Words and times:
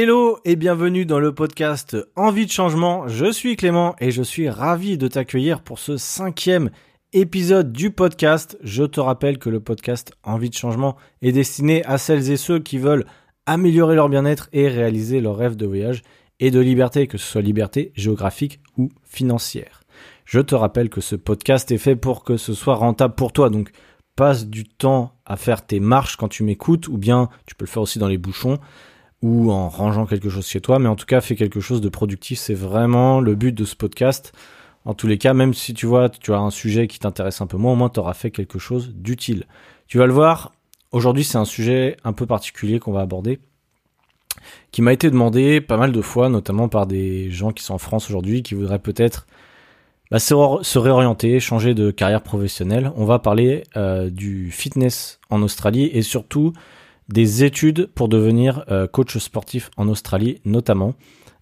Hello 0.00 0.38
et 0.44 0.54
bienvenue 0.54 1.06
dans 1.06 1.18
le 1.18 1.34
podcast 1.34 1.96
Envie 2.14 2.46
de 2.46 2.52
changement. 2.52 3.08
Je 3.08 3.32
suis 3.32 3.56
Clément 3.56 3.96
et 3.98 4.12
je 4.12 4.22
suis 4.22 4.48
ravi 4.48 4.96
de 4.96 5.08
t'accueillir 5.08 5.60
pour 5.60 5.80
ce 5.80 5.96
cinquième 5.96 6.70
épisode 7.12 7.72
du 7.72 7.90
podcast. 7.90 8.56
Je 8.62 8.84
te 8.84 9.00
rappelle 9.00 9.38
que 9.38 9.50
le 9.50 9.58
podcast 9.58 10.12
Envie 10.22 10.50
de 10.50 10.54
changement 10.54 10.94
est 11.20 11.32
destiné 11.32 11.84
à 11.84 11.98
celles 11.98 12.30
et 12.30 12.36
ceux 12.36 12.60
qui 12.60 12.78
veulent 12.78 13.06
améliorer 13.44 13.96
leur 13.96 14.08
bien-être 14.08 14.48
et 14.52 14.68
réaliser 14.68 15.20
leur 15.20 15.36
rêve 15.36 15.56
de 15.56 15.66
voyage 15.66 16.04
et 16.38 16.52
de 16.52 16.60
liberté, 16.60 17.08
que 17.08 17.18
ce 17.18 17.26
soit 17.26 17.42
liberté 17.42 17.90
géographique 17.96 18.60
ou 18.76 18.90
financière. 19.02 19.82
Je 20.26 20.38
te 20.38 20.54
rappelle 20.54 20.90
que 20.90 21.00
ce 21.00 21.16
podcast 21.16 21.72
est 21.72 21.76
fait 21.76 21.96
pour 21.96 22.22
que 22.22 22.36
ce 22.36 22.54
soit 22.54 22.76
rentable 22.76 23.16
pour 23.16 23.32
toi. 23.32 23.50
Donc 23.50 23.72
passe 24.14 24.46
du 24.46 24.62
temps 24.62 25.16
à 25.26 25.36
faire 25.36 25.66
tes 25.66 25.80
marches 25.80 26.14
quand 26.14 26.28
tu 26.28 26.44
m'écoutes 26.44 26.86
ou 26.86 26.98
bien 26.98 27.28
tu 27.46 27.56
peux 27.56 27.64
le 27.64 27.70
faire 27.70 27.82
aussi 27.82 27.98
dans 27.98 28.06
les 28.06 28.16
bouchons 28.16 28.60
ou 29.22 29.50
en 29.50 29.68
rangeant 29.68 30.06
quelque 30.06 30.28
chose 30.28 30.46
chez 30.46 30.60
toi, 30.60 30.78
mais 30.78 30.88
en 30.88 30.96
tout 30.96 31.06
cas 31.06 31.20
fais 31.20 31.36
quelque 31.36 31.60
chose 31.60 31.80
de 31.80 31.88
productif, 31.88 32.38
c'est 32.38 32.54
vraiment 32.54 33.20
le 33.20 33.34
but 33.34 33.52
de 33.52 33.64
ce 33.64 33.74
podcast. 33.74 34.32
En 34.84 34.94
tous 34.94 35.06
les 35.06 35.18
cas, 35.18 35.34
même 35.34 35.54
si 35.54 35.74
tu 35.74 35.86
vois, 35.86 36.08
tu 36.08 36.32
as 36.32 36.38
un 36.38 36.50
sujet 36.50 36.86
qui 36.86 36.98
t'intéresse 36.98 37.40
un 37.40 37.46
peu 37.46 37.56
moins, 37.56 37.72
au 37.72 37.76
moins 37.76 37.88
tu 37.88 38.00
auras 38.00 38.14
fait 38.14 38.30
quelque 38.30 38.58
chose 38.58 38.94
d'utile. 38.94 39.46
Tu 39.86 39.98
vas 39.98 40.06
le 40.06 40.12
voir, 40.12 40.52
aujourd'hui 40.92 41.24
c'est 41.24 41.38
un 41.38 41.44
sujet 41.44 41.96
un 42.04 42.12
peu 42.12 42.26
particulier 42.26 42.78
qu'on 42.78 42.92
va 42.92 43.00
aborder, 43.00 43.40
qui 44.70 44.82
m'a 44.82 44.92
été 44.92 45.10
demandé 45.10 45.60
pas 45.60 45.76
mal 45.76 45.92
de 45.92 46.00
fois, 46.00 46.28
notamment 46.28 46.68
par 46.68 46.86
des 46.86 47.30
gens 47.30 47.52
qui 47.52 47.64
sont 47.64 47.74
en 47.74 47.78
France 47.78 48.08
aujourd'hui, 48.08 48.42
qui 48.42 48.54
voudraient 48.54 48.78
peut-être 48.78 49.26
bah, 50.10 50.18
se, 50.18 50.78
réorienter, 50.78 51.38
changer 51.40 51.74
de 51.74 51.90
carrière 51.90 52.22
professionnelle. 52.22 52.92
On 52.96 53.04
va 53.04 53.18
parler 53.18 53.64
euh, 53.76 54.08
du 54.10 54.50
fitness 54.50 55.20
en 55.28 55.42
Australie 55.42 55.90
et 55.92 56.02
surtout 56.02 56.52
des 57.08 57.44
études 57.44 57.86
pour 57.94 58.08
devenir 58.08 58.64
euh, 58.70 58.86
coach 58.86 59.16
sportif 59.18 59.70
en 59.76 59.88
Australie 59.88 60.40
notamment. 60.44 60.94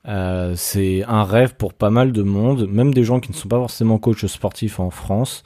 Euh, 0.07 0.55
c'est 0.57 1.03
un 1.05 1.25
rêve 1.25 1.57
pour 1.57 1.75
pas 1.75 1.91
mal 1.91 2.13
de 2.13 2.23
monde, 2.23 2.69
même 2.71 2.95
des 2.95 3.03
gens 3.03 3.19
qui 3.19 3.33
ne 3.33 3.37
sont 3.37 3.49
pas 3.49 3.59
forcément 3.59 3.99
coach 3.99 4.25
sportifs 4.27 4.79
en 4.79 4.91
France 4.91 5.43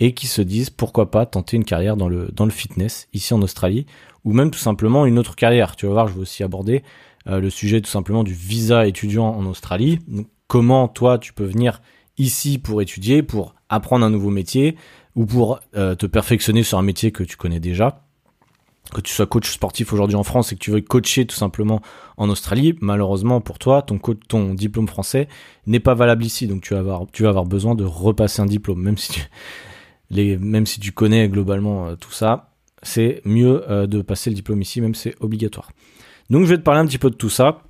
et 0.00 0.14
qui 0.14 0.26
se 0.26 0.42
disent 0.42 0.70
pourquoi 0.70 1.10
pas 1.10 1.26
tenter 1.26 1.56
une 1.56 1.64
carrière 1.64 1.96
dans 1.96 2.08
le, 2.08 2.28
dans 2.32 2.44
le 2.44 2.50
fitness 2.50 3.06
ici 3.12 3.32
en 3.34 3.42
Australie 3.42 3.86
ou 4.24 4.32
même 4.32 4.50
tout 4.50 4.58
simplement 4.58 5.06
une 5.06 5.18
autre 5.18 5.36
carrière. 5.36 5.76
Tu 5.76 5.86
vas 5.86 5.92
voir, 5.92 6.08
je 6.08 6.14
vais 6.14 6.20
aussi 6.20 6.42
aborder 6.42 6.82
euh, 7.28 7.38
le 7.38 7.50
sujet 7.50 7.80
tout 7.80 7.90
simplement 7.90 8.24
du 8.24 8.34
visa 8.34 8.86
étudiant 8.86 9.28
en 9.28 9.46
Australie. 9.46 10.00
comment 10.48 10.88
toi 10.88 11.18
tu 11.18 11.32
peux 11.32 11.44
venir 11.44 11.80
ici 12.18 12.58
pour 12.58 12.82
étudier, 12.82 13.22
pour 13.22 13.54
apprendre 13.68 14.04
un 14.04 14.10
nouveau 14.10 14.30
métier 14.30 14.76
ou 15.14 15.26
pour 15.26 15.60
te 15.74 16.06
perfectionner 16.06 16.62
sur 16.62 16.78
un 16.78 16.82
métier 16.82 17.12
que 17.12 17.22
tu 17.22 17.36
connais 17.36 17.60
déjà 17.60 18.02
que 19.00 19.08
tu 19.08 19.14
sois 19.14 19.26
coach 19.26 19.50
sportif 19.50 19.92
aujourd'hui 19.92 20.16
en 20.16 20.22
France 20.22 20.52
et 20.52 20.56
que 20.56 20.60
tu 20.60 20.70
veux 20.70 20.80
coacher 20.80 21.26
tout 21.26 21.36
simplement 21.36 21.80
en 22.16 22.28
Australie, 22.28 22.76
malheureusement 22.80 23.40
pour 23.40 23.58
toi, 23.58 23.82
ton, 23.82 24.54
diplôme 24.54 24.88
français 24.88 25.28
n'est 25.66 25.80
pas 25.80 25.94
valable 25.94 26.24
ici. 26.24 26.46
Donc 26.46 26.62
tu 26.62 26.74
vas 26.74 26.80
avoir, 26.80 27.46
besoin 27.46 27.74
de 27.74 27.84
repasser 27.84 28.42
un 28.42 28.46
diplôme, 28.46 28.82
même 28.82 28.96
si 28.98 29.12
tu, 29.12 29.20
si 30.66 30.92
connais 30.92 31.28
globalement 31.28 31.88
euh, 31.88 31.96
tout 31.96 32.12
ça, 32.12 32.50
c'est 32.82 33.22
mieux 33.24 33.64
euh, 33.70 33.86
de 33.86 34.02
passer 34.02 34.30
le 34.30 34.36
diplôme 34.36 34.60
ici, 34.60 34.80
même 34.80 34.94
c'est 34.94 35.14
obligatoire. 35.20 35.70
Donc 36.30 36.44
je 36.44 36.50
vais 36.50 36.58
te 36.58 36.62
parler 36.62 36.80
un 36.80 36.86
petit 36.86 36.98
peu 36.98 37.10
de 37.10 37.16
tout 37.16 37.30
ça. 37.30 37.62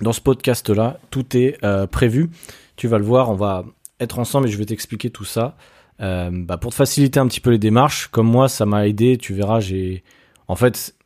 Dans 0.00 0.12
ce 0.12 0.20
podcast-là, 0.20 0.98
tout 1.10 1.36
est 1.36 1.58
euh, 1.64 1.86
prévu. 1.86 2.30
Tu 2.76 2.88
vas 2.88 2.98
le 2.98 3.04
voir, 3.04 3.30
on 3.30 3.34
va 3.34 3.64
être 3.98 4.18
ensemble 4.18 4.48
et 4.48 4.50
je 4.50 4.56
vais 4.56 4.64
t'expliquer 4.64 5.10
tout 5.10 5.24
ça. 5.24 5.56
bah, 5.98 6.56
pour 6.56 6.70
te 6.70 6.76
faciliter 6.76 7.20
un 7.20 7.26
petit 7.26 7.40
peu 7.40 7.50
les 7.50 7.58
démarches, 7.58 8.06
comme 8.06 8.26
moi 8.26 8.48
ça 8.48 8.64
m'a 8.64 8.86
aidé, 8.88 9.18
tu 9.18 9.34
verras, 9.34 9.60
j'ai 9.60 10.02
en 10.50 10.56
fait, 10.56 10.96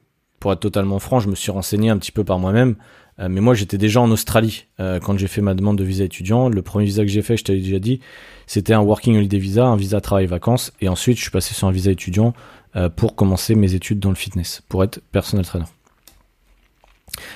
pour 0.40 0.54
être 0.54 0.60
totalement 0.60 0.98
franc, 0.98 1.20
je 1.20 1.28
me 1.28 1.34
suis 1.34 1.50
renseigné 1.50 1.90
un 1.90 1.98
petit 1.98 2.12
peu 2.12 2.24
par 2.24 2.38
moi-même. 2.38 2.76
Euh, 3.18 3.28
mais 3.28 3.42
moi, 3.42 3.52
j'étais 3.52 3.76
déjà 3.76 4.00
en 4.00 4.10
Australie 4.10 4.68
euh, 4.80 5.00
quand 5.00 5.18
j'ai 5.18 5.26
fait 5.26 5.42
ma 5.42 5.52
demande 5.52 5.76
de 5.76 5.84
visa 5.84 6.02
étudiant. 6.02 6.48
Le 6.48 6.62
premier 6.62 6.86
visa 6.86 7.02
que 7.02 7.10
j'ai 7.10 7.20
fait, 7.20 7.36
je 7.36 7.44
t'avais 7.44 7.58
déjà 7.58 7.78
dit, 7.78 8.00
c'était 8.46 8.72
un 8.72 8.80
Working 8.80 9.18
Holiday 9.18 9.36
Visa, 9.36 9.66
un 9.66 9.76
visa 9.76 10.00
travail-vacances. 10.00 10.72
Et 10.80 10.88
ensuite, 10.88 11.18
je 11.18 11.22
suis 11.22 11.30
passé 11.30 11.52
sur 11.52 11.68
un 11.68 11.72
visa 11.72 11.90
étudiant 11.90 12.32
euh, 12.74 12.88
pour 12.88 13.16
commencer 13.16 13.54
mes 13.54 13.74
études 13.74 14.00
dans 14.00 14.08
le 14.08 14.14
fitness, 14.14 14.62
pour 14.66 14.82
être 14.82 15.02
personal 15.12 15.44
trainer. 15.44 15.66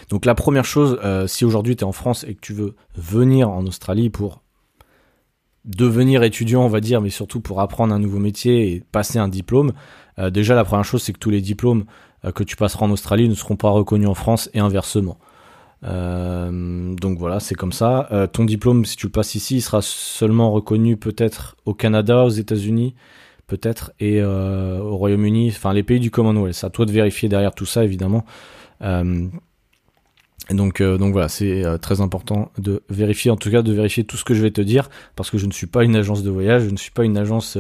Donc 0.09 0.25
la 0.25 0.35
première 0.35 0.65
chose, 0.65 0.99
si 1.27 1.45
aujourd'hui 1.45 1.77
tu 1.77 1.83
es 1.83 1.85
en 1.85 1.93
France 1.93 2.25
et 2.27 2.35
que 2.35 2.41
tu 2.41 2.55
veux 2.55 2.75
venir 2.97 3.51
en 3.51 3.65
Australie 3.67 4.09
pour 4.11 4.43
devenir 5.65 6.23
étudiant, 6.23 6.65
on 6.65 6.69
va 6.69 6.81
dire, 6.81 7.01
mais 7.01 7.11
surtout 7.11 7.41
pour 7.41 7.61
apprendre 7.61 7.95
un 7.95 7.99
nouveau 7.99 8.19
métier 8.19 8.73
et 8.73 8.83
passer 8.93 9.19
un 9.19 9.29
diplôme, 9.29 9.73
euh, 10.19 10.31
déjà, 10.31 10.55
la 10.55 10.65
première 10.65 10.85
chose, 10.85 11.03
c'est 11.03 11.13
que 11.13 11.19
tous 11.19 11.31
les 11.31 11.41
diplômes 11.41 11.85
euh, 12.25 12.33
que 12.33 12.43
tu 12.43 12.57
passeras 12.57 12.87
en 12.87 12.91
Australie 12.91 13.29
ne 13.29 13.35
seront 13.35 13.57
pas 13.57 13.71
reconnus 13.71 14.09
en 14.09 14.15
France 14.15 14.51
et 14.55 14.59
inversement. 14.59 15.19
Euh, 15.85 16.95
donc 16.97 17.19
voilà, 17.19 17.39
c'est 17.39 17.55
comme 17.55 17.73
ça. 17.73 18.29
ton 18.33 18.45
diplôme, 18.45 18.85
si 18.85 18.97
tu 18.97 19.07
le 19.07 19.13
passes 19.13 19.35
ici, 19.35 19.57
il 19.57 19.63
sera 19.63 19.81
seulement 19.83 20.51
reconnu 20.51 20.97
peut-être 20.97 21.57
au 21.67 21.75
Canada, 21.75 22.25
aux 22.25 22.31
États-Unis, 22.31 22.95
peut-être, 23.47 23.93
et 24.01 24.23
au 24.23 24.97
Royaume-Uni, 24.97 25.53
enfin 25.55 25.73
les 25.73 25.85
pays 25.85 26.01
du 26.01 26.11
Commonwealth. 26.11 26.65
À 26.65 26.71
toi 26.71 26.85
de 26.85 26.93
vérifier 26.93 27.29
derrière 27.29 27.55
tout 27.55 27.67
ça, 27.67 27.85
évidemment. 27.85 28.25
Donc, 30.51 30.83
donc 30.83 31.13
voilà, 31.13 31.29
c'est 31.29 31.63
très 31.81 32.01
important 32.01 32.51
de 32.59 32.83
vérifier, 32.89 33.31
en 33.31 33.37
tout 33.37 33.51
cas 33.51 33.63
de 33.63 33.73
vérifier 33.73 34.05
tout 34.05 34.17
ce 34.17 34.25
que 34.25 34.33
je 34.35 34.43
vais 34.43 34.51
te 34.51 34.61
dire, 34.61 34.89
parce 35.15 35.31
que 35.31 35.39
je 35.39 35.47
ne 35.47 35.53
suis 35.53 35.67
pas 35.67 35.85
une 35.85 35.95
agence 35.95 36.23
de 36.23 36.31
voyage, 36.31 36.65
je 36.65 36.71
ne 36.71 36.77
suis 36.77 36.91
pas 36.91 37.05
une 37.05 37.19
agence 37.19 37.59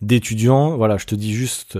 d'étudiants. 0.00 0.76
Voilà, 0.76 0.96
je 0.96 1.06
te 1.06 1.14
dis 1.14 1.34
juste 1.34 1.78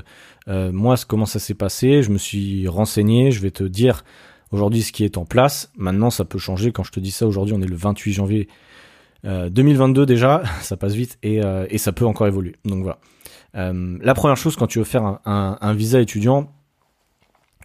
euh, 0.48 0.72
moi, 0.72 0.96
comment 1.06 1.26
ça 1.26 1.38
s'est 1.38 1.54
passé 1.54 2.02
Je 2.02 2.10
me 2.10 2.18
suis 2.18 2.66
renseigné, 2.68 3.30
je 3.30 3.40
vais 3.40 3.50
te 3.50 3.64
dire 3.64 4.04
aujourd'hui 4.50 4.82
ce 4.82 4.92
qui 4.92 5.04
est 5.04 5.16
en 5.16 5.24
place. 5.24 5.70
Maintenant, 5.76 6.10
ça 6.10 6.24
peut 6.24 6.38
changer. 6.38 6.72
Quand 6.72 6.82
je 6.82 6.92
te 6.92 7.00
dis 7.00 7.10
ça, 7.10 7.26
aujourd'hui, 7.26 7.54
on 7.54 7.62
est 7.62 7.68
le 7.68 7.76
28 7.76 8.12
janvier 8.12 8.48
2022 9.24 10.02
euh, 10.02 10.06
déjà, 10.06 10.42
ça 10.60 10.76
passe 10.76 10.94
vite 10.94 11.18
euh, 11.24 11.66
et, 11.68 11.78
ça 11.78 11.92
peut 11.92 12.06
encore 12.06 12.26
évoluer. 12.26 12.56
Donc 12.64 12.82
voilà. 12.82 12.98
la 13.54 14.14
première 14.14 14.36
chose 14.36 14.56
quand 14.56 14.66
tu 14.66 14.78
veux 14.78 14.84
faire 14.84 15.20
un, 15.24 15.74
visa 15.74 16.00
étudiant, 16.00 16.52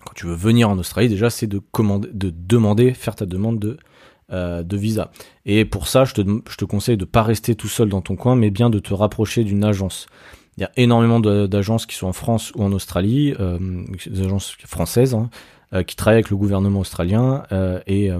quand 0.05 0.13
tu 0.15 0.27
veux 0.27 0.35
venir 0.35 0.69
en 0.69 0.77
Australie, 0.77 1.09
déjà, 1.09 1.29
c'est 1.29 1.47
de, 1.47 1.61
demander, 2.13 2.93
faire 2.93 3.15
ta 3.15 3.25
demande 3.25 3.59
de, 3.59 3.77
de 4.29 4.77
visa. 4.77 5.11
Et 5.45 5.65
pour 5.65 5.87
ça, 5.87 6.05
je 6.05 6.13
te, 6.13 6.65
conseille 6.65 6.97
de 6.97 7.05
ne 7.05 7.09
pas 7.09 7.23
rester 7.23 7.55
tout 7.55 7.67
seul 7.67 7.89
dans 7.89 8.01
ton 8.01 8.15
coin, 8.15 8.35
mais 8.35 8.49
bien 8.49 8.69
de 8.69 8.79
te 8.79 8.93
rapprocher 8.93 9.43
d'une 9.43 9.63
agence. 9.63 10.07
Il 10.57 10.61
y 10.61 10.63
a 10.63 10.71
énormément 10.77 11.19
d'agences 11.19 11.85
qui 11.85 11.95
sont 11.95 12.07
en 12.07 12.13
France 12.13 12.53
ou 12.55 12.63
en 12.63 12.71
Australie, 12.71 13.33
euh, 13.39 13.59
des 14.07 14.21
agences 14.21 14.55
françaises, 14.65 15.13
hein, 15.13 15.29
euh, 15.73 15.83
qui 15.83 15.95
travaillent 15.95 16.19
avec 16.19 16.29
le 16.29 16.37
gouvernement 16.37 16.81
australien 16.81 17.43
euh, 17.51 17.79
et 17.87 18.11
euh, 18.11 18.19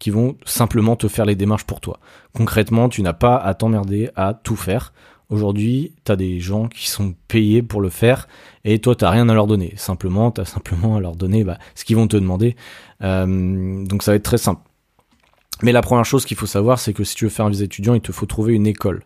qui 0.00 0.10
vont 0.10 0.36
simplement 0.44 0.96
te 0.96 1.06
faire 1.06 1.24
les 1.24 1.36
démarches 1.36 1.64
pour 1.64 1.80
toi. 1.80 2.00
Concrètement, 2.34 2.88
tu 2.88 3.02
n'as 3.02 3.12
pas 3.12 3.36
à 3.36 3.54
t'emmerder 3.54 4.10
à 4.16 4.34
tout 4.34 4.56
faire. 4.56 4.92
Aujourd'hui, 5.32 5.92
tu 6.04 6.12
as 6.12 6.16
des 6.16 6.40
gens 6.40 6.68
qui 6.68 6.88
sont 6.88 7.14
payés 7.26 7.62
pour 7.62 7.80
le 7.80 7.88
faire 7.88 8.28
et 8.64 8.78
toi, 8.78 8.94
tu 8.94 9.04
rien 9.06 9.28
à 9.30 9.34
leur 9.34 9.46
donner. 9.46 9.72
Simplement, 9.76 10.30
tu 10.30 10.42
as 10.42 10.44
simplement 10.44 10.96
à 10.96 11.00
leur 11.00 11.16
donner 11.16 11.42
bah, 11.42 11.58
ce 11.74 11.84
qu'ils 11.84 11.96
vont 11.96 12.06
te 12.06 12.16
demander. 12.16 12.54
donc 13.00 14.02
ça 14.02 14.12
va 14.12 14.16
être 14.16 14.22
très 14.22 14.38
simple. 14.38 14.60
Mais 15.62 15.72
la 15.72 15.80
première 15.80 16.04
chose 16.04 16.26
qu'il 16.26 16.36
faut 16.36 16.46
savoir, 16.46 16.78
c'est 16.78 16.92
que 16.92 17.02
si 17.02 17.14
tu 17.14 17.24
veux 17.24 17.30
faire 17.30 17.46
un 17.46 17.50
visa 17.50 17.64
étudiant, 17.64 17.94
il 17.94 18.00
te 18.00 18.12
faut 18.12 18.26
trouver 18.26 18.52
une 18.52 18.66
école. 18.66 19.04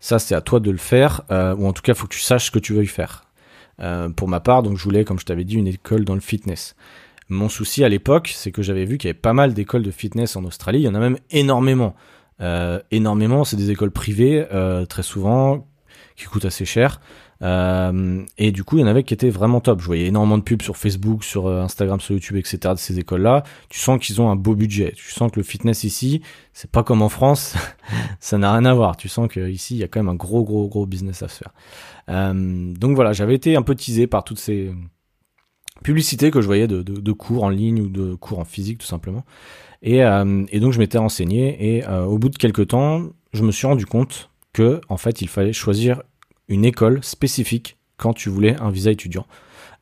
Ça, 0.00 0.18
c'est 0.18 0.34
à 0.34 0.42
toi 0.42 0.60
de 0.60 0.70
le 0.70 0.76
faire, 0.76 1.22
euh, 1.30 1.54
ou 1.56 1.66
en 1.66 1.72
tout 1.72 1.80
cas, 1.80 1.92
il 1.92 1.94
faut 1.94 2.06
que 2.06 2.14
tu 2.14 2.20
saches 2.20 2.46
ce 2.46 2.50
que 2.50 2.58
tu 2.58 2.74
veux 2.74 2.84
faire. 2.84 3.24
Euh, 3.80 4.10
pour 4.10 4.28
ma 4.28 4.40
part, 4.40 4.62
donc 4.62 4.76
je 4.76 4.84
voulais, 4.84 5.04
comme 5.04 5.18
je 5.18 5.24
t'avais 5.24 5.44
dit, 5.44 5.54
une 5.54 5.68
école 5.68 6.04
dans 6.04 6.14
le 6.14 6.20
fitness. 6.20 6.76
Mon 7.30 7.48
souci 7.48 7.84
à 7.84 7.88
l'époque, 7.88 8.30
c'est 8.34 8.52
que 8.52 8.60
j'avais 8.60 8.84
vu 8.84 8.98
qu'il 8.98 9.08
y 9.08 9.10
avait 9.10 9.18
pas 9.18 9.32
mal 9.32 9.54
d'écoles 9.54 9.82
de 9.82 9.90
fitness 9.90 10.36
en 10.36 10.44
Australie. 10.44 10.80
Il 10.80 10.84
y 10.84 10.88
en 10.88 10.94
a 10.94 10.98
même 10.98 11.18
énormément. 11.30 11.94
Euh, 12.40 12.80
énormément, 12.90 13.44
c'est 13.44 13.56
des 13.56 13.70
écoles 13.70 13.90
privées, 13.90 14.46
très 14.88 15.02
souvent, 15.02 15.66
qui 16.16 16.24
coûtent 16.26 16.44
assez 16.44 16.64
cher. 16.64 17.00
Euh, 17.42 18.24
et 18.38 18.52
du 18.52 18.64
coup, 18.64 18.78
il 18.78 18.80
y 18.80 18.84
en 18.84 18.86
avait 18.86 19.02
qui 19.02 19.14
étaient 19.14 19.30
vraiment 19.30 19.60
top. 19.60 19.80
Je 19.80 19.86
voyais 19.86 20.06
énormément 20.06 20.38
de 20.38 20.42
pubs 20.42 20.62
sur 20.62 20.76
Facebook, 20.76 21.24
sur 21.24 21.46
euh, 21.46 21.62
Instagram, 21.62 22.00
sur 22.00 22.14
YouTube, 22.14 22.36
etc. 22.36 22.58
de 22.70 22.74
ces 22.76 22.98
écoles-là. 22.98 23.42
Tu 23.68 23.78
sens 23.78 24.04
qu'ils 24.04 24.20
ont 24.20 24.30
un 24.30 24.36
beau 24.36 24.54
budget. 24.54 24.92
Tu 24.96 25.10
sens 25.10 25.30
que 25.30 25.38
le 25.38 25.44
fitness 25.44 25.84
ici, 25.84 26.22
c'est 26.52 26.70
pas 26.70 26.82
comme 26.82 27.02
en 27.02 27.08
France. 27.08 27.54
ça 28.20 28.38
n'a 28.38 28.52
rien 28.52 28.64
à 28.64 28.74
voir. 28.74 28.96
Tu 28.96 29.08
sens 29.08 29.28
qu'ici, 29.28 29.74
il 29.74 29.78
y 29.78 29.84
a 29.84 29.88
quand 29.88 30.00
même 30.00 30.08
un 30.08 30.14
gros, 30.14 30.44
gros, 30.44 30.68
gros 30.68 30.86
business 30.86 31.22
à 31.22 31.28
se 31.28 31.38
faire. 31.38 31.52
Euh, 32.08 32.72
donc 32.74 32.94
voilà, 32.94 33.12
j'avais 33.12 33.34
été 33.34 33.56
un 33.56 33.62
peu 33.62 33.74
teasé 33.74 34.06
par 34.06 34.24
toutes 34.24 34.38
ces 34.38 34.72
publicités 35.84 36.32
que 36.32 36.40
je 36.40 36.46
voyais 36.46 36.66
de, 36.66 36.82
de, 36.82 37.12
cours 37.12 37.44
en 37.44 37.48
ligne 37.48 37.80
ou 37.80 37.88
de 37.88 38.16
cours 38.16 38.40
en 38.40 38.44
physique, 38.44 38.78
tout 38.78 38.86
simplement. 38.86 39.24
Et, 39.82 40.02
euh, 40.02 40.44
donc, 40.54 40.72
je 40.72 40.80
m'étais 40.80 40.98
renseigné. 40.98 41.76
Et 41.76 41.86
au 41.86 42.18
bout 42.18 42.30
de 42.30 42.36
quelques 42.36 42.68
temps, 42.68 43.04
je 43.32 43.44
me 43.44 43.52
suis 43.52 43.68
rendu 43.68 43.86
compte 43.86 44.30
que, 44.52 44.80
en 44.88 44.96
fait, 44.96 45.22
il 45.22 45.28
fallait 45.28 45.52
choisir 45.52 46.02
une 46.48 46.64
école 46.64 47.04
spécifique 47.04 47.76
quand 47.96 48.12
tu 48.12 48.28
voulais 48.28 48.56
un 48.60 48.70
visa 48.70 48.90
étudiant. 48.90 49.26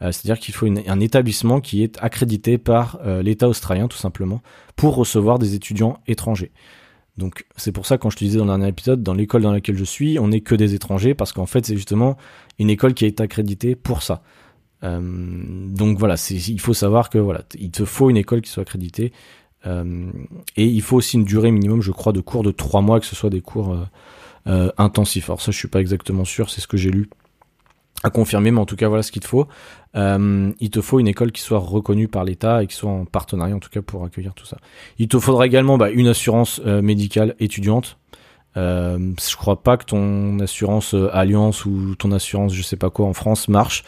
Euh, 0.02 0.10
c'est-à-dire 0.10 0.40
qu'il 0.40 0.54
faut 0.54 0.66
un 0.66 1.00
établissement 1.00 1.60
qui 1.60 1.82
est 1.82 1.96
accrédité 2.02 2.58
par 2.58 2.98
euh, 3.04 3.22
l'État 3.22 3.48
australien 3.48 3.88
tout 3.88 3.96
simplement 3.96 4.42
pour 4.76 4.96
recevoir 4.96 5.38
des 5.38 5.54
étudiants 5.54 5.98
étrangers. 6.06 6.50
Donc 7.18 7.44
c'est 7.56 7.72
pour 7.72 7.86
ça 7.86 7.98
quand 7.98 8.10
je 8.10 8.16
te 8.16 8.24
disais 8.24 8.38
dans 8.38 8.44
le 8.44 8.50
dernier 8.50 8.68
épisode, 8.68 9.02
dans 9.02 9.14
l'école 9.14 9.42
dans 9.42 9.52
laquelle 9.52 9.76
je 9.76 9.84
suis, 9.84 10.18
on 10.18 10.28
n'est 10.28 10.40
que 10.40 10.54
des 10.54 10.74
étrangers 10.74 11.14
parce 11.14 11.32
qu'en 11.32 11.46
fait 11.46 11.66
c'est 11.66 11.76
justement 11.76 12.16
une 12.58 12.70
école 12.70 12.94
qui 12.94 13.04
est 13.04 13.20
accréditée 13.20 13.76
pour 13.76 14.02
ça. 14.02 14.22
Euh, 14.84 15.00
donc 15.00 15.98
voilà, 15.98 16.16
il 16.30 16.60
faut 16.60 16.74
savoir 16.74 17.10
que 17.10 17.18
voilà, 17.18 17.42
il 17.58 17.70
te 17.70 17.84
faut 17.84 18.10
une 18.10 18.16
école 18.16 18.40
qui 18.40 18.50
soit 18.50 18.62
accréditée 18.62 19.12
et 20.56 20.64
il 20.64 20.82
faut 20.82 20.96
aussi 20.96 21.16
une 21.16 21.24
durée 21.24 21.52
minimum, 21.52 21.82
je 21.82 21.92
crois, 21.92 22.12
de 22.12 22.20
cours 22.20 22.42
de 22.42 22.50
trois 22.50 22.80
mois, 22.80 22.98
que 22.98 23.06
ce 23.06 23.14
soit 23.14 23.30
des 23.30 23.40
cours 23.40 23.78
intensifs. 24.44 25.30
Alors 25.30 25.40
ça, 25.40 25.52
je 25.52 25.56
suis 25.56 25.68
pas 25.68 25.80
exactement 25.80 26.24
sûr, 26.24 26.50
c'est 26.50 26.60
ce 26.60 26.66
que 26.66 26.76
j'ai 26.76 26.90
lu 26.90 27.08
à 28.02 28.10
confirmer, 28.10 28.50
mais 28.50 28.60
en 28.60 28.66
tout 28.66 28.76
cas, 28.76 28.88
voilà 28.88 29.02
ce 29.02 29.12
qu'il 29.12 29.22
te 29.22 29.28
faut. 29.28 29.46
Euh, 29.94 30.52
il 30.60 30.70
te 30.70 30.80
faut 30.80 30.98
une 30.98 31.08
école 31.08 31.32
qui 31.32 31.40
soit 31.40 31.58
reconnue 31.58 32.08
par 32.08 32.24
l'État 32.24 32.62
et 32.62 32.66
qui 32.66 32.74
soit 32.74 32.90
en 32.90 33.04
partenariat, 33.04 33.54
en 33.54 33.60
tout 33.60 33.70
cas, 33.70 33.82
pour 33.82 34.04
accueillir 34.04 34.34
tout 34.34 34.46
ça. 34.46 34.58
Il 34.98 35.08
te 35.08 35.18
faudra 35.18 35.46
également 35.46 35.78
bah, 35.78 35.90
une 35.90 36.08
assurance 36.08 36.60
euh, 36.66 36.82
médicale 36.82 37.34
étudiante. 37.38 37.98
Euh, 38.56 39.12
je 39.18 39.36
crois 39.36 39.62
pas 39.62 39.76
que 39.76 39.84
ton 39.84 40.38
assurance 40.40 40.94
euh, 40.94 41.08
Alliance 41.14 41.64
ou 41.64 41.94
ton 41.94 42.12
assurance, 42.12 42.52
je 42.52 42.62
sais 42.62 42.76
pas 42.76 42.90
quoi, 42.90 43.06
en 43.06 43.12
France 43.12 43.48
marche. 43.48 43.84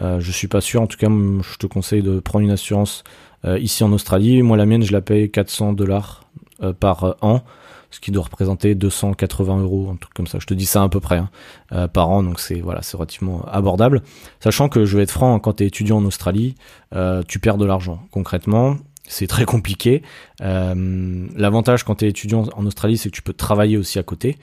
Euh, 0.00 0.20
je 0.20 0.32
suis 0.32 0.48
pas 0.48 0.60
sûr. 0.60 0.82
En 0.82 0.86
tout 0.86 0.98
cas, 0.98 1.08
je 1.08 1.56
te 1.58 1.66
conseille 1.66 2.02
de 2.02 2.20
prendre 2.20 2.44
une 2.44 2.50
assurance 2.50 3.04
ici 3.44 3.82
en 3.82 3.92
Australie. 3.92 4.40
Moi, 4.42 4.56
la 4.56 4.66
mienne, 4.66 4.84
je 4.84 4.92
la 4.92 5.00
paye 5.00 5.28
400 5.28 5.72
dollars 5.72 6.22
par 6.78 7.16
an 7.22 7.42
ce 7.92 8.00
qui 8.00 8.10
doit 8.10 8.24
représenter 8.24 8.74
280 8.74 9.60
euros, 9.60 9.90
un 9.92 9.96
truc 9.96 10.12
comme 10.14 10.26
ça. 10.26 10.38
Je 10.40 10.46
te 10.46 10.54
dis 10.54 10.66
ça 10.66 10.82
à 10.82 10.88
peu 10.88 10.98
près 10.98 11.18
hein, 11.18 11.30
euh, 11.72 11.86
par 11.86 12.08
an, 12.08 12.22
donc 12.22 12.40
c'est 12.40 12.60
voilà, 12.60 12.82
c'est 12.82 12.96
relativement 12.96 13.44
abordable. 13.44 14.02
Sachant 14.40 14.68
que 14.68 14.84
je 14.84 14.96
vais 14.96 15.04
être 15.04 15.10
franc, 15.10 15.38
quand 15.38 15.54
tu 15.54 15.64
es 15.64 15.66
étudiant 15.66 15.98
en 15.98 16.04
Australie, 16.04 16.56
euh, 16.94 17.22
tu 17.28 17.38
perds 17.38 17.58
de 17.58 17.66
l'argent. 17.66 18.02
Concrètement, 18.10 18.76
c'est 19.06 19.26
très 19.26 19.44
compliqué. 19.44 20.02
Euh, 20.40 21.28
l'avantage 21.36 21.84
quand 21.84 21.96
tu 21.96 22.06
es 22.06 22.08
étudiant 22.08 22.46
en 22.56 22.66
Australie, 22.66 22.96
c'est 22.96 23.10
que 23.10 23.14
tu 23.14 23.22
peux 23.22 23.34
travailler 23.34 23.76
aussi 23.76 23.98
à 23.98 24.02
côté. 24.02 24.38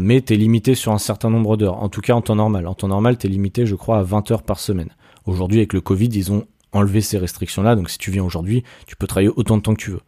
Mais 0.00 0.22
tu 0.22 0.32
es 0.32 0.36
limité 0.36 0.74
sur 0.74 0.92
un 0.92 0.98
certain 0.98 1.30
nombre 1.30 1.56
d'heures. 1.56 1.82
En 1.82 1.88
tout 1.88 2.00
cas, 2.00 2.14
en 2.14 2.22
temps 2.22 2.36
normal. 2.36 2.66
En 2.66 2.74
temps 2.74 2.88
normal, 2.88 3.18
tu 3.18 3.26
es 3.26 3.30
limité, 3.30 3.66
je 3.66 3.74
crois, 3.74 3.98
à 3.98 4.02
20 4.02 4.30
heures 4.30 4.42
par 4.42 4.58
semaine. 4.58 4.88
Aujourd'hui, 5.26 5.58
avec 5.58 5.72
le 5.72 5.80
Covid, 5.80 6.08
ils 6.08 6.32
ont 6.32 6.46
enlevé 6.72 7.00
ces 7.00 7.18
restrictions-là. 7.18 7.76
Donc, 7.76 7.90
si 7.90 7.98
tu 7.98 8.10
viens 8.10 8.24
aujourd'hui, 8.24 8.64
tu 8.86 8.96
peux 8.96 9.06
travailler 9.06 9.30
autant 9.36 9.56
de 9.56 9.62
temps 9.62 9.74
que 9.74 9.80
tu 9.80 9.90
veux. 9.90 10.00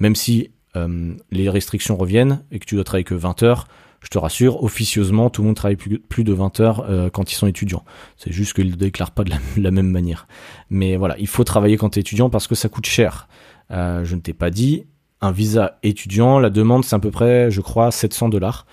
Même 0.00 0.14
si 0.14 0.50
euh, 0.76 1.14
les 1.30 1.48
restrictions 1.48 1.96
reviennent 1.96 2.42
et 2.50 2.58
que 2.58 2.66
tu 2.66 2.74
dois 2.74 2.84
travailler 2.84 3.04
que 3.04 3.14
20 3.14 3.42
heures, 3.42 3.68
je 4.02 4.08
te 4.08 4.18
rassure, 4.18 4.62
officieusement, 4.62 5.30
tout 5.30 5.42
le 5.42 5.46
monde 5.46 5.56
travaille 5.56 5.76
plus, 5.76 6.24
de 6.24 6.32
20 6.32 6.60
heures 6.60 6.86
euh, 6.88 7.10
quand 7.10 7.32
ils 7.32 7.34
sont 7.34 7.46
étudiants. 7.46 7.84
C'est 8.16 8.32
juste 8.32 8.52
qu'ils 8.52 8.70
ne 8.70 8.76
déclarent 8.76 9.10
pas 9.10 9.24
de 9.24 9.32
la, 9.56 9.70
même 9.70 9.90
manière. 9.90 10.26
Mais 10.70 10.96
voilà, 10.96 11.16
il 11.18 11.26
faut 11.26 11.44
travailler 11.44 11.76
quand 11.76 11.90
tu 11.90 11.98
es 11.98 12.00
étudiant 12.00 12.30
parce 12.30 12.46
que 12.46 12.54
ça 12.54 12.68
coûte 12.68 12.86
cher. 12.86 13.28
Euh, 13.70 14.04
je 14.04 14.14
ne 14.14 14.20
t'ai 14.20 14.32
pas 14.32 14.50
dit, 14.50 14.86
un 15.20 15.32
visa 15.32 15.78
étudiant, 15.82 16.38
la 16.38 16.50
demande 16.50 16.84
c'est 16.84 16.94
à 16.94 16.98
peu 16.98 17.10
près, 17.10 17.50
je 17.50 17.60
crois, 17.60 17.90
700 17.90 18.28
dollars 18.28 18.66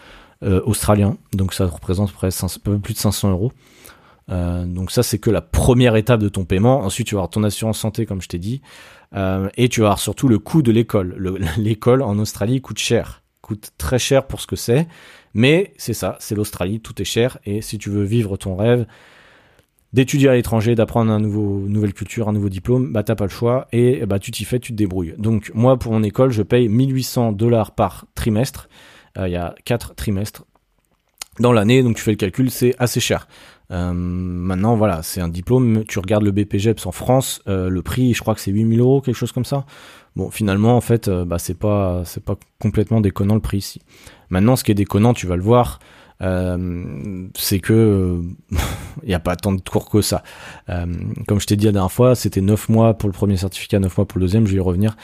australiens. 0.65 1.17
Donc 1.33 1.53
ça 1.53 1.65
représente 1.65 2.11
près 2.11 2.29
plus 2.81 2.93
de 2.93 2.99
500 2.99 3.31
euros. 3.31 3.51
donc 4.29 4.91
ça 4.91 5.03
c'est 5.03 5.19
que 5.19 5.29
la 5.29 5.41
première 5.41 5.95
étape 5.95 6.21
de 6.21 6.29
ton 6.29 6.45
paiement. 6.45 6.81
Ensuite 6.81 7.07
tu 7.07 7.15
vas 7.15 7.19
avoir 7.19 7.29
ton 7.29 7.43
assurance 7.43 7.79
santé 7.79 8.05
comme 8.05 8.21
je 8.21 8.27
t'ai 8.27 8.39
dit. 8.39 8.61
Euh, 9.15 9.49
et 9.57 9.69
tu 9.69 9.81
vas 9.81 9.87
avoir 9.87 9.99
surtout 9.99 10.27
le 10.27 10.39
coût 10.39 10.61
de 10.61 10.71
l'école. 10.71 11.15
L'école 11.57 12.01
en 12.01 12.17
Australie 12.19 12.61
coûte 12.61 12.79
cher, 12.79 13.21
coûte 13.41 13.71
très 13.77 13.99
cher 13.99 14.25
pour 14.27 14.41
ce 14.41 14.47
que 14.47 14.55
c'est. 14.55 14.87
Mais 15.33 15.73
c'est 15.77 15.93
ça, 15.93 16.17
c'est 16.19 16.35
l'Australie, 16.35 16.79
tout 16.79 16.99
est 17.01 17.05
cher. 17.05 17.37
Et 17.45 17.61
si 17.61 17.77
tu 17.77 17.89
veux 17.89 18.03
vivre 18.03 18.37
ton 18.37 18.55
rêve 18.55 18.85
d'étudier 19.91 20.29
à 20.29 20.33
l'étranger, 20.33 20.73
d'apprendre 20.73 21.11
un 21.11 21.19
nouveau, 21.19 21.65
une 21.67 21.73
nouvelle 21.73 21.93
culture, 21.93 22.27
un 22.27 22.33
nouveau 22.33 22.49
diplôme, 22.49 22.91
bah 22.91 23.03
t'as 23.03 23.15
pas 23.15 23.25
le 23.25 23.29
choix 23.29 23.67
et 23.71 24.05
bah 24.07 24.17
tu 24.17 24.31
t'y 24.31 24.43
fais, 24.43 24.59
tu 24.59 24.71
te 24.71 24.77
débrouilles. 24.77 25.13
Donc 25.17 25.51
moi 25.53 25.77
pour 25.77 25.93
mon 25.93 26.01
école, 26.01 26.31
je 26.31 26.41
paye 26.41 26.67
1800 26.67 27.33
dollars 27.33 27.71
par 27.71 28.05
trimestre. 28.15 28.69
Euh, 29.17 29.27
il 29.27 29.31
y 29.31 29.37
a 29.37 29.55
quatre 29.65 29.95
trimestres 29.95 30.45
dans 31.39 31.51
l'année, 31.51 31.81
donc 31.81 31.95
tu 31.95 32.03
fais 32.03 32.11
le 32.11 32.17
calcul, 32.17 32.51
c'est 32.51 32.75
assez 32.77 32.99
cher. 32.99 33.27
Euh, 33.71 33.91
maintenant, 33.91 34.75
voilà, 34.75 35.01
c'est 35.01 35.21
un 35.21 35.27
diplôme. 35.27 35.83
Tu 35.87 35.97
regardes 35.97 36.23
le 36.23 36.31
BPGEPS 36.31 36.85
en 36.85 36.91
France, 36.91 37.41
euh, 37.47 37.69
le 37.69 37.81
prix, 37.81 38.13
je 38.13 38.21
crois 38.21 38.35
que 38.35 38.41
c'est 38.41 38.51
8000 38.51 38.79
euros, 38.79 39.01
quelque 39.01 39.15
chose 39.15 39.31
comme 39.31 39.45
ça. 39.45 39.65
Bon, 40.15 40.29
finalement, 40.29 40.77
en 40.77 40.81
fait, 40.81 41.09
bah, 41.09 41.39
c'est 41.39 41.57
pas, 41.57 42.03
pas 42.23 42.35
complètement 42.59 43.01
déconnant 43.01 43.33
le 43.33 43.41
prix 43.41 43.57
ici. 43.57 43.81
Maintenant, 44.29 44.55
ce 44.55 44.63
qui 44.63 44.71
est 44.71 44.75
déconnant, 44.75 45.15
tu 45.15 45.25
vas 45.25 45.35
le 45.35 45.41
voir, 45.41 45.79
c'est 46.19 47.59
que 47.59 48.21
il 49.03 49.07
n'y 49.07 49.15
a 49.15 49.19
pas 49.19 49.35
tant 49.35 49.53
de 49.53 49.61
cours 49.61 49.89
que 49.89 50.01
ça. 50.01 50.21
comme 50.67 51.39
je 51.39 51.47
t'ai 51.47 51.55
dit 51.55 51.65
la 51.65 51.71
dernière 51.71 51.91
fois, 51.91 52.13
c'était 52.13 52.41
9 52.41 52.69
mois 52.69 52.93
pour 52.93 53.09
le 53.09 53.13
premier 53.13 53.37
certificat, 53.37 53.79
9 53.79 53.97
mois 53.97 54.07
pour 54.07 54.19
le 54.19 54.25
deuxième, 54.25 54.45
je 54.45 54.51
vais 54.51 54.57
y 54.57 54.59
revenir, 54.59 54.95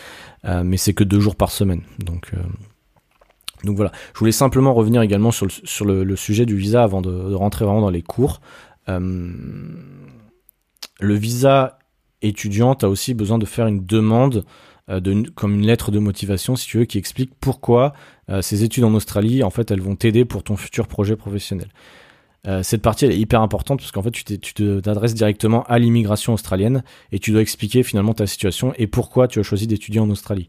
mais 0.44 0.78
c'est 0.78 0.94
que 0.94 1.04
2 1.04 1.20
jours 1.20 1.36
par 1.36 1.50
semaine. 1.50 1.82
Donc, 1.98 2.32
donc 3.64 3.76
voilà, 3.76 3.92
je 4.14 4.20
voulais 4.20 4.32
simplement 4.32 4.74
revenir 4.74 5.02
également 5.02 5.32
sur 5.32 5.46
le, 5.46 5.52
sur 5.64 5.86
le, 5.86 6.16
sujet 6.16 6.46
du 6.46 6.56
visa 6.56 6.84
avant 6.84 7.02
de, 7.02 7.34
rentrer 7.34 7.66
vraiment 7.66 7.82
dans 7.82 7.90
les 7.90 8.02
cours. 8.02 8.42
Euh, 8.88 9.00
le 11.00 11.14
visa 11.14 11.80
étudiant, 12.22 12.76
tu 12.76 12.86
as 12.86 12.90
aussi 12.90 13.14
besoin 13.14 13.38
de 13.38 13.46
faire 13.46 13.68
une 13.68 13.86
demande 13.86 14.46
euh, 14.90 15.00
de, 15.00 15.30
comme 15.36 15.56
une 15.56 15.66
lettre 15.66 15.92
de 15.92 16.00
motivation, 16.00 16.56
si 16.56 16.68
tu 16.68 16.78
veux, 16.78 16.86
qui 16.86 16.98
explique 16.98 17.32
pourquoi 17.40 17.94
euh, 18.30 18.42
ces 18.42 18.64
études 18.64 18.86
en 18.86 18.94
Australie, 18.94 19.44
en 19.44 19.50
fait, 19.50 19.72
elles 19.72 19.82
vont 19.82 19.96
t'aider 19.96 20.24
pour 20.26 20.44
ton 20.44 20.56
futur 20.56 20.88
projet 20.88 21.16
professionnel. 21.16 21.70
cette 22.64 22.82
partie 22.82 23.04
elle 23.04 23.12
est 23.12 23.20
hyper 23.20 23.42
importante 23.42 23.80
parce 23.80 23.92
qu'en 23.92 24.02
fait 24.02 24.12
tu 24.12 24.24
t'adresses 24.82 25.14
directement 25.14 25.64
à 25.64 25.78
l'immigration 25.78 26.34
australienne 26.34 26.84
et 27.12 27.20
tu 27.20 27.32
dois 27.32 27.42
expliquer 27.42 27.84
finalement 27.84 28.14
ta 28.14 28.26
situation 28.28 28.74
et 28.78 28.88
pourquoi 28.88 29.28
tu 29.28 29.40
as 29.40 29.44
choisi 29.44 29.68
d'étudier 29.68 30.00
en 30.00 30.10
Australie. 30.10 30.48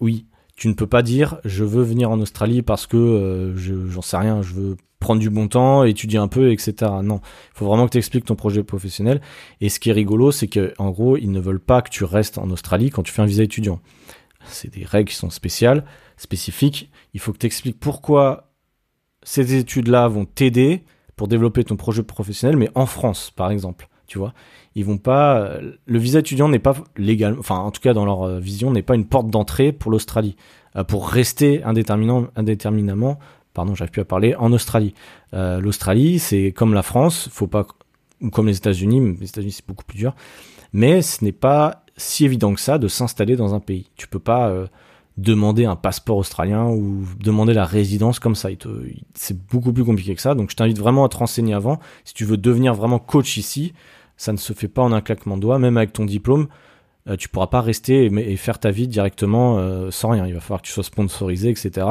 oui, 0.00 0.26
tu 0.56 0.68
ne 0.68 0.74
peux 0.74 0.86
pas 0.86 1.02
dire 1.02 1.38
je 1.44 1.64
veux 1.64 1.82
venir 1.82 2.10
en 2.10 2.20
Australie 2.20 2.62
parce 2.62 2.86
que 2.86 2.96
euh, 2.96 3.56
je 3.56 3.88
j'en 3.88 4.02
sais 4.02 4.16
rien, 4.16 4.42
je 4.42 4.54
veux 4.54 4.76
prendre 5.00 5.20
du 5.20 5.30
bon 5.30 5.48
temps, 5.48 5.84
étudier 5.84 6.18
un 6.18 6.28
peu, 6.28 6.52
etc. 6.52 6.74
Non, 7.02 7.20
il 7.24 7.58
faut 7.58 7.66
vraiment 7.66 7.86
que 7.86 7.92
tu 7.92 7.98
expliques 7.98 8.24
ton 8.24 8.36
projet 8.36 8.62
professionnel. 8.62 9.20
Et 9.60 9.68
ce 9.68 9.80
qui 9.80 9.90
est 9.90 9.92
rigolo, 9.92 10.30
c'est 10.30 10.46
que 10.46 10.72
en 10.78 10.90
gros, 10.90 11.16
ils 11.16 11.30
ne 11.30 11.40
veulent 11.40 11.60
pas 11.60 11.82
que 11.82 11.90
tu 11.90 12.04
restes 12.04 12.38
en 12.38 12.48
Australie 12.50 12.90
quand 12.90 13.02
tu 13.02 13.12
fais 13.12 13.20
un 13.20 13.26
visa 13.26 13.42
étudiant. 13.42 13.80
C'est 14.46 14.72
des 14.72 14.84
règles 14.84 15.10
qui 15.10 15.16
sont 15.16 15.30
spéciales, 15.30 15.84
spécifiques. 16.16 16.90
Il 17.14 17.20
faut 17.20 17.32
que 17.32 17.38
tu 17.38 17.46
expliques 17.46 17.80
pourquoi 17.80 18.52
ces 19.24 19.54
études-là 19.54 20.08
vont 20.08 20.24
t'aider 20.24 20.84
pour 21.16 21.28
développer 21.28 21.64
ton 21.64 21.76
projet 21.76 22.02
professionnel, 22.02 22.56
mais 22.56 22.70
en 22.74 22.86
France, 22.86 23.30
par 23.30 23.50
exemple. 23.50 23.88
Tu 24.12 24.18
vois, 24.18 24.34
ils 24.74 24.84
vont 24.84 24.98
pas. 24.98 25.52
Le 25.86 25.98
visa 25.98 26.18
étudiant 26.18 26.46
n'est 26.46 26.58
pas 26.58 26.74
légal, 26.98 27.34
enfin 27.38 27.56
en 27.56 27.70
tout 27.70 27.80
cas 27.80 27.94
dans 27.94 28.04
leur 28.04 28.24
euh, 28.24 28.40
vision, 28.40 28.70
n'est 28.70 28.82
pas 28.82 28.94
une 28.94 29.06
porte 29.06 29.30
d'entrée 29.30 29.72
pour 29.72 29.90
l'Australie, 29.90 30.36
euh, 30.76 30.84
pour 30.84 31.08
rester 31.08 31.64
indéterminant, 31.64 32.26
indéterminément, 32.36 33.18
pardon, 33.54 33.74
j'arrive 33.74 33.90
plus 33.90 34.02
à 34.02 34.04
parler, 34.04 34.34
en 34.34 34.52
Australie. 34.52 34.92
Euh, 35.32 35.62
L'Australie, 35.62 36.18
c'est 36.18 36.52
comme 36.52 36.74
la 36.74 36.82
France, 36.82 37.30
faut 37.32 37.46
pas, 37.46 37.66
ou 38.20 38.28
comme 38.28 38.48
les 38.48 38.56
États-Unis, 38.58 39.00
mais 39.00 39.16
les 39.18 39.30
États-Unis 39.30 39.52
c'est 39.52 39.66
beaucoup 39.66 39.86
plus 39.86 39.96
dur, 39.96 40.14
mais 40.74 41.00
ce 41.00 41.24
n'est 41.24 41.32
pas 41.32 41.82
si 41.96 42.26
évident 42.26 42.52
que 42.52 42.60
ça 42.60 42.76
de 42.76 42.88
s'installer 42.88 43.34
dans 43.34 43.54
un 43.54 43.60
pays. 43.60 43.86
Tu 43.96 44.08
peux 44.08 44.18
pas 44.18 44.52
demander 45.16 45.64
un 45.64 45.76
passeport 45.76 46.18
australien 46.18 46.66
ou 46.66 47.06
demander 47.18 47.54
la 47.54 47.64
résidence 47.64 48.18
comme 48.18 48.34
ça. 48.34 48.50
C'est 49.14 49.38
beaucoup 49.48 49.72
plus 49.72 49.84
compliqué 49.84 50.14
que 50.14 50.20
ça. 50.20 50.34
Donc 50.34 50.50
je 50.50 50.56
t'invite 50.56 50.78
vraiment 50.78 51.04
à 51.04 51.08
te 51.08 51.16
renseigner 51.16 51.54
avant. 51.54 51.78
Si 52.04 52.12
tu 52.12 52.26
veux 52.26 52.36
devenir 52.36 52.74
vraiment 52.74 52.98
coach 52.98 53.38
ici, 53.38 53.72
ça 54.16 54.32
ne 54.32 54.38
se 54.38 54.52
fait 54.52 54.68
pas 54.68 54.82
en 54.82 54.92
un 54.92 55.00
claquement 55.00 55.36
de 55.36 55.42
doigts, 55.42 55.58
même 55.58 55.76
avec 55.76 55.92
ton 55.92 56.04
diplôme. 56.04 56.48
Euh, 57.08 57.16
tu 57.16 57.28
pourras 57.28 57.48
pas 57.48 57.60
rester 57.60 58.06
et, 58.06 58.36
faire 58.36 58.58
ta 58.58 58.70
vie 58.70 58.86
directement 58.86 59.58
euh, 59.58 59.90
sans 59.90 60.10
rien. 60.10 60.26
Il 60.26 60.34
va 60.34 60.40
falloir 60.40 60.62
que 60.62 60.66
tu 60.66 60.72
sois 60.72 60.84
sponsorisé, 60.84 61.50
etc. 61.50 61.86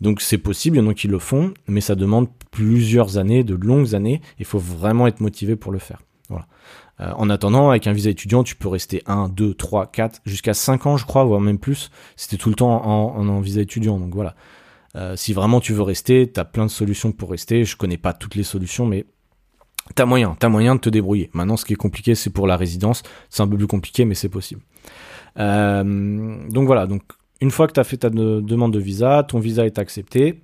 Donc 0.00 0.20
c'est 0.20 0.38
possible, 0.38 0.76
il 0.76 0.80
y 0.80 0.86
en 0.86 0.88
a 0.88 0.94
qui 0.94 1.08
le 1.08 1.18
font, 1.18 1.52
mais 1.66 1.80
ça 1.80 1.94
demande 1.94 2.28
plusieurs 2.50 3.18
années, 3.18 3.44
de 3.44 3.54
longues 3.54 3.94
années. 3.94 4.20
Il 4.38 4.44
faut 4.44 4.58
vraiment 4.58 5.06
être 5.06 5.20
motivé 5.20 5.56
pour 5.56 5.72
le 5.72 5.78
faire. 5.78 6.00
Euh, 7.00 7.12
en 7.16 7.30
attendant, 7.30 7.70
avec 7.70 7.86
un 7.86 7.92
visa 7.92 8.10
étudiant, 8.10 8.42
tu 8.42 8.56
peux 8.56 8.66
rester 8.66 9.02
1, 9.06 9.28
2, 9.28 9.54
3, 9.54 9.86
4, 9.86 10.20
jusqu'à 10.26 10.52
5 10.52 10.86
ans, 10.86 10.96
je 10.96 11.06
crois, 11.06 11.22
voire 11.22 11.40
même 11.40 11.58
plus. 11.58 11.90
C'était 12.16 12.36
tout 12.36 12.48
le 12.48 12.56
temps 12.56 12.84
en, 12.84 13.40
visa 13.40 13.60
étudiant. 13.60 13.98
Donc 13.98 14.14
voilà. 14.14 14.34
si 15.14 15.32
vraiment 15.32 15.60
tu 15.60 15.72
veux 15.72 15.82
rester, 15.82 16.30
tu 16.32 16.40
as 16.40 16.44
plein 16.44 16.66
de 16.66 16.70
solutions 16.70 17.12
pour 17.12 17.30
rester. 17.30 17.64
Je 17.64 17.76
connais 17.76 17.98
pas 17.98 18.12
toutes 18.14 18.34
les 18.34 18.42
solutions, 18.42 18.86
mais 18.86 19.04
T'as 19.94 20.04
moyen, 20.04 20.36
t'as 20.38 20.48
moyen 20.48 20.74
de 20.74 20.80
te 20.80 20.90
débrouiller. 20.90 21.30
Maintenant, 21.32 21.56
ce 21.56 21.64
qui 21.64 21.72
est 21.72 21.76
compliqué, 21.76 22.14
c'est 22.14 22.30
pour 22.30 22.46
la 22.46 22.56
résidence. 22.56 23.02
C'est 23.30 23.42
un 23.42 23.48
peu 23.48 23.56
plus 23.56 23.66
compliqué, 23.66 24.04
mais 24.04 24.14
c'est 24.14 24.28
possible. 24.28 24.60
Euh, 25.38 26.48
donc 26.48 26.66
voilà. 26.66 26.86
Donc 26.86 27.02
une 27.40 27.50
fois 27.50 27.66
que 27.66 27.72
t'as 27.72 27.84
fait 27.84 27.98
ta 27.98 28.10
demande 28.10 28.72
de 28.72 28.80
visa, 28.80 29.22
ton 29.22 29.38
visa 29.38 29.66
est 29.66 29.78
accepté. 29.78 30.42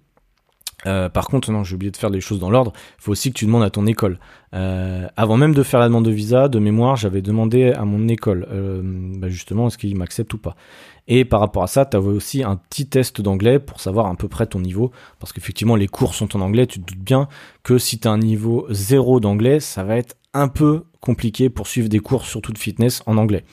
Euh, 0.87 1.09
par 1.09 1.29
contre, 1.29 1.51
non, 1.51 1.65
j'ai 1.65 1.75
oublié 1.75 1.91
de 1.91 1.97
faire 1.97 2.11
les 2.11 2.21
choses 2.21 2.39
dans 2.39 2.51
l'ordre. 2.51 2.73
Il 2.99 3.03
faut 3.03 3.13
aussi 3.13 3.33
que 3.33 3.39
tu 3.39 3.47
demandes 3.47 3.63
à 3.63 3.71
ton 3.71 3.87
école. 3.87 4.19
Euh, 4.55 5.09
avant 5.17 5.37
même 5.37 5.55
de 5.55 5.63
faire 5.63 5.81
la 5.81 5.89
demande 5.89 6.05
de 6.05 6.11
visa, 6.11 6.49
de 6.49 6.59
mémoire, 6.59 6.97
j'avais 6.97 7.23
demandé 7.23 7.73
à 7.73 7.85
mon 7.85 8.07
école, 8.09 8.47
euh, 8.53 8.81
bah 8.85 9.29
justement, 9.29 9.69
est-ce 9.69 9.79
qu'il 9.79 9.97
m'accepte 9.97 10.33
ou 10.35 10.39
pas. 10.39 10.57
Et 11.09 11.25
par 11.25 11.41
rapport 11.41 11.63
à 11.63 11.67
ça, 11.67 11.85
tu 11.85 11.97
avais 11.97 12.09
aussi 12.09 12.43
un 12.43 12.57
petit 12.57 12.87
test 12.87 13.21
d'anglais 13.21 13.59
pour 13.59 13.81
savoir 13.81 14.07
à 14.07 14.15
peu 14.15 14.29
près 14.29 14.47
ton 14.47 14.61
niveau. 14.61 14.91
Parce 15.19 15.33
qu'effectivement, 15.33 15.77
les 15.77 15.89
cours 15.89 16.15
sont 16.15 16.37
en 16.37 16.41
anglais. 16.41 16.67
Tu 16.67 16.81
te 16.81 16.87
doutes 16.87 17.05
bien 17.05 17.29
que 17.63 17.79
si 17.79 17.99
tu 17.99 18.09
as 18.09 18.11
un 18.11 18.19
niveau 18.19 18.67
zéro 18.71 19.21
d'anglais, 19.21 19.61
ça 19.61 19.85
va 19.85 19.97
être 19.97 20.17
un 20.33 20.49
peu 20.49 20.85
compliqué 21.01 21.51
pour 21.51 21.67
suivre 21.67 21.89
des 21.89 22.01
cours, 22.01 22.25
surtout 22.25 22.53
de 22.53 22.59
fitness, 22.59 23.03
en 23.07 23.19
anglais. 23.19 23.45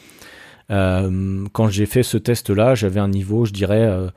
Quand 0.69 1.67
j'ai 1.67 1.85
fait 1.85 2.03
ce 2.03 2.17
test-là, 2.17 2.75
j'avais 2.75 2.99
un 2.99 3.09
niveau, 3.09 3.45
je 3.45 3.51
dirais... 3.51 4.11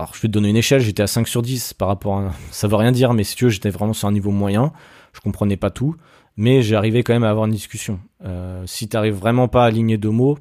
Alors, 0.00 0.14
je 0.14 0.22
vais 0.22 0.28
te 0.28 0.32
donner 0.32 0.48
une 0.48 0.56
échelle, 0.56 0.80
j'étais 0.80 1.02
à 1.02 1.06
5 1.06 1.28
sur 1.28 1.42
10 1.42 1.74
par 1.74 1.86
rapport 1.88 2.20
à... 2.20 2.32
Ça 2.52 2.68
veut 2.68 2.76
rien 2.76 2.90
dire, 2.90 3.12
mais 3.12 3.22
si 3.22 3.36
tu 3.36 3.44
veux, 3.44 3.50
j'étais 3.50 3.68
vraiment 3.68 3.92
sur 3.92 4.08
un 4.08 4.12
niveau 4.12 4.30
moyen. 4.30 4.72
Je 5.12 5.20
comprenais 5.20 5.58
pas 5.58 5.68
tout, 5.68 5.94
mais 6.38 6.62
j'arrivais 6.62 7.02
quand 7.02 7.12
même 7.12 7.22
à 7.22 7.28
avoir 7.28 7.44
une 7.44 7.52
discussion. 7.52 8.00
Euh, 8.24 8.62
si 8.64 8.88
tu 8.88 8.96
arrives 8.96 9.12
vraiment 9.12 9.46
pas 9.46 9.64
à 9.64 9.66
aligner 9.66 9.98
deux 9.98 10.10
mots, 10.10 10.38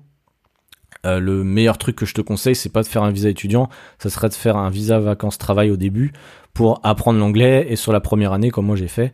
Euh, 1.05 1.19
le 1.19 1.43
meilleur 1.43 1.77
truc 1.77 1.95
que 1.95 2.05
je 2.05 2.13
te 2.13 2.21
conseille, 2.21 2.55
c'est 2.55 2.69
pas 2.71 2.83
de 2.83 2.87
faire 2.87 3.03
un 3.03 3.11
visa 3.11 3.29
étudiant, 3.29 3.69
ça 3.99 4.09
serait 4.09 4.27
de 4.29 4.33
faire 4.33 4.57
un 4.57 4.69
visa 4.69 4.99
vacances-travail 4.99 5.71
au 5.71 5.77
début 5.77 6.11
pour 6.53 6.79
apprendre 6.83 7.19
l'anglais 7.19 7.67
et 7.69 7.77
sur 7.77 7.93
la 7.93 8.01
première 8.01 8.33
année, 8.33 8.49
comme 8.49 8.65
moi 8.65 8.75
j'ai 8.75 8.89
fait, 8.89 9.13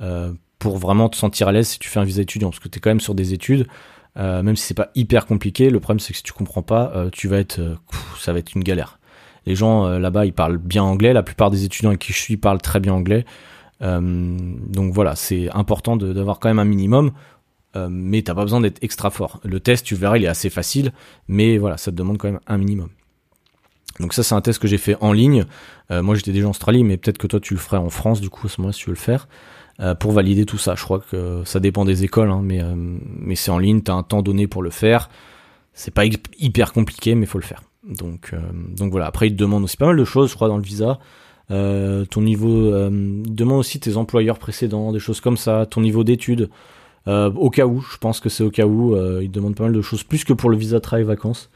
euh, 0.00 0.32
pour 0.58 0.78
vraiment 0.78 1.08
te 1.08 1.16
sentir 1.16 1.46
à 1.48 1.52
l'aise 1.52 1.68
si 1.68 1.78
tu 1.78 1.88
fais 1.88 2.00
un 2.00 2.04
visa 2.04 2.22
étudiant, 2.22 2.50
parce 2.50 2.58
que 2.58 2.68
tu 2.68 2.78
es 2.78 2.80
quand 2.80 2.90
même 2.90 3.00
sur 3.00 3.14
des 3.14 3.32
études, 3.32 3.68
euh, 4.18 4.42
même 4.42 4.56
si 4.56 4.66
c'est 4.66 4.74
pas 4.74 4.90
hyper 4.96 5.26
compliqué, 5.26 5.70
le 5.70 5.78
problème 5.78 6.00
c'est 6.00 6.12
que 6.12 6.16
si 6.16 6.24
tu 6.24 6.32
comprends 6.32 6.62
pas, 6.62 6.92
tu 7.12 7.28
vas 7.28 7.38
être, 7.38 7.60
ça 8.18 8.32
va 8.32 8.38
être 8.40 8.54
une 8.54 8.64
galère. 8.64 8.99
Les 9.50 9.56
gens 9.56 9.98
là-bas, 9.98 10.26
ils 10.26 10.32
parlent 10.32 10.58
bien 10.58 10.84
anglais, 10.84 11.12
la 11.12 11.24
plupart 11.24 11.50
des 11.50 11.64
étudiants 11.64 11.90
avec 11.90 12.00
qui 12.00 12.12
je 12.12 12.18
suis 12.18 12.36
parlent 12.36 12.62
très 12.62 12.78
bien 12.78 12.94
anglais, 12.94 13.24
donc 13.80 14.94
voilà, 14.94 15.16
c'est 15.16 15.50
important 15.50 15.96
d'avoir 15.96 16.38
quand 16.38 16.48
même 16.48 16.60
un 16.60 16.64
minimum. 16.64 17.12
Euh, 17.76 17.88
mais 17.90 18.22
t'as 18.22 18.34
pas 18.34 18.42
besoin 18.42 18.60
d'être 18.60 18.82
extra 18.82 19.10
fort. 19.10 19.40
Le 19.44 19.60
test, 19.60 19.86
tu 19.86 19.94
verras, 19.94 20.18
il 20.18 20.24
est 20.24 20.28
assez 20.28 20.50
facile, 20.50 20.92
mais 21.28 21.58
voilà, 21.58 21.76
ça 21.76 21.90
te 21.90 21.96
demande 21.96 22.18
quand 22.18 22.28
même 22.28 22.40
un 22.46 22.58
minimum. 22.58 22.88
Donc 24.00 24.14
ça, 24.14 24.22
c'est 24.22 24.34
un 24.34 24.40
test 24.40 24.58
que 24.58 24.66
j'ai 24.66 24.78
fait 24.78 24.96
en 25.00 25.12
ligne. 25.12 25.44
Euh, 25.90 26.02
moi, 26.02 26.14
j'étais 26.14 26.32
déjà 26.32 26.46
en 26.46 26.50
Australie, 26.50 26.84
mais 26.84 26.96
peut-être 26.96 27.18
que 27.18 27.26
toi, 27.26 27.38
tu 27.38 27.54
le 27.54 27.60
ferais 27.60 27.76
en 27.76 27.90
France, 27.90 28.20
du 28.20 28.30
coup, 28.30 28.46
à 28.46 28.50
ce 28.50 28.60
moment-là, 28.60 28.72
si 28.72 28.80
tu 28.80 28.86
veux 28.86 28.94
le 28.94 28.98
faire, 28.98 29.28
euh, 29.80 29.94
pour 29.94 30.12
valider 30.12 30.46
tout 30.46 30.58
ça. 30.58 30.74
Je 30.74 30.82
crois 30.82 31.00
que 31.00 31.42
ça 31.44 31.60
dépend 31.60 31.84
des 31.84 32.02
écoles, 32.02 32.30
hein, 32.30 32.40
mais, 32.42 32.60
mais 32.74 33.36
c'est 33.36 33.50
en 33.50 33.58
ligne, 33.58 33.82
t'as 33.82 33.94
un 33.94 34.02
temps 34.02 34.22
donné 34.22 34.46
pour 34.46 34.62
le 34.62 34.70
faire. 34.70 35.10
C'est 35.72 35.94
pas 35.94 36.04
hyper 36.38 36.72
compliqué, 36.72 37.14
mais 37.14 37.26
faut 37.26 37.38
le 37.38 37.44
faire. 37.44 37.62
Donc, 37.84 38.34
donc 38.76 38.90
voilà. 38.90 39.06
Après, 39.06 39.28
ils 39.28 39.32
te 39.32 39.38
demandent 39.38 39.64
aussi 39.64 39.76
pas 39.76 39.86
mal 39.86 39.96
de 39.96 40.04
choses, 40.04 40.30
je 40.30 40.34
crois, 40.34 40.48
dans 40.48 40.58
le 40.58 40.62
visa. 40.62 40.98
ton 41.48 42.20
niveau, 42.20 42.88
ils 42.88 43.34
demandent 43.34 43.60
aussi 43.60 43.80
tes 43.80 43.96
employeurs 43.96 44.38
précédents, 44.38 44.92
des 44.92 44.98
choses 44.98 45.20
comme 45.20 45.36
ça, 45.36 45.66
ton 45.66 45.80
niveau 45.80 46.04
d'études. 46.04 46.50
Euh, 47.08 47.30
au 47.32 47.50
cas 47.50 47.66
où, 47.66 47.80
je 47.80 47.96
pense 47.96 48.20
que 48.20 48.28
c'est 48.28 48.44
au 48.44 48.50
cas 48.50 48.66
où, 48.66 48.94
euh, 48.94 49.20
ils 49.22 49.30
demandent 49.30 49.54
pas 49.54 49.64
mal 49.64 49.72
de 49.72 49.80
choses, 49.80 50.02
plus 50.02 50.24
que 50.24 50.32
pour 50.32 50.50
le 50.50 50.56
visa 50.56 50.80
travail 50.80 51.04
vacances. 51.04 51.50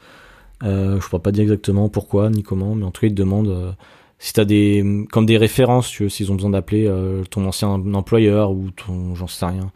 Euh, 0.63 0.99
je 0.99 1.07
pourrais 1.07 1.21
pas 1.21 1.31
dire 1.31 1.43
exactement 1.43 1.89
pourquoi 1.89 2.29
ni 2.29 2.41
comment, 2.41 2.75
mais 2.75 2.85
en 2.85 2.91
tout 2.91 3.01
cas 3.01 3.07
ils 3.07 3.13
te 3.13 3.15
demandent 3.15 3.49
euh, 3.49 3.71
si 4.19 4.33
t'as 4.33 4.45
des 4.45 5.05
comme 5.11 5.25
des 5.25 5.37
références, 5.37 5.89
tu 5.89 6.09
s'ils 6.09 6.31
ont 6.31 6.35
besoin 6.35 6.51
d'appeler 6.51 6.89
ton 7.29 7.45
ancien 7.45 7.69
employeur 7.69 8.51
ou 8.51 8.71
ton 8.71 9.13
j'en 9.15 9.27
sais 9.27 9.45
rien, 9.45 9.71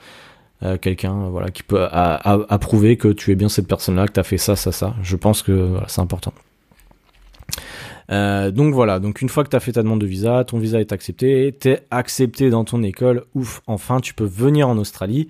quelqu'un 0.82 1.30
voilà 1.30 1.50
qui 1.52 1.64
peut 1.64 1.88
approuver 1.92 2.98
que 2.98 3.08
tu 3.08 3.32
es 3.32 3.36
bien 3.36 3.50
cette 3.50 3.68
personne-là, 3.68 4.08
que 4.08 4.14
t'as 4.14 4.24
fait 4.24 4.38
ça, 4.38 4.56
ça, 4.56 4.72
ça. 4.72 4.96
Je 5.02 5.16
pense 5.16 5.42
que 5.42 5.78
c'est 5.88 6.02
important. 6.02 6.34
Euh, 8.12 8.50
donc 8.52 8.74
voilà, 8.74 9.00
donc 9.00 9.22
une 9.22 9.30
fois 9.30 9.44
que 9.44 9.50
tu 9.50 9.56
as 9.56 9.60
fait 9.60 9.74
ta 9.74 9.84
demande 9.84 10.02
de 10.02 10.08
visa, 10.08 10.44
ton 10.44 10.58
visa 10.58 10.80
est 10.80 10.92
accepté, 10.92 11.56
t'es 11.58 11.84
accepté 11.92 12.50
dans 12.50 12.64
ton 12.64 12.82
école, 12.82 13.26
ouf, 13.36 13.62
enfin 13.68 14.00
tu 14.00 14.14
peux 14.14 14.26
venir 14.26 14.68
en 14.68 14.78
Australie. 14.78 15.30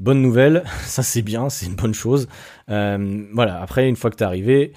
Bonne 0.00 0.20
nouvelle, 0.20 0.64
ça 0.82 1.02
c'est 1.02 1.22
bien, 1.22 1.48
c'est 1.48 1.66
une 1.66 1.76
bonne 1.76 1.94
chose. 1.94 2.28
Euh, 2.68 3.24
voilà, 3.32 3.60
après, 3.60 3.88
une 3.88 3.96
fois 3.96 4.10
que 4.10 4.16
tu 4.16 4.22
es 4.22 4.26
arrivé, 4.26 4.72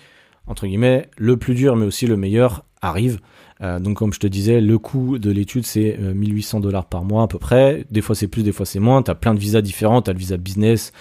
entre 0.48 0.68
guillemets, 0.68 1.10
le 1.18 1.38
plus 1.38 1.56
dur 1.56 1.76
mais 1.76 1.86
aussi 1.86 2.08
le 2.08 2.18
meilleur 2.18 2.64
arrive. 2.82 3.20
Euh, 3.62 3.80
donc 3.80 3.98
comme 3.98 4.14
je 4.14 4.20
te 4.20 4.28
disais, 4.28 4.62
le 4.62 4.78
coût 4.78 5.18
de 5.20 5.32
l'étude 5.32 5.66
c'est 5.66 5.98
1800 5.98 6.58
euh, 6.58 6.62
dollars 6.62 6.86
par 6.86 7.04
mois 7.04 7.24
à 7.24 7.28
peu 7.28 7.40
près. 7.40 7.86
Des 7.92 8.02
fois 8.02 8.16
c'est 8.16 8.28
plus, 8.28 8.44
des 8.44 8.52
fois 8.52 8.66
c'est 8.66 8.80
moins. 8.80 9.04
Tu 9.04 9.12
as 9.12 9.16
plein 9.16 9.34
de 9.34 9.40
visas 9.40 9.62
différents. 9.62 10.02
Tu 10.02 10.10
as 10.10 10.14
le 10.14 10.20
visa 10.20 10.38
business, 10.38 10.92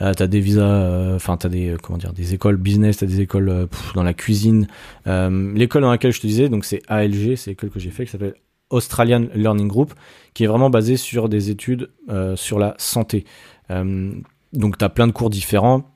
euh, 0.00 0.12
tu 0.14 0.22
as 0.22 0.26
des 0.26 0.40
visas, 0.40 1.14
enfin 1.14 1.36
tu 1.36 1.46
as 1.46 1.50
des 1.50 1.76
comment 1.82 1.98
dire, 1.98 2.12
des 2.12 2.34
écoles 2.34 2.56
business, 2.56 2.98
tu 2.98 3.04
as 3.04 3.08
des 3.08 3.20
écoles 3.20 3.68
dans 3.94 4.02
la 4.02 4.14
cuisine. 4.14 4.66
L'école 5.06 5.82
dans 5.82 5.90
laquelle 5.90 6.12
je 6.12 6.20
te 6.20 6.26
disais, 6.26 6.48
donc 6.48 6.64
c'est 6.64 6.82
ALG, 6.88 7.36
c'est 7.36 7.50
l'école 7.50 7.70
que 7.70 7.80
j'ai 7.80 7.90
fait 7.90 8.04
qui 8.04 8.12
s'appelle 8.12 8.34
Australian 8.70 9.26
Learning 9.34 9.66
Group, 9.66 9.94
qui 10.32 10.44
est 10.44 10.46
vraiment 10.46 10.70
basée 10.70 10.96
sur 10.96 11.28
des 11.28 11.50
études 11.50 11.90
sur 12.36 12.58
la 12.58 12.74
santé. 12.78 13.24
Euh, 13.70 14.12
donc 14.52 14.78
tu 14.78 14.84
as 14.84 14.88
plein 14.88 15.06
de 15.06 15.12
cours 15.12 15.30
différents. 15.30 15.89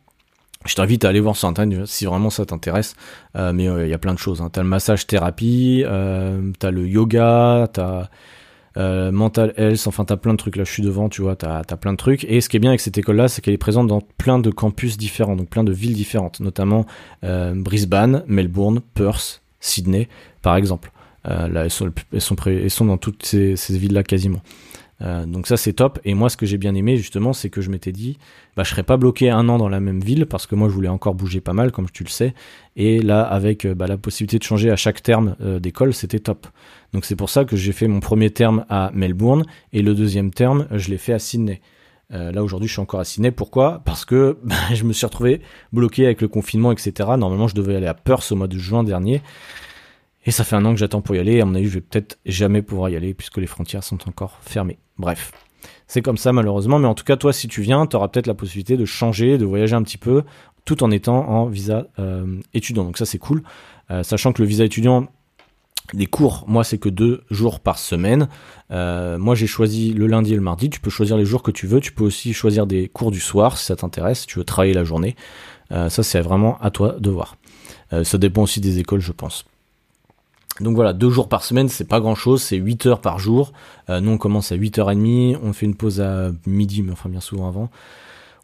Je 0.66 0.75
t'invite 0.75 1.04
à 1.04 1.11
aller 1.11 1.21
voir 1.21 1.37
sur 1.37 1.49
internet 1.49 1.87
si 1.87 2.06
vraiment 2.06 2.30
ça 2.30 2.47
t'intéresse. 2.47 2.94
Euh, 3.37 3.52
mais 3.52 3.68
euh, 3.68 3.87
il 3.87 3.90
y 3.90 3.94
a 3.94 3.99
plein 3.99 4.14
de 4.14 4.18
choses. 4.18 4.40
Hein. 4.40 4.50
Tu 4.52 4.61
as 4.61 4.62
le 4.62 4.68
massage 4.68 5.06
thérapie, 5.06 5.85
tu 5.85 6.66
as 6.66 6.71
le 6.71 6.87
yoga, 6.87 7.68
tu 7.73 7.80
as 7.80 8.11
mental 9.12 9.54
health, 9.56 9.87
enfin 9.87 10.04
t'as 10.04 10.16
plein 10.16 10.33
de 10.33 10.38
trucs 10.38 10.56
là, 10.56 10.64
je 10.64 10.73
suis 10.73 10.83
devant, 10.83 11.09
tu 11.09 11.23
vois, 11.23 11.37
t'as 11.37 11.59
as 11.68 11.76
plein 11.76 11.92
de 11.92 11.97
trucs. 11.97 12.25
Et 12.25 12.40
ce 12.40 12.49
qui 12.49 12.56
est 12.56 12.61
bien 12.61 12.71
avec 12.71 12.80
cette 12.80 12.99
école-là, 12.99 13.28
c'est 13.28 13.40
qu'elle 13.40 13.54
est 13.54 13.59
présente 13.59 13.87
dans 13.87 14.00
plein 14.00 14.40
de 14.40 14.50
campus 14.50 14.97
différents, 14.97 15.37
donc 15.37 15.49
plein 15.49 15.62
de 15.62 15.73
villes 15.73 15.94
différentes, 15.94 16.40
notamment 16.40 16.85
Brisbane, 17.23 18.25
Melbourne, 18.26 18.80
Perth, 18.94 19.42
Sydney, 19.61 20.09
par 20.42 20.56
exemple. 20.56 20.90
là, 21.25 21.64
elles 21.64 21.71
sont, 21.71 22.85
dans 22.85 22.99
toutes 22.99 23.25
ces 23.25 23.54
villes-là 23.78 24.02
quasiment. 24.02 24.40
Euh, 25.02 25.26
donc 25.26 25.46
ça 25.46 25.56
c'est 25.56 25.72
top. 25.74 25.98
Et 26.04 26.14
moi 26.14 26.28
ce 26.28 26.36
que 26.36 26.46
j'ai 26.46 26.58
bien 26.58 26.74
aimé 26.74 26.96
justement 26.96 27.32
c'est 27.32 27.50
que 27.50 27.60
je 27.60 27.70
m'étais 27.70 27.92
dit 27.92 28.18
bah 28.56 28.62
je 28.62 28.70
serais 28.70 28.82
pas 28.82 28.96
bloqué 28.96 29.30
un 29.30 29.48
an 29.48 29.58
dans 29.58 29.68
la 29.68 29.80
même 29.80 30.00
ville 30.00 30.26
parce 30.26 30.46
que 30.46 30.54
moi 30.54 30.68
je 30.68 30.74
voulais 30.74 30.88
encore 30.88 31.14
bouger 31.14 31.40
pas 31.40 31.52
mal 31.52 31.72
comme 31.72 31.90
tu 31.90 32.04
le 32.04 32.08
sais. 32.08 32.34
Et 32.76 33.00
là 33.00 33.22
avec 33.22 33.64
euh, 33.64 33.74
bah, 33.74 33.86
la 33.86 33.96
possibilité 33.96 34.38
de 34.38 34.44
changer 34.44 34.70
à 34.70 34.76
chaque 34.76 35.02
terme 35.02 35.36
euh, 35.40 35.58
d'école 35.58 35.94
c'était 35.94 36.20
top. 36.20 36.46
Donc 36.92 37.04
c'est 37.04 37.16
pour 37.16 37.30
ça 37.30 37.44
que 37.44 37.56
j'ai 37.56 37.72
fait 37.72 37.88
mon 37.88 38.00
premier 38.00 38.30
terme 38.30 38.64
à 38.68 38.90
Melbourne 38.94 39.44
et 39.72 39.82
le 39.82 39.94
deuxième 39.94 40.30
terme 40.30 40.66
je 40.70 40.90
l'ai 40.90 40.98
fait 40.98 41.12
à 41.12 41.18
Sydney. 41.18 41.60
là 42.10 42.42
aujourd'hui 42.44 42.68
je 42.68 42.74
suis 42.74 42.82
encore 42.82 43.00
à 43.00 43.04
Sydney. 43.04 43.32
Pourquoi? 43.32 43.82
Parce 43.84 44.04
que 44.04 44.38
bah, 44.44 44.54
je 44.72 44.84
me 44.84 44.92
suis 44.92 45.06
retrouvé 45.06 45.40
bloqué 45.72 46.04
avec 46.04 46.22
le 46.22 46.28
confinement 46.28 46.70
etc. 46.70 46.92
Normalement 47.18 47.48
je 47.48 47.56
devais 47.56 47.74
aller 47.74 47.88
à 47.88 47.94
Perth 47.94 48.30
au 48.30 48.36
mois 48.36 48.48
de 48.48 48.58
juin 48.58 48.84
dernier. 48.84 49.22
Et 50.25 50.31
ça 50.31 50.45
fait 50.45 50.57
un 50.57 50.64
an 50.64 50.73
que 50.73 50.78
j'attends 50.78 51.02
pour 51.02 51.14
y 51.14 51.19
aller. 51.19 51.40
À 51.40 51.45
mon 51.45 51.54
avis, 51.54 51.66
je 51.69 51.75
vais 51.75 51.81
peut-être 51.81 52.19
jamais 52.25 52.62
pouvoir 52.62 52.88
y 52.90 52.97
aller 52.97 53.14
puisque 53.14 53.38
les 53.38 53.47
frontières 53.47 53.85
sont 53.85 54.09
encore 54.09 54.38
fermées. 54.43 54.78
Bref. 54.99 55.33
C'est 55.87 56.02
comme 56.02 56.16
ça 56.16 56.33
malheureusement, 56.33 56.78
mais 56.78 56.87
en 56.87 56.95
tout 56.95 57.04
cas 57.04 57.16
toi 57.16 57.33
si 57.33 57.49
tu 57.49 57.62
viens, 57.62 57.87
tu 57.87 57.97
auras 57.97 58.09
peut-être 58.09 58.26
la 58.26 58.35
possibilité 58.35 58.76
de 58.76 58.85
changer, 58.85 59.38
de 59.38 59.45
voyager 59.45 59.75
un 59.75 59.83
petit 59.83 59.99
peu, 59.99 60.23
tout 60.64 60.83
en 60.83 60.90
étant 60.90 61.28
en 61.28 61.47
visa 61.47 61.87
euh, 61.99 62.40
étudiant. 62.54 62.85
Donc 62.85 62.99
ça 62.99 63.07
c'est 63.07 63.19
cool, 63.19 63.43
euh, 63.90 64.02
sachant 64.02 64.33
que 64.33 64.43
le 64.43 64.49
visa 64.49 64.64
étudiant, 64.64 65.07
des 65.93 66.07
cours, 66.07 66.45
moi 66.49 66.64
c'est 66.64 66.78
que 66.78 66.88
deux 66.88 67.25
jours 67.31 67.61
par 67.61 67.78
semaine. 67.78 68.28
Euh, 68.71 69.19
moi 69.19 69.35
j'ai 69.35 69.47
choisi 69.47 69.93
le 69.93 70.07
lundi 70.07 70.33
et 70.33 70.37
le 70.37 70.43
mardi. 70.43 70.71
Tu 70.71 70.81
peux 70.81 70.90
choisir 70.90 71.19
les 71.19 71.26
jours 71.26 71.43
que 71.43 71.50
tu 71.50 71.66
veux. 71.66 71.81
Tu 71.81 71.93
peux 71.93 72.04
aussi 72.04 72.33
choisir 72.33 72.66
des 72.66 72.88
cours 72.88 73.11
du 73.11 73.21
soir 73.21 73.59
si 73.59 73.66
ça 73.66 73.76
t'intéresse, 73.76 74.21
si 74.21 74.26
tu 74.26 74.38
veux 74.38 74.45
travailler 74.45 74.73
la 74.73 74.85
journée. 74.85 75.14
ça 75.71 76.02
c'est 76.02 76.21
vraiment 76.21 76.59
à 76.62 76.71
toi 76.71 76.97
de 76.99 77.11
voir. 77.11 77.37
ça 78.02 78.16
dépend 78.16 78.43
aussi 78.43 78.61
des 78.61 78.78
écoles, 78.78 79.00
je 79.00 79.12
pense. 79.12 79.45
Donc 80.61 80.76
voilà, 80.76 80.92
deux 80.92 81.11
jours 81.11 81.28
par 81.28 81.42
semaine, 81.42 81.68
c'est 81.68 81.88
pas 81.88 82.00
grand 82.00 82.14
chose, 82.14 82.42
c'est 82.42 82.56
8 82.56 82.87
heures 82.87 83.00
par 83.00 83.18
jour. 83.18 83.52
Euh, 83.90 84.00
nous 84.00 84.12
on 84.12 84.18
commence 84.18 84.52
à 84.52 84.56
8h30, 84.56 85.38
on 85.42 85.52
fait 85.52 85.66
une 85.66 85.75
pause 85.75 86.00
à 86.00 86.30
midi, 86.46 86.82
mais 86.82 86.92
enfin 86.92 87.08
bien 87.08 87.20
souvent 87.20 87.49
avant. 87.49 87.70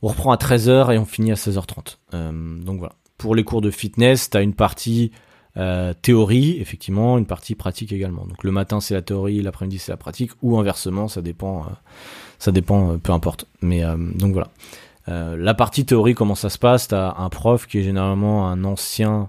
On 0.03 0.09
reprend 0.09 0.33
à 0.33 0.37
13h 0.37 0.93
et 0.93 0.99
on 0.99 1.05
finit 1.05 1.31
à 1.31 1.37
16h30. 1.37 1.99
Euh, 2.15 2.59
donc 2.61 2.79
voilà. 2.79 2.95
Pour 3.17 3.35
les 3.35 3.45
cours 3.45 3.61
de 3.61 3.71
fitness, 3.71 4.31
tu 4.31 4.37
as 4.39 4.41
une 4.41 4.55
partie 4.55 5.13
euh, 5.57 5.93
théorie, 5.93 6.57
effectivement, 6.59 7.19
une 7.19 7.27
partie 7.27 7.55
pratique 7.55 7.93
également. 7.93 8.25
Donc 8.25 8.43
le 8.43 8.51
matin 8.51 8.81
c'est 8.81 8.95
la 8.95 9.03
théorie, 9.03 9.41
l'après-midi 9.41 9.79
c'est 9.79 9.93
la 9.93 9.97
pratique, 9.97 10.33
ou 10.43 10.59
inversement, 10.59 11.07
ça 11.07 11.23
dépend, 11.23 11.67
ça 12.41 12.51
dépend, 12.51 12.99
peu 12.99 13.13
importe. 13.13 13.45
Mais 13.61 13.83
donc 14.17 14.33
voilà. 14.33 14.49
la 15.07 15.55
partie 15.55 15.85
théorie, 15.85 16.15
comment 16.15 16.35
ça 16.35 16.49
se 16.49 16.59
passe? 16.59 16.89
T'as 16.89 17.15
un 17.19 17.29
prof 17.29 17.67
qui 17.67 17.79
est 17.79 17.83
généralement 17.83 18.49
un 18.49 18.65
ancien 18.65 19.29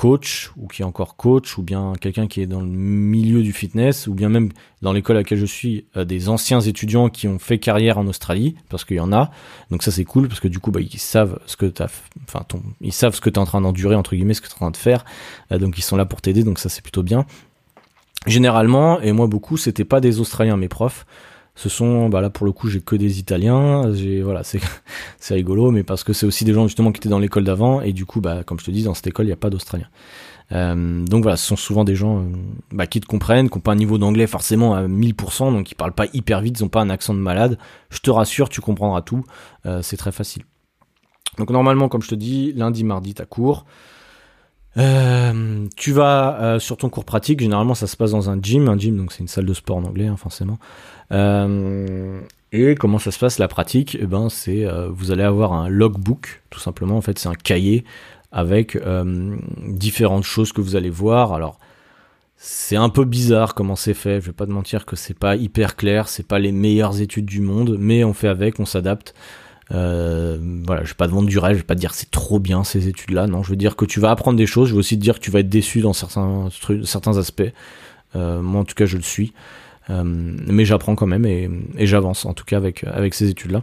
coach 0.00 0.50
ou 0.56 0.66
qui 0.66 0.80
est 0.80 0.84
encore 0.86 1.14
coach 1.16 1.58
ou 1.58 1.62
bien 1.62 1.92
quelqu'un 2.00 2.26
qui 2.26 2.40
est 2.40 2.46
dans 2.46 2.62
le 2.62 2.66
milieu 2.66 3.42
du 3.42 3.52
fitness 3.52 4.06
ou 4.06 4.14
bien 4.14 4.30
même 4.30 4.48
dans 4.80 4.94
l'école 4.94 5.16
à 5.16 5.20
laquelle 5.20 5.36
je 5.36 5.44
suis 5.44 5.84
euh, 5.94 6.06
des 6.06 6.30
anciens 6.30 6.62
étudiants 6.62 7.10
qui 7.10 7.28
ont 7.28 7.38
fait 7.38 7.58
carrière 7.58 7.98
en 7.98 8.06
Australie 8.06 8.56
parce 8.70 8.86
qu'il 8.86 8.96
y 8.96 9.00
en 9.00 9.12
a. 9.12 9.30
Donc 9.70 9.82
ça 9.82 9.90
c'est 9.90 10.06
cool 10.06 10.26
parce 10.26 10.40
que 10.40 10.48
du 10.48 10.58
coup 10.58 10.70
bah, 10.70 10.80
ils 10.80 10.98
savent 10.98 11.38
ce 11.44 11.54
que 11.54 11.66
t'as 11.66 11.88
enfin 12.26 12.46
ils 12.80 12.94
savent 12.94 13.14
ce 13.14 13.20
que 13.20 13.28
tu 13.28 13.34
es 13.34 13.38
en 13.38 13.44
train 13.44 13.60
d'endurer 13.60 13.94
entre 13.94 14.16
guillemets 14.16 14.32
ce 14.32 14.40
que 14.40 14.46
tu 14.46 14.52
es 14.52 14.56
en 14.56 14.60
train 14.60 14.70
de 14.70 14.78
faire. 14.78 15.04
Euh, 15.52 15.58
donc 15.58 15.76
ils 15.76 15.82
sont 15.82 15.98
là 15.98 16.06
pour 16.06 16.22
t'aider 16.22 16.44
donc 16.44 16.60
ça 16.60 16.70
c'est 16.70 16.82
plutôt 16.82 17.02
bien. 17.02 17.26
Généralement 18.26 19.02
et 19.02 19.12
moi 19.12 19.26
beaucoup 19.26 19.58
c'était 19.58 19.84
pas 19.84 20.00
des 20.00 20.18
Australiens 20.18 20.56
mes 20.56 20.68
profs 20.68 21.04
ce 21.60 21.68
sont 21.68 22.08
bah 22.08 22.22
là 22.22 22.30
pour 22.30 22.46
le 22.46 22.52
coup 22.52 22.68
j'ai 22.68 22.80
que 22.80 22.96
des 22.96 23.18
italiens 23.18 23.92
voilà 24.22 24.42
c'est 24.42 24.60
c'est 25.20 25.34
rigolo 25.34 25.70
mais 25.70 25.82
parce 25.82 26.04
que 26.04 26.14
c'est 26.14 26.24
aussi 26.24 26.46
des 26.46 26.54
gens 26.54 26.66
justement 26.66 26.90
qui 26.90 27.00
étaient 27.00 27.10
dans 27.10 27.18
l'école 27.18 27.44
d'avant 27.44 27.82
et 27.82 27.92
du 27.92 28.06
coup 28.06 28.22
bah 28.22 28.44
comme 28.44 28.58
je 28.58 28.64
te 28.64 28.70
dis 28.70 28.82
dans 28.82 28.94
cette 28.94 29.08
école 29.08 29.26
il 29.26 29.28
n'y 29.28 29.34
a 29.34 29.36
pas 29.36 29.50
d'australiens. 29.50 29.88
Euh, 30.52 31.04
donc 31.04 31.22
voilà 31.22 31.36
ce 31.36 31.46
sont 31.46 31.56
souvent 31.56 31.84
des 31.84 31.94
gens 31.94 32.20
euh, 32.20 32.28
bah, 32.72 32.86
qui 32.86 32.98
te 32.98 33.06
comprennent 33.06 33.50
qui 33.50 33.58
n'ont 33.58 33.60
pas 33.60 33.72
un 33.72 33.76
niveau 33.76 33.98
d'anglais 33.98 34.26
forcément 34.26 34.74
à 34.74 34.88
1000% 34.88 35.52
donc 35.52 35.70
ils 35.70 35.74
parlent 35.74 35.92
pas 35.92 36.06
hyper 36.14 36.40
vite 36.40 36.58
ils 36.58 36.64
ont 36.64 36.68
pas 36.68 36.80
un 36.80 36.88
accent 36.88 37.12
de 37.12 37.18
malade. 37.18 37.58
Je 37.90 38.00
te 38.00 38.10
rassure 38.10 38.48
tu 38.48 38.62
comprendras 38.62 39.02
tout 39.02 39.22
euh, 39.66 39.82
c'est 39.82 39.98
très 39.98 40.12
facile. 40.12 40.44
Donc 41.36 41.50
normalement 41.50 41.90
comme 41.90 42.00
je 42.00 42.08
te 42.08 42.14
dis 42.14 42.54
lundi 42.54 42.84
mardi 42.84 43.12
t'as 43.12 43.26
cours 43.26 43.66
euh, 44.76 45.66
tu 45.76 45.92
vas 45.92 46.40
euh, 46.40 46.58
sur 46.58 46.76
ton 46.76 46.88
cours 46.88 47.04
pratique, 47.04 47.40
généralement 47.40 47.74
ça 47.74 47.86
se 47.86 47.96
passe 47.96 48.12
dans 48.12 48.30
un 48.30 48.40
gym, 48.40 48.68
un 48.68 48.78
gym 48.78 48.96
donc 48.96 49.12
c'est 49.12 49.20
une 49.20 49.28
salle 49.28 49.46
de 49.46 49.54
sport 49.54 49.78
en 49.78 49.84
anglais 49.84 50.06
hein, 50.06 50.16
forcément. 50.16 50.58
Euh, 51.12 52.20
et 52.52 52.74
comment 52.76 52.98
ça 52.98 53.10
se 53.10 53.18
passe 53.18 53.38
la 53.38 53.48
pratique? 53.48 53.96
Eh 54.00 54.06
ben 54.06 54.28
c'est 54.28 54.66
vous 54.90 55.10
allez 55.10 55.22
avoir 55.22 55.52
un 55.52 55.68
logbook 55.68 56.42
tout 56.50 56.60
simplement 56.60 56.96
en 56.96 57.00
fait 57.00 57.18
c'est 57.18 57.28
un 57.28 57.34
cahier 57.34 57.84
avec 58.32 58.78
différentes 59.66 60.24
choses 60.24 60.52
que 60.52 60.60
vous 60.60 60.76
allez 60.76 60.90
voir. 60.90 61.32
Alors 61.32 61.58
c'est 62.36 62.76
un 62.76 62.88
peu 62.88 63.04
bizarre 63.04 63.54
comment 63.54 63.76
c'est 63.76 63.94
fait, 63.94 64.20
je 64.20 64.26
vais 64.26 64.32
pas 64.32 64.46
te 64.46 64.50
mentir 64.50 64.86
que 64.86 64.96
c'est 64.96 65.18
pas 65.18 65.36
hyper 65.36 65.76
clair, 65.76 66.08
c'est 66.08 66.26
pas 66.26 66.38
les 66.38 66.52
meilleures 66.52 67.00
études 67.00 67.26
du 67.26 67.40
monde, 67.40 67.76
mais 67.78 68.02
on 68.02 68.14
fait 68.14 68.28
avec, 68.28 68.58
on 68.58 68.64
s'adapte. 68.64 69.14
Euh, 69.72 70.38
voilà, 70.66 70.82
je 70.84 70.88
vais 70.88 70.96
pas 70.96 71.06
te 71.06 71.12
vendre 71.12 71.28
du 71.28 71.38
rêve, 71.38 71.54
je 71.54 71.58
vais 71.58 71.66
pas 71.66 71.74
te 71.74 71.80
dire 71.80 71.94
c'est 71.94 72.10
trop 72.10 72.38
bien 72.38 72.64
ces 72.64 72.88
études-là. 72.88 73.26
Non, 73.26 73.42
je 73.42 73.50
veux 73.50 73.56
dire 73.56 73.76
que 73.76 73.84
tu 73.84 74.00
vas 74.00 74.10
apprendre 74.10 74.36
des 74.36 74.46
choses. 74.46 74.68
Je 74.68 74.74
veux 74.74 74.80
aussi 74.80 74.96
te 74.98 75.02
dire 75.02 75.14
que 75.14 75.20
tu 75.20 75.30
vas 75.30 75.40
être 75.40 75.48
déçu 75.48 75.80
dans 75.80 75.92
certains 75.92 77.18
aspects. 77.18 77.42
Euh, 78.16 78.42
moi, 78.42 78.60
en 78.62 78.64
tout 78.64 78.74
cas, 78.74 78.86
je 78.86 78.96
le 78.96 79.02
suis. 79.02 79.32
Euh, 79.88 80.02
mais 80.04 80.64
j'apprends 80.64 80.94
quand 80.94 81.06
même 81.06 81.26
et, 81.26 81.48
j'avance, 81.86 82.26
en 82.26 82.34
tout 82.34 82.44
cas, 82.44 82.56
avec 82.56 82.84
avec 82.84 83.14
ces 83.14 83.30
études-là. 83.30 83.62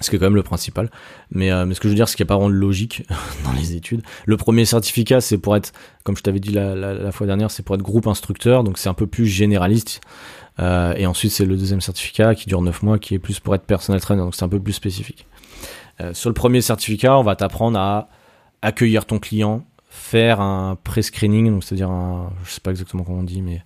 Ce 0.00 0.10
qui 0.10 0.16
est 0.16 0.18
quand 0.18 0.26
même 0.26 0.34
le 0.34 0.42
principal. 0.42 0.90
Mais, 1.30 1.52
euh, 1.52 1.72
ce 1.72 1.78
que 1.78 1.88
je 1.88 1.90
veux 1.90 1.94
dire, 1.94 2.08
c'est 2.08 2.16
qu'il 2.16 2.24
n'y 2.24 2.28
a 2.28 2.30
pas 2.30 2.36
vraiment 2.36 2.50
de 2.50 2.54
logique 2.54 3.06
dans 3.44 3.52
les 3.52 3.74
études. 3.74 4.02
Le 4.26 4.36
premier 4.36 4.64
certificat, 4.64 5.20
c'est 5.20 5.38
pour 5.38 5.56
être, 5.56 5.72
comme 6.02 6.16
je 6.16 6.22
t'avais 6.22 6.40
dit 6.40 6.50
la, 6.50 6.74
la, 6.74 7.12
fois 7.12 7.26
dernière, 7.26 7.50
c'est 7.50 7.62
pour 7.62 7.76
être 7.76 7.82
groupe 7.82 8.06
instructeur, 8.06 8.64
donc 8.64 8.78
c'est 8.78 8.88
un 8.88 8.94
peu 8.94 9.06
plus 9.06 9.26
généraliste. 9.26 10.00
Euh, 10.60 10.94
et 10.96 11.06
ensuite, 11.06 11.32
c'est 11.32 11.44
le 11.44 11.56
deuxième 11.56 11.80
certificat 11.80 12.34
qui 12.34 12.46
dure 12.46 12.62
9 12.62 12.82
mois, 12.82 12.98
qui 12.98 13.14
est 13.14 13.18
plus 13.18 13.40
pour 13.40 13.54
être 13.54 13.64
personnel 13.64 14.00
trainer, 14.00 14.22
donc 14.22 14.34
c'est 14.34 14.44
un 14.44 14.48
peu 14.48 14.60
plus 14.60 14.72
spécifique. 14.72 15.26
Euh, 16.00 16.12
sur 16.12 16.28
le 16.30 16.34
premier 16.34 16.60
certificat, 16.60 17.16
on 17.18 17.22
va 17.22 17.36
t'apprendre 17.36 17.78
à 17.78 18.08
accueillir 18.62 19.04
ton 19.04 19.18
client, 19.18 19.64
faire 19.88 20.40
un 20.40 20.76
pré-screening, 20.82 21.60
c'est-à-dire 21.62 21.90
un, 21.90 22.32
je 22.44 22.50
sais 22.50 22.60
pas 22.60 22.70
exactement 22.70 23.04
comment 23.04 23.20
on 23.20 23.24
dit, 23.24 23.42
mais 23.42 23.62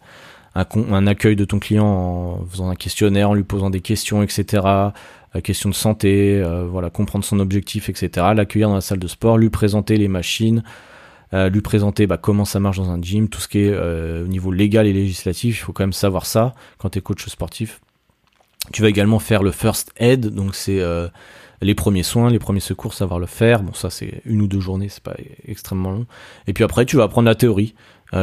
un, 0.54 0.66
un, 0.90 1.06
accueil 1.06 1.36
de 1.36 1.44
ton 1.44 1.58
client 1.58 1.86
en 1.86 2.44
faisant 2.46 2.68
un 2.68 2.74
questionnaire, 2.74 3.30
en 3.30 3.34
lui 3.34 3.44
posant 3.44 3.70
des 3.70 3.80
questions, 3.80 4.22
etc. 4.22 4.90
Question 5.42 5.68
de 5.68 5.74
santé, 5.74 6.40
euh, 6.42 6.66
voilà, 6.66 6.90
comprendre 6.90 7.24
son 7.24 7.38
objectif, 7.38 7.88
etc. 7.88 8.26
L'accueillir 8.34 8.68
dans 8.68 8.74
la 8.74 8.80
salle 8.80 8.98
de 8.98 9.06
sport, 9.06 9.38
lui 9.38 9.50
présenter 9.50 9.96
les 9.96 10.08
machines, 10.08 10.62
euh, 11.34 11.48
lui 11.48 11.60
présenter 11.60 12.06
bah, 12.06 12.16
comment 12.16 12.44
ça 12.44 12.60
marche 12.60 12.78
dans 12.78 12.90
un 12.90 13.00
gym, 13.00 13.28
tout 13.28 13.40
ce 13.40 13.48
qui 13.48 13.60
est 13.60 13.72
euh, 13.72 14.24
au 14.24 14.28
niveau 14.28 14.50
légal 14.50 14.86
et 14.86 14.92
législatif, 14.92 15.58
il 15.58 15.60
faut 15.60 15.72
quand 15.72 15.82
même 15.82 15.92
savoir 15.92 16.26
ça 16.26 16.54
quand 16.78 16.90
tu 16.90 16.98
es 16.98 17.02
coach 17.02 17.26
sportif. 17.28 17.80
Tu 18.72 18.82
vas 18.82 18.88
également 18.88 19.18
faire 19.18 19.42
le 19.42 19.50
first 19.50 19.92
aid, 19.96 20.26
donc 20.26 20.54
c'est 20.54 20.82
les 21.62 21.74
premiers 21.74 22.02
soins, 22.02 22.30
les 22.30 22.38
premiers 22.38 22.60
secours, 22.60 22.92
savoir 22.92 23.18
le 23.18 23.26
faire. 23.26 23.62
Bon, 23.62 23.72
ça 23.72 23.88
c'est 23.88 24.20
une 24.26 24.42
ou 24.42 24.46
deux 24.46 24.60
journées, 24.60 24.88
c'est 24.88 25.02
pas 25.02 25.16
extrêmement 25.46 25.90
long. 25.90 26.06
Et 26.46 26.52
puis 26.52 26.64
après, 26.64 26.84
tu 26.84 26.96
vas 26.96 27.04
apprendre 27.04 27.26
la 27.26 27.34
théorie. 27.34 27.74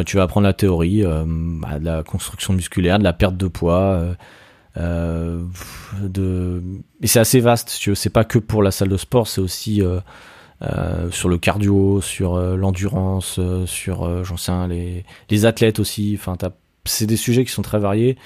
Tu 0.06 0.18
vas 0.18 0.24
apprendre 0.24 0.46
la 0.46 0.54
théorie 0.54 1.04
bah, 1.04 1.80
de 1.80 1.86
la 1.86 2.04
construction 2.04 2.54
musculaire, 2.54 3.00
de 3.00 3.04
la 3.04 3.14
perte 3.14 3.38
de 3.38 3.48
poids. 3.48 4.16
Et 4.78 5.40
c'est 7.08 7.20
assez 7.20 7.40
vaste. 7.40 7.70
C'est 7.94 8.10
pas 8.10 8.24
que 8.24 8.40
pour 8.40 8.64
la 8.64 8.72
salle 8.72 8.90
de 8.90 8.98
sport, 8.98 9.28
c'est 9.28 9.42
aussi 9.42 9.82
euh, 10.62 11.12
sur 11.12 11.28
le 11.28 11.38
cardio, 11.38 12.00
sur 12.00 12.36
euh, 12.36 12.56
l'endurance, 12.56 13.40
euh, 13.40 13.66
sur 13.66 14.24
j'en 14.24 14.38
sais 14.38 14.52
les, 14.70 15.06
les 15.30 15.46
athlètes 15.46 15.80
aussi. 15.80 16.18
Enfin, 16.18 16.38
c'est 16.86 17.06
des 17.06 17.18
sujets 17.18 17.44
qui 17.44 17.52
sont 17.52 17.62
très 17.62 17.80
variés. 17.80 18.18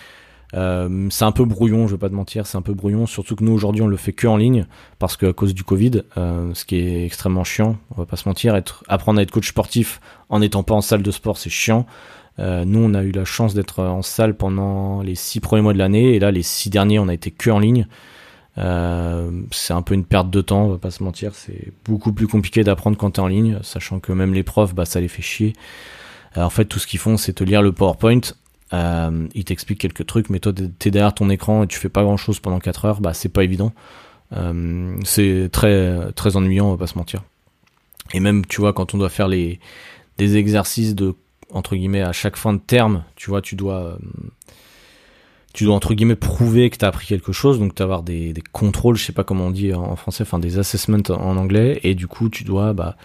c'est 0.53 1.25
un 1.25 1.31
peu 1.31 1.45
brouillon, 1.45 1.87
je 1.87 1.93
vais 1.93 1.99
pas 1.99 2.09
te 2.09 2.13
mentir, 2.13 2.45
c'est 2.45 2.57
un 2.57 2.61
peu 2.61 2.73
brouillon. 2.73 3.07
Surtout 3.07 3.35
que 3.35 3.43
nous 3.43 3.51
aujourd'hui 3.51 3.81
on 3.81 3.87
le 3.87 3.97
fait 3.97 4.13
que 4.13 4.27
en 4.27 4.37
ligne 4.37 4.65
parce 4.99 5.17
qu'à 5.17 5.33
cause 5.33 5.53
du 5.53 5.63
Covid, 5.63 6.03
ce 6.15 6.65
qui 6.65 6.75
est 6.77 7.05
extrêmement 7.05 7.43
chiant. 7.43 7.77
On 7.91 8.01
va 8.01 8.05
pas 8.05 8.17
se 8.17 8.27
mentir, 8.27 8.59
apprendre 8.87 9.19
à 9.19 9.23
être 9.23 9.31
coach 9.31 9.49
sportif 9.49 9.99
en 10.29 10.39
n'étant 10.39 10.63
pas 10.63 10.75
en 10.75 10.81
salle 10.81 11.01
de 11.01 11.11
sport, 11.11 11.37
c'est 11.37 11.49
chiant. 11.49 11.85
Nous, 12.39 12.79
on 12.79 12.93
a 12.93 13.03
eu 13.03 13.11
la 13.11 13.25
chance 13.25 13.53
d'être 13.53 13.83
en 13.83 14.01
salle 14.01 14.35
pendant 14.35 15.01
les 15.01 15.15
six 15.15 15.39
premiers 15.39 15.61
mois 15.61 15.73
de 15.73 15.77
l'année, 15.77 16.15
et 16.15 16.19
là, 16.19 16.31
les 16.31 16.43
six 16.43 16.69
derniers, 16.69 16.99
on 16.99 17.07
a 17.07 17.13
été 17.13 17.31
que 17.31 17.49
en 17.49 17.59
ligne. 17.59 17.85
Euh, 18.57 19.31
c'est 19.51 19.73
un 19.73 19.81
peu 19.81 19.93
une 19.93 20.05
perte 20.05 20.29
de 20.29 20.41
temps, 20.41 20.65
on 20.65 20.69
va 20.69 20.77
pas 20.77 20.91
se 20.91 21.03
mentir. 21.03 21.33
C'est 21.35 21.71
beaucoup 21.85 22.11
plus 22.11 22.27
compliqué 22.27 22.63
d'apprendre 22.63 22.97
quand 22.97 23.11
t'es 23.11 23.19
en 23.19 23.27
ligne, 23.27 23.59
sachant 23.61 23.99
que 23.99 24.11
même 24.11 24.33
les 24.33 24.43
profs, 24.43 24.73
bah, 24.73 24.85
ça 24.85 24.99
les 24.99 25.07
fait 25.07 25.21
chier. 25.21 25.53
Euh, 26.37 26.41
en 26.41 26.49
fait, 26.49 26.65
tout 26.65 26.79
ce 26.79 26.87
qu'ils 26.87 26.99
font, 26.99 27.17
c'est 27.17 27.33
te 27.33 27.43
lire 27.43 27.61
le 27.61 27.71
PowerPoint. 27.71 28.21
Euh, 28.73 29.27
ils 29.33 29.45
t'expliquent 29.45 29.79
quelques 29.79 30.05
trucs, 30.05 30.29
mais 30.29 30.39
toi, 30.39 30.53
t'es 30.53 30.91
derrière 30.91 31.13
ton 31.13 31.29
écran 31.29 31.63
et 31.63 31.67
tu 31.67 31.79
fais 31.79 31.89
pas 31.89 32.03
grand 32.03 32.17
chose 32.17 32.39
pendant 32.39 32.59
4 32.59 32.85
heures, 32.85 33.01
bah, 33.01 33.13
c'est 33.13 33.29
pas 33.29 33.43
évident. 33.43 33.73
Euh, 34.33 34.95
c'est 35.03 35.49
très, 35.51 36.11
très 36.13 36.35
ennuyant, 36.35 36.67
on 36.67 36.71
va 36.71 36.77
pas 36.77 36.87
se 36.87 36.97
mentir. 36.97 37.23
Et 38.13 38.19
même, 38.19 38.45
tu 38.45 38.61
vois, 38.61 38.73
quand 38.73 38.93
on 38.93 38.97
doit 38.97 39.09
faire 39.09 39.27
les, 39.27 39.59
des 40.17 40.37
exercices 40.37 40.95
de, 40.95 41.15
entre 41.51 41.75
guillemets, 41.75 42.01
à 42.01 42.11
chaque 42.11 42.35
fin 42.35 42.53
de 42.53 42.59
terme, 42.59 43.03
tu 43.15 43.29
vois, 43.29 43.41
tu 43.41 43.55
dois, 43.55 43.97
tu 45.53 45.63
dois 45.65 45.75
entre 45.75 45.93
guillemets 45.93 46.15
prouver 46.15 46.69
que 46.69 46.77
tu 46.77 46.85
as 46.85 46.89
appris 46.89 47.07
quelque 47.07 47.31
chose, 47.31 47.59
donc 47.59 47.75
tu 47.75 47.83
avoir 47.83 48.03
des, 48.03 48.33
contrôles, 48.51 48.97
je 48.97 49.05
sais 49.05 49.13
pas 49.13 49.23
comment 49.23 49.47
on 49.47 49.51
dit 49.51 49.73
en 49.73 49.95
français, 49.95 50.23
enfin 50.23 50.39
des 50.39 50.59
assessments 50.59 50.97
en 51.09 51.37
anglais, 51.37 51.79
et 51.83 51.95
du 51.95 52.07
coup 52.07 52.29
tu 52.29 52.43
dois 52.43 52.73
bah, 52.73 52.97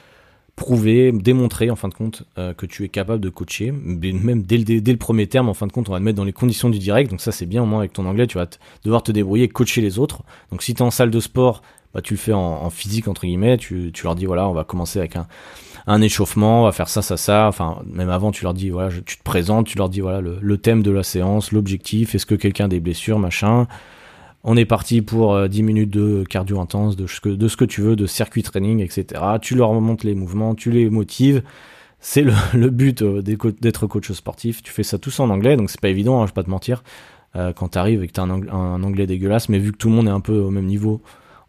prouver, 0.56 1.10
démontrer 1.12 1.70
en 1.70 1.76
fin 1.76 1.88
de 1.88 1.94
compte 1.94 2.24
euh, 2.38 2.52
que 2.52 2.66
tu 2.66 2.84
es 2.84 2.88
capable 2.88 3.20
de 3.20 3.30
coacher, 3.30 3.72
même 3.72 4.42
dès 4.42 4.58
le, 4.58 4.96
premier 4.96 5.26
terme, 5.26 5.48
en 5.48 5.54
fin 5.54 5.66
de 5.66 5.72
compte 5.72 5.88
on 5.88 5.92
va 5.92 5.98
te 5.98 6.04
mettre 6.04 6.16
dans 6.16 6.24
les 6.24 6.32
conditions 6.32 6.68
du 6.68 6.78
direct, 6.78 7.10
donc 7.10 7.20
ça 7.20 7.32
c'est 7.32 7.46
bien 7.46 7.62
au 7.62 7.66
moins 7.66 7.78
avec 7.78 7.92
ton 7.92 8.06
anglais, 8.06 8.26
tu 8.26 8.38
vas 8.38 8.46
devoir 8.84 9.02
te 9.02 9.12
débrouiller, 9.12 9.48
coacher 9.48 9.80
les 9.80 9.98
autres. 9.98 10.22
Donc 10.50 10.62
si 10.62 10.74
tu 10.74 10.82
es 10.82 10.86
en 10.86 10.90
salle 10.90 11.10
de 11.10 11.20
sport, 11.20 11.62
bah, 11.94 12.02
tu 12.02 12.14
le 12.14 12.18
fais 12.18 12.32
en, 12.32 12.68
physique 12.70 13.08
entre 13.08 13.22
guillemets, 13.22 13.56
tu 13.56 13.92
leur 14.02 14.14
dis 14.16 14.26
voilà 14.26 14.48
on 14.48 14.52
va 14.52 14.64
commencer 14.64 14.98
avec 14.98 15.16
un, 15.16 15.26
un 15.86 16.00
échauffement, 16.00 16.62
on 16.62 16.64
va 16.64 16.72
faire 16.72 16.88
ça, 16.88 17.02
ça, 17.02 17.16
ça. 17.16 17.46
Enfin, 17.46 17.82
même 17.86 18.10
avant, 18.10 18.30
tu 18.30 18.44
leur 18.44 18.54
dis, 18.54 18.70
voilà, 18.70 18.90
tu 19.04 19.18
te 19.18 19.22
présentes, 19.22 19.66
tu 19.66 19.76
leur 19.76 19.88
dis, 19.88 20.00
voilà, 20.00 20.20
le, 20.20 20.58
thème 20.58 20.82
de 20.82 20.90
la 20.90 21.02
séance, 21.02 21.52
l'objectif, 21.52 22.14
est-ce 22.14 22.26
que 22.26 22.34
quelqu'un 22.34 22.66
a 22.66 22.68
des 22.68 22.80
blessures, 22.80 23.18
machin. 23.18 23.66
On 24.44 24.56
est 24.56 24.66
parti 24.66 25.00
pour 25.00 25.48
10 25.48 25.60
euh, 25.60 25.64
minutes 25.64 25.90
de 25.90 26.24
cardio 26.28 26.60
intense, 26.60 26.96
de 26.96 27.06
ce, 27.06 27.20
que, 27.20 27.64
tu 27.64 27.80
veux, 27.80 27.96
de 27.96 28.06
circuit 28.06 28.42
training, 28.42 28.80
etc. 28.80 29.22
Tu 29.40 29.54
leur 29.54 29.72
montres 29.72 30.04
les 30.06 30.14
mouvements, 30.14 30.54
tu 30.54 30.70
les 30.70 30.90
motives. 30.90 31.42
C'est 32.00 32.22
le, 32.22 32.32
le, 32.54 32.70
but 32.70 33.02
euh, 33.02 33.22
d'être 33.22 33.86
coach 33.86 34.12
sportif. 34.12 34.62
Tu 34.62 34.72
fais 34.72 34.82
ça 34.82 34.98
tous 34.98 35.20
en 35.20 35.30
anglais, 35.30 35.56
donc 35.56 35.70
c'est 35.70 35.80
pas 35.80 35.88
évident, 35.88 36.20
hein, 36.20 36.26
je 36.26 36.30
vais 36.30 36.34
pas 36.34 36.44
te 36.44 36.50
mentir. 36.50 36.82
Euh, 37.36 37.52
quand 37.52 37.68
t'arrives 37.68 38.04
et 38.04 38.06
que 38.06 38.12
t'as 38.12 38.22
un, 38.22 38.30
un, 38.48 38.82
anglais 38.84 39.06
dégueulasse, 39.06 39.48
mais 39.48 39.58
vu 39.58 39.72
que 39.72 39.76
tout 39.76 39.88
le 39.88 39.94
monde 39.94 40.06
est 40.06 40.10
un 40.10 40.20
peu 40.20 40.38
au 40.38 40.50
même 40.50 40.66
niveau, 40.66 41.02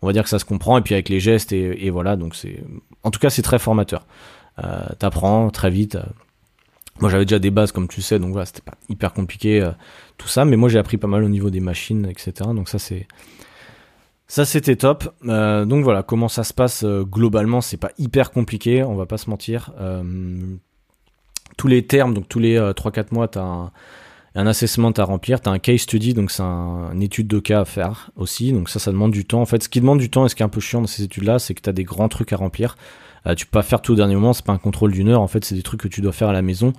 on 0.06 0.08
va 0.08 0.13
dire 0.13 0.24
que 0.24 0.30
ça 0.30 0.38
se 0.38 0.46
comprend 0.46 0.78
et 0.78 0.82
puis 0.82 0.94
avec 0.94 1.10
les 1.10 1.20
gestes 1.20 1.52
et, 1.52 1.89
voilà 1.89 2.15
donc 2.15 2.36
c'est 2.36 2.63
en 3.02 3.10
tout 3.10 3.20
cas 3.20 3.32
c'est 3.32 3.41
très 3.41 3.58
formateur. 3.58 4.06
Euh, 4.63 4.86
t'apprends 5.00 5.50
très 5.50 5.72
vite 5.72 5.98
moi 7.00 7.10
j'avais 7.10 7.26
déjà 7.26 7.39
des 7.39 7.52
bases 7.52 7.72
comme 7.72 7.88
tu 7.88 8.02
sais 8.02 8.20
donc 8.20 8.32
voilà 8.32 8.46
c'était 8.46 8.62
pas 8.62 8.76
hyper 8.88 9.13
compliqué 9.13 9.62
euh, 9.62 9.72
tout 10.18 10.28
ça 10.28 10.46
mais 10.46 10.56
moi 10.56 10.70
j'ai 10.70 10.80
appris 10.80 10.98
pas 10.98 11.08
mal 11.08 11.24
au 11.24 11.30
niveau 11.30 11.50
des 11.50 11.60
machines 11.60 12.06
etc 12.06 12.50
donc 12.54 12.70
ça 12.70 12.80
c'est 12.80 13.08
ça 14.28 14.46
c'était 14.46 14.76
top. 14.76 15.13
Euh, 15.26 15.65
donc 15.65 15.84
voilà 15.84 16.02
comment 16.02 16.30
ça 16.30 16.44
se 16.44 16.54
passe 16.54 16.84
euh, 16.84 17.04
globalement 17.04 17.62
c'est 17.62 17.78
pas 17.78 17.91
hyper 17.98 18.32
compliqué 18.32 18.84
on 18.84 18.96
va 18.96 19.06
pas 19.08 19.18
se 19.18 19.30
mentir. 19.30 19.74
Tous 21.58 21.68
les 21.68 21.86
termes 21.86 22.13
donc 22.13 22.28
tous 22.30 22.39
les 22.39 22.60
3-4 22.60 23.08
mois 23.12 23.28
t'as 23.28 23.41
un 23.41 23.72
un 24.36 24.48
assessment 24.48 24.91
à 24.91 25.04
remplir, 25.04 25.41
tu 25.41 25.50
as 25.50 25.52
un 25.52 25.60
case 25.60 25.82
study, 25.82 26.13
donc 26.13 26.30
c'est 26.30 26.43
un, 26.43 26.91
une 26.93 27.02
étude 27.02 27.28
de 27.28 27.39
cas 27.39 27.62
à 27.62 27.65
faire 27.65 28.12
aussi, 28.15 28.52
donc 28.52 28.69
ça, 28.69 28.80
ça 28.80 28.91
demande 28.91 29.12
du 29.12 29.26
temps. 29.26 29.41
En 29.41 29.45
fait, 29.45 29.63
ce 29.63 29.69
qui 29.69 29.80
demande 29.80 30.00
du 30.00 30.10
temps 30.10 30.26
et 30.26 30.30
ce 30.30 30.36
qui 30.36 30.43
est 30.43 30.45
un 30.45 30.50
peu 30.50 30.60
chiant 30.60 30.82
dans 30.82 30.88
ces 30.88 31.04
études-là, 31.04 31.39
c'est 31.39 31.54
que 31.54 31.62
tu 31.62 31.69
as 31.69 31.74
des 31.74 31.86
grands 31.86 32.10
trucs 32.10 32.34
à 32.34 32.38
remplir. 32.38 32.76
Euh, 33.28 33.36
tu 33.36 33.45
peux 33.45 33.52
pas 33.52 33.63
faire 33.63 33.82
tout 33.82 33.93
au 33.93 33.95
dernier 33.95 34.15
moment, 34.15 34.34
c'est 34.34 34.45
pas 34.45 34.54
un 34.54 34.58
contrôle 34.58 34.91
d'une 34.91 35.10
heure, 35.10 35.21
en 35.21 35.28
fait, 35.28 35.45
c'est 35.45 35.56
des 35.56 35.63
trucs 35.63 35.82
que 35.82 35.88
tu 35.88 36.02
dois 36.02 36.12
faire 36.12 36.30
à 36.30 36.34
la 36.34 36.41
maison. 36.41 36.74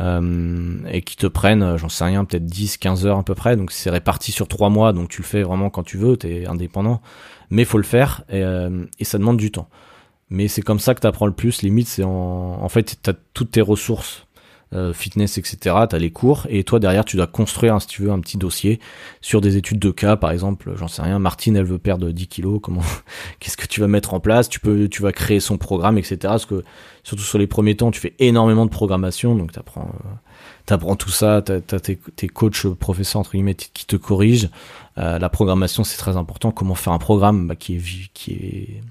Euh, 0.00 0.78
et 0.90 1.02
qui 1.02 1.16
te 1.16 1.26
prennent, 1.26 1.62
euh, 1.62 1.76
j'en 1.76 1.90
sais 1.90 2.04
rien, 2.04 2.24
peut-être 2.24 2.46
10, 2.46 2.78
15 2.78 3.06
heures 3.06 3.18
à 3.18 3.22
peu 3.22 3.34
près. 3.34 3.56
Donc 3.56 3.72
c'est 3.72 3.90
réparti 3.90 4.32
sur 4.32 4.48
trois 4.48 4.70
mois, 4.70 4.92
donc 4.92 5.10
tu 5.10 5.20
le 5.20 5.26
fais 5.26 5.42
vraiment 5.42 5.68
quand 5.68 5.82
tu 5.82 5.98
veux, 5.98 6.16
tu 6.16 6.28
es 6.28 6.46
indépendant. 6.46 7.02
Mais 7.50 7.64
faut 7.64 7.76
le 7.76 7.84
faire 7.84 8.24
et, 8.30 8.42
euh, 8.42 8.86
et 8.98 9.04
ça 9.04 9.18
demande 9.18 9.36
du 9.36 9.50
temps. 9.50 9.68
Mais 10.30 10.48
c'est 10.48 10.62
comme 10.62 10.78
ça 10.78 10.94
que 10.94 11.00
tu 11.00 11.06
apprends 11.06 11.26
le 11.26 11.34
plus. 11.34 11.60
Limite, 11.62 11.88
c'est 11.88 12.04
en, 12.04 12.10
en 12.62 12.68
fait, 12.70 12.98
tu 13.02 13.10
as 13.10 13.14
toutes 13.34 13.50
tes 13.50 13.60
ressources 13.60 14.26
euh, 14.74 14.92
fitness, 14.92 15.38
etc. 15.38 15.58
Tu 15.88 15.96
as 15.96 15.98
les 15.98 16.10
cours 16.10 16.46
et 16.48 16.64
toi 16.64 16.78
derrière 16.78 17.04
tu 17.04 17.16
dois 17.16 17.26
construire, 17.26 17.80
si 17.80 17.86
tu 17.86 18.02
veux, 18.02 18.10
un 18.10 18.20
petit 18.20 18.38
dossier 18.38 18.80
sur 19.20 19.40
des 19.40 19.56
études 19.56 19.78
de 19.78 19.90
cas, 19.90 20.16
par 20.16 20.30
exemple, 20.30 20.72
j'en 20.76 20.88
sais 20.88 21.02
rien, 21.02 21.18
Martine 21.18 21.56
elle 21.56 21.64
veut 21.64 21.78
perdre 21.78 22.10
10 22.10 22.26
kilos, 22.26 22.60
comment, 22.62 22.82
qu'est-ce 23.40 23.56
que 23.56 23.66
tu 23.66 23.80
vas 23.80 23.88
mettre 23.88 24.14
en 24.14 24.20
place 24.20 24.48
Tu 24.48 24.60
peux, 24.60 24.88
tu 24.88 25.02
vas 25.02 25.12
créer 25.12 25.40
son 25.40 25.58
programme, 25.58 25.98
etc. 25.98 26.16
Parce 26.22 26.46
que 26.46 26.64
surtout 27.02 27.24
sur 27.24 27.38
les 27.38 27.46
premiers 27.46 27.76
temps, 27.76 27.90
tu 27.90 28.00
fais 28.00 28.14
énormément 28.18 28.64
de 28.64 28.70
programmation, 28.70 29.34
donc 29.34 29.52
t'apprends, 29.52 29.90
euh, 30.04 30.08
t'apprends 30.66 30.96
tout 30.96 31.10
ça, 31.10 31.42
t'as, 31.42 31.56
as 31.56 31.80
tes, 31.80 31.96
tes 31.96 32.28
coachs, 32.28 32.66
professeurs 32.74 33.20
entre 33.20 33.32
guillemets 33.32 33.54
qui 33.54 33.86
te 33.86 33.96
corrigent. 33.96 34.48
Euh, 34.98 35.18
la 35.18 35.28
programmation 35.28 35.84
c'est 35.84 35.98
très 35.98 36.16
important. 36.16 36.50
Comment 36.50 36.74
faire 36.74 36.92
un 36.92 36.98
programme 36.98 37.46
bah, 37.46 37.56
qui 37.56 37.76
est 38.28 38.82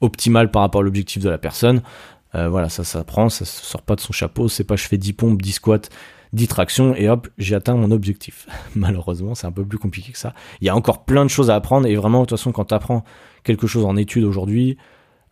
optimal 0.00 0.50
par 0.50 0.62
rapport 0.62 0.80
à 0.80 0.84
l'objectif 0.84 1.22
de 1.22 1.28
la 1.28 1.38
personne. 1.38 1.82
Euh, 2.34 2.48
voilà, 2.48 2.68
ça 2.68 2.84
s'apprend, 2.84 3.28
ça, 3.28 3.44
ça 3.44 3.62
sort 3.62 3.82
pas 3.82 3.96
de 3.96 4.00
son 4.00 4.12
chapeau. 4.12 4.48
C'est 4.48 4.64
pas 4.64 4.76
je 4.76 4.86
fais 4.86 4.98
10 4.98 5.12
pompes, 5.14 5.40
10 5.40 5.52
squats, 5.52 5.88
10 6.32 6.48
tractions 6.48 6.94
et 6.94 7.08
hop, 7.08 7.28
j'ai 7.38 7.54
atteint 7.54 7.74
mon 7.74 7.90
objectif. 7.90 8.46
Malheureusement, 8.74 9.34
c'est 9.34 9.46
un 9.46 9.52
peu 9.52 9.64
plus 9.64 9.78
compliqué 9.78 10.12
que 10.12 10.18
ça. 10.18 10.34
Il 10.60 10.66
y 10.66 10.70
a 10.70 10.76
encore 10.76 11.04
plein 11.04 11.24
de 11.24 11.30
choses 11.30 11.50
à 11.50 11.54
apprendre 11.54 11.86
et 11.86 11.96
vraiment, 11.96 12.20
de 12.20 12.26
toute 12.26 12.38
façon, 12.38 12.52
quand 12.52 12.66
tu 12.66 12.74
apprends 12.74 13.04
quelque 13.44 13.66
chose 13.66 13.84
en 13.84 13.96
études 13.96 14.24
aujourd'hui, 14.24 14.76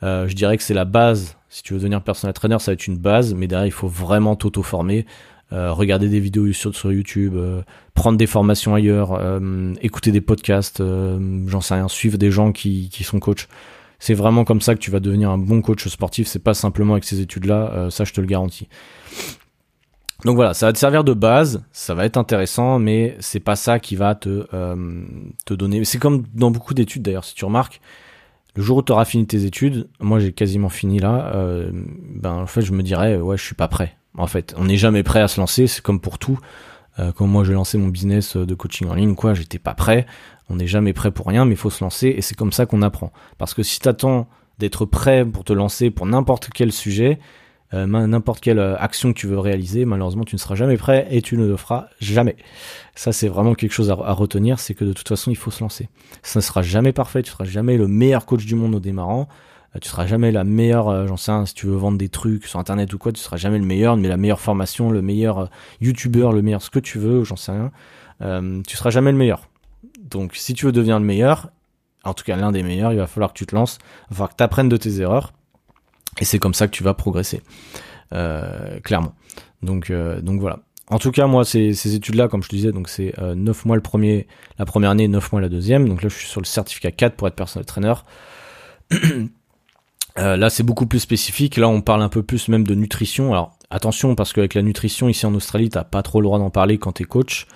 euh, 0.03 0.29
je 0.29 0.35
dirais 0.35 0.57
que 0.57 0.63
c'est 0.63 0.75
la 0.75 0.85
base. 0.85 1.37
Si 1.49 1.63
tu 1.63 1.73
veux 1.73 1.79
devenir 1.79 2.03
personnel 2.03 2.35
trainer, 2.35 2.59
ça 2.59 2.71
va 2.71 2.75
être 2.75 2.87
une 2.87 2.99
base, 2.99 3.35
mais 3.35 3.47
derrière, 3.47 3.67
il 3.67 3.73
faut 3.73 3.89
vraiment 3.89 4.37
t'auto-former. 4.37 5.07
Euh, 5.53 5.73
regarder 5.73 6.09
des 6.09 6.19
vidéos 6.19 6.53
sur, 6.53 6.91
YouTube, 6.91 7.37
prendre 7.95 8.19
des 8.19 8.27
formations 8.27 8.75
ailleurs, 8.75 9.21
écouter 9.81 10.13
des 10.13 10.21
podcasts, 10.21 10.83
j'en 11.47 11.61
sais 11.61 11.75
rien, 11.75 11.89
suivre 11.89 12.19
des 12.19 12.31
gens 12.31 12.53
qui, 12.53 12.89
qui 12.91 13.05
sont 13.05 13.21
coachs 13.21 13.49
c'est 13.99 14.15
vraiment 14.15 14.45
comme 14.45 14.61
ça 14.61 14.75
que 14.75 14.81
tu 14.81 14.91
vas 14.91 15.01
devenir 15.01 15.31
un 15.31 15.39
bon 15.39 15.63
coach 15.63 15.87
sportif. 15.89 16.27
C'est 16.27 16.43
pas 16.43 16.55
simplement 16.55 16.95
avec 16.95 17.05
ces 17.05 17.21
études-là, 17.21 17.73
euh, 17.73 17.91
ça 17.91 18.05
je 18.05 18.13
te 18.13 18.21
le 18.21 18.27
garantis. 18.27 18.69
Donc 20.25 20.37
voilà, 20.37 20.55
ça 20.55 20.67
va 20.67 20.73
te 20.73 20.79
servir 20.79 21.05
de 21.05 21.13
base, 21.13 21.63
ça 21.73 21.95
va 21.95 22.07
être 22.07 22.17
intéressant, 22.17 22.79
mais 22.79 23.17
c'est 23.21 23.41
pas 23.41 23.55
ça 23.55 23.79
qui 23.79 23.97
va 23.97 24.15
te 24.15 24.47
euh, 24.55 25.05
te 25.45 25.53
donner. 25.55 25.85
C'est 25.85 25.99
comme 25.99 26.25
dans 26.35 26.51
beaucoup 26.51 26.75
d'études 26.75 27.03
d'ailleurs, 27.03 27.25
si 27.25 27.35
tu 27.35 27.45
remarques, 27.45 27.81
Le 28.55 28.63
jour 28.63 28.79
où 28.79 28.83
tu 28.83 28.93
auras 28.93 29.05
fini 29.05 29.27
tes 29.27 29.45
études, 29.45 29.89
moi 30.01 30.19
j'ai 30.19 30.33
quasiment 30.33 30.71
fini 30.71 30.99
là, 30.99 31.31
euh, 31.35 31.71
ben 31.73 32.33
en 32.33 32.47
fait 32.47 32.63
je 32.63 32.73
me 32.73 32.83
dirais 32.83 33.19
ouais 33.19 33.37
je 33.37 33.45
suis 33.45 33.55
pas 33.55 33.69
prêt. 33.69 33.97
En 34.17 34.27
fait, 34.27 34.55
on 34.57 34.65
n'est 34.65 34.79
jamais 34.79 35.03
prêt 35.03 35.21
à 35.21 35.29
se 35.29 35.39
lancer, 35.39 35.67
c'est 35.67 35.83
comme 35.83 36.01
pour 36.01 36.19
tout. 36.19 36.39
Euh, 36.99 37.13
quand 37.13 37.27
moi 37.27 37.45
j'ai 37.45 37.53
lancé 37.53 37.77
mon 37.77 37.89
business 37.89 38.39
de 38.39 38.55
coaching 38.55 38.89
en 38.89 38.95
ligne, 38.95 39.15
quoi, 39.15 39.35
j'étais 39.35 39.59
pas 39.59 39.75
prêt. 39.75 40.07
On 40.49 40.57
n'est 40.57 40.67
jamais 40.67 40.93
prêt 40.93 41.11
pour 41.11 41.27
rien, 41.27 41.45
mais 41.45 41.53
il 41.53 41.57
faut 41.57 41.71
se 41.71 41.83
lancer 41.83 42.09
et 42.09 42.23
c'est 42.23 42.35
comme 42.35 42.53
ça 42.53 42.67
qu'on 42.67 42.83
apprend. 42.83 43.13
Parce 43.39 43.55
que 43.55 43.63
si 43.63 43.81
t'attends 43.81 44.29
d'être 44.59 44.85
prêt 44.87 45.25
pour 45.25 45.45
te 45.45 45.53
lancer 45.53 45.91
pour 45.91 46.07
n'importe 46.07 46.49
quel 46.55 46.73
sujet, 46.73 47.19
euh, 47.75 47.87
n'importe 47.87 48.41
quelle 48.41 48.61
euh, 48.61 48.77
action 48.79 49.13
que 49.13 49.19
tu 49.19 49.27
veux 49.27 49.39
réaliser, 49.39 49.85
malheureusement 49.85 50.25
tu 50.25 50.37
ne 50.37 50.39
seras 50.39 50.55
jamais 50.55 50.77
prêt 50.77 51.09
et 51.11 51.21
tu 51.21 51.37
ne 51.37 51.47
le 51.47 51.57
feras 51.57 51.89
jamais. 52.01 52.37
Ça 52.95 53.13
c'est 53.13 53.29
vraiment 53.29 53.55
quelque 53.55 53.73
chose 53.73 53.91
à, 53.91 54.13
retenir, 54.13 54.61
c'est 54.61 54.75
que 54.75 54.85
de 54.85 54.93
toute 54.93 55.09
façon 55.09 55.33
il 55.33 55.37
faut 55.37 55.51
se 55.51 55.63
lancer. 55.63 55.89
Ça 56.23 56.39
ne 56.39 56.43
sera 56.43 56.63
jamais 56.63 56.93
parfait, 56.93 57.23
tu 57.23 57.33
seras 57.33 57.45
jamais 57.45 57.77
le 57.77 57.89
meilleur 57.89 58.25
coach 58.25 58.47
du 58.47 58.55
monde 58.55 58.77
au 58.77 58.81
démarrant, 58.81 59.29
euh, 59.75 59.81
tu 59.81 59.89
seras 59.89 60.07
jamais 60.07 60.31
la 60.31 60.45
meilleure, 60.45 61.09
j'en 61.09 61.17
sais 61.17 61.33
rien, 61.33 61.45
si 61.45 61.55
tu 61.55 61.67
veux 61.67 61.77
vendre 61.77 61.99
des 61.99 62.09
trucs 62.09 62.47
sur 62.47 62.61
internet 62.61 62.93
ou 62.95 62.99
quoi, 62.99 63.11
tu 63.11 63.21
seras 63.21 63.37
jamais 63.37 63.59
le 63.59 63.67
meilleur, 63.67 63.97
mais 63.97 64.07
la 64.07 64.17
meilleure 64.17 64.41
formation, 64.41 64.91
le 64.93 65.03
meilleur 65.03 65.51
youtubeur, 65.81 66.33
le 66.33 66.43
meilleur 66.43 66.63
ce 66.63 66.71
que 66.71 66.79
tu 66.79 67.01
veux, 67.01 67.25
j'en 67.25 67.37
sais 67.37 67.51
rien, 67.51 67.73
euh, 68.23 68.63
tu 68.67 68.77
seras 68.77 68.91
jamais 68.91 69.11
le 69.11 69.19
meilleur. 69.19 69.49
Donc 70.11 70.35
si 70.37 70.55
tu 70.55 70.67
veux 70.67 70.73
devenir 70.73 70.99
le 70.99 71.05
meilleur, 71.05 71.51
en 72.05 72.15
tout 72.15 72.25
cas 72.25 72.37
l'un 72.37 72.53
des 72.53 72.63
meilleurs, 72.63 72.93
il 72.93 72.99
va 72.99 73.07
falloir 73.07 73.33
que 73.33 73.39
tu 73.39 73.47
te 73.47 73.55
lances, 73.55 73.79
il 73.83 74.11
va 74.11 74.17
falloir 74.17 74.31
que 74.31 74.37
tu 74.37 74.43
apprennes 74.43 74.69
de 74.69 74.77
tes 74.77 75.01
erreurs 75.01 75.33
et 76.21 76.25
c'est 76.25 76.39
comme 76.39 76.55
ça 76.55 76.67
que 76.67 76.73
tu 76.73 76.83
vas 76.83 76.95
progresser, 76.95 77.43
euh, 78.13 78.81
clairement. 78.81 79.15
Donc, 79.63 79.91
euh, 79.91 80.21
donc 80.21 80.41
voilà. 80.41 80.61
En 80.89 80.99
tout 80.99 81.11
cas, 81.11 81.27
moi, 81.27 81.45
ces, 81.45 81.95
études-là, 81.95 82.29
comme 82.29 82.43
je 82.43 82.49
te 82.49 82.55
disais, 82.55 82.71
donc 82.71 82.89
c'est 82.89 83.19
euh, 83.19 83.35
9 83.35 83.65
mois 83.65 83.75
le 83.75 83.83
premier, 83.83 84.29
la 84.59 84.65
première 84.65 84.91
année, 84.91 85.09
9 85.09 85.33
mois 85.33 85.41
la 85.41 85.49
deuxième. 85.49 85.89
Donc 85.89 86.03
là, 86.03 86.09
je 86.09 86.15
suis 86.15 86.29
sur 86.29 86.41
le 86.41 86.47
certificat 86.47 86.93
4 86.93 87.17
pour 87.17 87.27
être 87.27 87.35
personnel 87.35 87.67
trainer. 87.67 87.95
euh, 90.19 90.37
là, 90.37 90.49
c'est 90.49 90.63
beaucoup 90.63 90.87
plus 90.87 91.01
spécifique. 91.01 91.57
Là, 91.57 91.69
on 91.69 91.81
parle 91.81 92.03
un 92.03 92.09
peu 92.09 92.23
plus 92.23 92.49
même 92.49 92.65
de 92.65 92.75
nutrition. 92.77 93.33
Alors, 93.33 93.59
attention, 93.71 94.15
parce 94.15 94.33
qu'avec 94.33 94.55
la 94.55 94.63
nutrition, 94.63 95.09
ici 95.09 95.27
en 95.27 95.35
Australie, 95.35 95.71
t'as 95.71 95.83
pas 95.83 96.03
trop 96.05 96.21
le 96.21 96.27
droit 96.27 96.39
d'en 96.39 96.51
parler 96.51 96.79
quand 96.79 96.93
t'es 96.93 97.05
coach. 97.05 97.49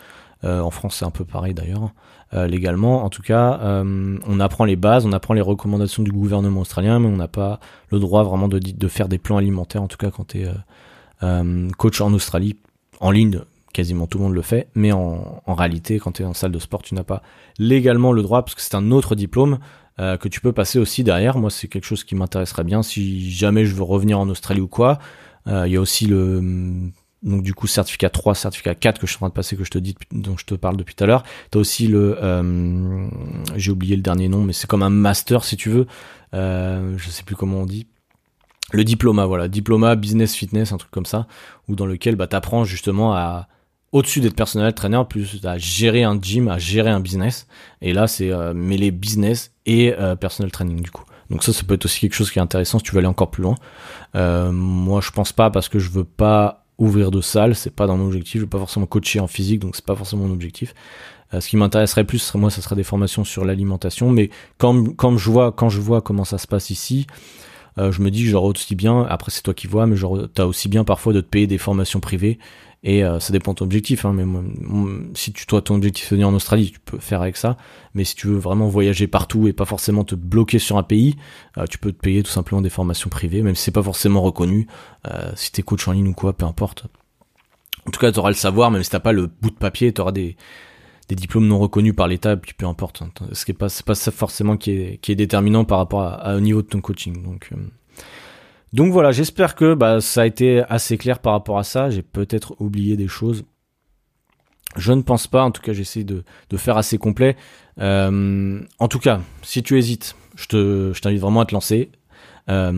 Euh, 0.42 0.60
en 0.60 0.70
France, 0.70 0.96
c'est 0.98 1.04
un 1.04 1.10
peu 1.10 1.24
pareil 1.24 1.54
d'ailleurs. 1.54 1.92
Euh, 2.32 2.46
légalement. 2.46 3.04
En 3.04 3.10
tout 3.10 3.22
cas, 3.22 3.58
euh, 3.60 4.16
on 4.24 4.38
apprend 4.38 4.64
les 4.64 4.76
bases, 4.76 5.04
on 5.04 5.10
apprend 5.10 5.34
les 5.34 5.40
recommandations 5.40 6.04
du 6.04 6.12
gouvernement 6.12 6.60
australien, 6.60 7.00
mais 7.00 7.08
on 7.08 7.16
n'a 7.16 7.26
pas 7.26 7.58
le 7.90 7.98
droit 7.98 8.22
vraiment 8.22 8.46
de, 8.46 8.88
faire 8.88 9.08
des 9.08 9.18
plans 9.18 9.36
alimentaires, 9.36 9.82
en 9.82 9.88
tout 9.88 9.96
cas 9.96 10.12
quand 10.12 10.28
tu 10.28 10.42
es 10.42 10.48
euh, 11.24 11.68
coach 11.76 12.00
en 12.00 12.12
Australie, 12.12 12.54
en 13.00 13.10
ligne, 13.10 13.40
quasiment 13.72 14.06
tout 14.06 14.18
le 14.18 14.24
monde 14.24 14.34
le 14.34 14.42
fait, 14.42 14.68
mais 14.76 14.92
en, 14.92 15.42
en 15.44 15.54
réalité, 15.54 15.98
quand 15.98 16.12
tu 16.12 16.22
es 16.22 16.24
en 16.24 16.32
salle 16.32 16.52
de 16.52 16.60
sport, 16.60 16.82
tu 16.82 16.94
n'as 16.94 17.02
pas 17.02 17.24
légalement 17.58 18.12
le 18.12 18.22
droit, 18.22 18.42
parce 18.42 18.54
que 18.54 18.62
c'est 18.62 18.76
un 18.76 18.92
autre 18.92 19.16
diplôme 19.16 19.58
que 19.98 20.28
tu 20.28 20.40
peux 20.40 20.52
passer 20.52 20.78
aussi 20.78 21.04
derrière. 21.04 21.36
Moi, 21.36 21.50
c'est 21.50 21.68
quelque 21.68 21.84
chose 21.84 22.04
qui 22.04 22.14
m'intéresserait 22.14 22.64
bien 22.64 22.82
si 22.82 23.30
jamais 23.30 23.66
je 23.66 23.74
veux 23.74 23.82
revenir 23.82 24.18
en 24.18 24.30
Australie 24.30 24.62
ou 24.62 24.66
quoi. 24.66 24.98
Il 25.46 25.66
y 25.66 25.76
a 25.76 25.80
aussi 25.80 26.06
le 26.06 26.40
donc 27.22 27.42
du 27.42 27.54
coup 27.54 27.66
certificat 27.66 28.10
3, 28.10 28.34
certificat 28.34 28.74
4 28.74 29.00
que 29.00 29.06
je 29.06 29.12
suis 29.12 29.18
en 29.18 29.20
train 29.20 29.28
de 29.28 29.34
passer, 29.34 29.56
que 29.56 29.64
je 29.64 29.70
te 29.70 29.78
dis, 29.78 29.94
dont 30.12 30.36
je 30.36 30.44
te 30.44 30.54
parle 30.54 30.76
depuis 30.76 30.94
tout 30.94 31.04
à 31.04 31.06
l'heure. 31.06 31.22
T'as 31.50 31.58
aussi 31.58 31.86
le, 31.86 32.16
euh, 32.22 33.08
j'ai 33.56 33.70
oublié 33.70 33.96
le 33.96 34.02
dernier 34.02 34.28
nom, 34.28 34.42
mais 34.42 34.52
c'est 34.52 34.66
comme 34.66 34.82
un 34.82 34.90
master 34.90 35.44
si 35.44 35.56
tu 35.56 35.68
veux. 35.68 35.86
Euh, 36.34 36.94
je 36.96 37.10
sais 37.10 37.22
plus 37.22 37.36
comment 37.36 37.58
on 37.58 37.66
dit. 37.66 37.86
Le 38.72 38.84
diplôme, 38.84 39.20
voilà, 39.24 39.48
diplôme 39.48 39.94
business 39.96 40.34
fitness, 40.34 40.72
un 40.72 40.76
truc 40.76 40.92
comme 40.92 41.06
ça, 41.06 41.26
où 41.68 41.74
dans 41.74 41.86
lequel 41.86 42.14
bah 42.14 42.28
t'apprends 42.28 42.64
justement 42.64 43.14
à 43.14 43.48
au-dessus 43.92 44.20
d'être 44.20 44.36
personnel 44.36 44.72
trainer, 44.74 45.02
plus 45.08 45.40
à 45.44 45.58
gérer 45.58 46.04
un 46.04 46.20
gym, 46.20 46.48
à 46.48 46.58
gérer 46.58 46.90
un 46.90 47.00
business. 47.00 47.46
Et 47.82 47.92
là, 47.92 48.06
c'est 48.06 48.30
euh, 48.30 48.54
mêler 48.54 48.90
business 48.90 49.52
et 49.66 49.94
euh, 49.98 50.14
personnel 50.14 50.52
training 50.52 50.80
du 50.80 50.90
coup. 50.90 51.04
Donc 51.30 51.44
ça, 51.44 51.52
ça 51.52 51.62
peut 51.64 51.74
être 51.74 51.84
aussi 51.84 52.00
quelque 52.00 52.14
chose 52.14 52.30
qui 52.30 52.38
est 52.38 52.42
intéressant 52.42 52.78
si 52.78 52.84
tu 52.84 52.92
veux 52.92 52.98
aller 52.98 53.06
encore 53.06 53.30
plus 53.30 53.42
loin. 53.42 53.54
Euh, 54.14 54.50
moi, 54.52 55.00
je 55.00 55.10
pense 55.10 55.32
pas 55.32 55.50
parce 55.50 55.68
que 55.68 55.78
je 55.78 55.90
veux 55.90 56.04
pas 56.04 56.59
ouvrir 56.80 57.12
de 57.12 57.20
salles, 57.20 57.54
c'est 57.54 57.74
pas 57.74 57.86
dans 57.86 57.96
mon 57.96 58.06
objectif, 58.06 58.36
je 58.36 58.44
veux 58.44 58.50
pas 58.50 58.58
forcément 58.58 58.86
coacher 58.86 59.20
en 59.20 59.28
physique, 59.28 59.60
donc 59.60 59.76
c'est 59.76 59.84
pas 59.84 59.94
forcément 59.94 60.24
mon 60.24 60.32
objectif. 60.32 60.74
Euh, 61.32 61.40
ce 61.40 61.48
qui 61.48 61.56
m'intéresserait 61.56 62.04
plus, 62.04 62.34
moi, 62.34 62.50
ça 62.50 62.60
serait 62.62 62.74
des 62.74 62.82
formations 62.82 63.22
sur 63.22 63.44
l'alimentation, 63.44 64.10
mais 64.10 64.30
quand, 64.58 64.96
quand 64.96 65.16
je 65.16 65.30
vois, 65.30 65.52
quand 65.52 65.68
je 65.68 65.80
vois 65.80 66.00
comment 66.00 66.24
ça 66.24 66.38
se 66.38 66.48
passe 66.48 66.70
ici, 66.70 67.06
euh, 67.78 67.92
je 67.92 68.02
me 68.02 68.10
dis 68.10 68.26
genre 68.26 68.44
aussi 68.44 68.74
bien, 68.74 69.06
après 69.08 69.30
c'est 69.30 69.42
toi 69.42 69.54
qui 69.54 69.68
vois, 69.68 69.86
mais 69.86 69.96
genre 69.96 70.26
t'as 70.34 70.44
aussi 70.44 70.68
bien 70.68 70.82
parfois 70.82 71.12
de 71.12 71.20
te 71.20 71.28
payer 71.28 71.46
des 71.46 71.58
formations 71.58 72.00
privées 72.00 72.38
et 72.82 73.04
euh, 73.04 73.20
ça 73.20 73.32
dépend 73.32 73.52
de 73.52 73.58
ton 73.58 73.64
objectif. 73.64 74.04
Hein, 74.04 74.12
mais 74.14 74.24
si 75.14 75.32
tu, 75.32 75.46
toi 75.46 75.62
ton 75.62 75.76
objectif 75.76 76.06
c'est 76.08 76.14
venir 76.14 76.28
en 76.28 76.34
Australie, 76.34 76.70
tu 76.72 76.80
peux 76.80 76.98
faire 76.98 77.22
avec 77.22 77.36
ça. 77.36 77.56
Mais 77.94 78.04
si 78.04 78.14
tu 78.14 78.28
veux 78.28 78.38
vraiment 78.38 78.68
voyager 78.68 79.06
partout 79.06 79.48
et 79.48 79.52
pas 79.52 79.64
forcément 79.64 80.04
te 80.04 80.14
bloquer 80.14 80.58
sur 80.58 80.78
un 80.78 80.82
pays, 80.82 81.16
euh, 81.58 81.66
tu 81.66 81.78
peux 81.78 81.92
te 81.92 82.00
payer 82.00 82.22
tout 82.22 82.30
simplement 82.30 82.60
des 82.60 82.70
formations 82.70 83.10
privées, 83.10 83.42
même 83.42 83.54
si 83.54 83.64
c'est 83.64 83.70
pas 83.70 83.82
forcément 83.82 84.22
reconnu. 84.22 84.66
si 85.36 85.52
t'es 85.52 85.62
coach 85.62 85.88
en 85.88 85.92
ligne 85.92 86.08
ou 86.08 86.14
quoi, 86.14 86.32
peu 86.32 86.46
importe. 86.46 86.86
En 87.86 87.90
tout 87.90 88.00
cas, 88.00 88.12
t'auras 88.12 88.30
le 88.30 88.34
savoir, 88.34 88.70
même 88.70 88.82
si 88.82 88.90
t'as 88.90 89.00
pas 89.00 89.12
le 89.12 89.26
bout 89.26 89.50
de 89.50 89.56
papier, 89.56 89.92
t'auras 89.92 90.12
des 90.12 90.36
des 91.10 91.16
diplômes 91.16 91.48
non 91.48 91.58
reconnus 91.58 91.94
par 91.94 92.06
l'État, 92.06 92.36
puis 92.36 92.54
peu 92.54 92.66
importe. 92.66 93.02
Hein. 93.02 93.10
Ce 93.32 93.44
qui 93.44 93.50
est 93.50 93.54
pas, 93.54 93.68
c'est 93.68 93.84
pas 93.84 93.96
ça 93.96 94.12
forcément 94.12 94.56
qui 94.56 94.70
est, 94.70 94.98
qui 94.98 95.10
est 95.10 95.16
déterminant 95.16 95.64
par 95.64 95.78
rapport 95.78 96.02
à, 96.02 96.36
au 96.36 96.40
niveau 96.40 96.62
de 96.62 96.68
ton 96.68 96.80
coaching. 96.80 97.22
Donc, 97.24 97.48
euh, 97.52 97.56
donc 98.72 98.92
voilà, 98.92 99.10
j'espère 99.10 99.54
que 99.54 99.74
bah, 99.74 100.00
ça 100.00 100.22
a 100.22 100.26
été 100.26 100.62
assez 100.68 100.96
clair 100.96 101.18
par 101.18 101.32
rapport 101.32 101.58
à 101.58 101.64
ça. 101.64 101.90
J'ai 101.90 102.02
peut-être 102.02 102.54
oublié 102.60 102.96
des 102.96 103.08
choses. 103.08 103.44
Je 104.76 104.92
ne 104.92 105.02
pense 105.02 105.26
pas, 105.26 105.42
en 105.42 105.50
tout 105.50 105.62
cas 105.62 105.72
j'essaie 105.72 106.04
de, 106.04 106.22
de 106.48 106.56
faire 106.56 106.76
assez 106.76 106.96
complet. 106.96 107.36
Euh, 107.80 108.60
en 108.78 108.88
tout 108.88 109.00
cas, 109.00 109.20
si 109.42 109.64
tu 109.64 109.76
hésites, 109.76 110.14
je, 110.36 110.46
te, 110.46 110.92
je 110.94 111.00
t'invite 111.00 111.20
vraiment 111.20 111.40
à 111.40 111.46
te 111.46 111.54
lancer. 111.54 111.90
Euh, 112.48 112.72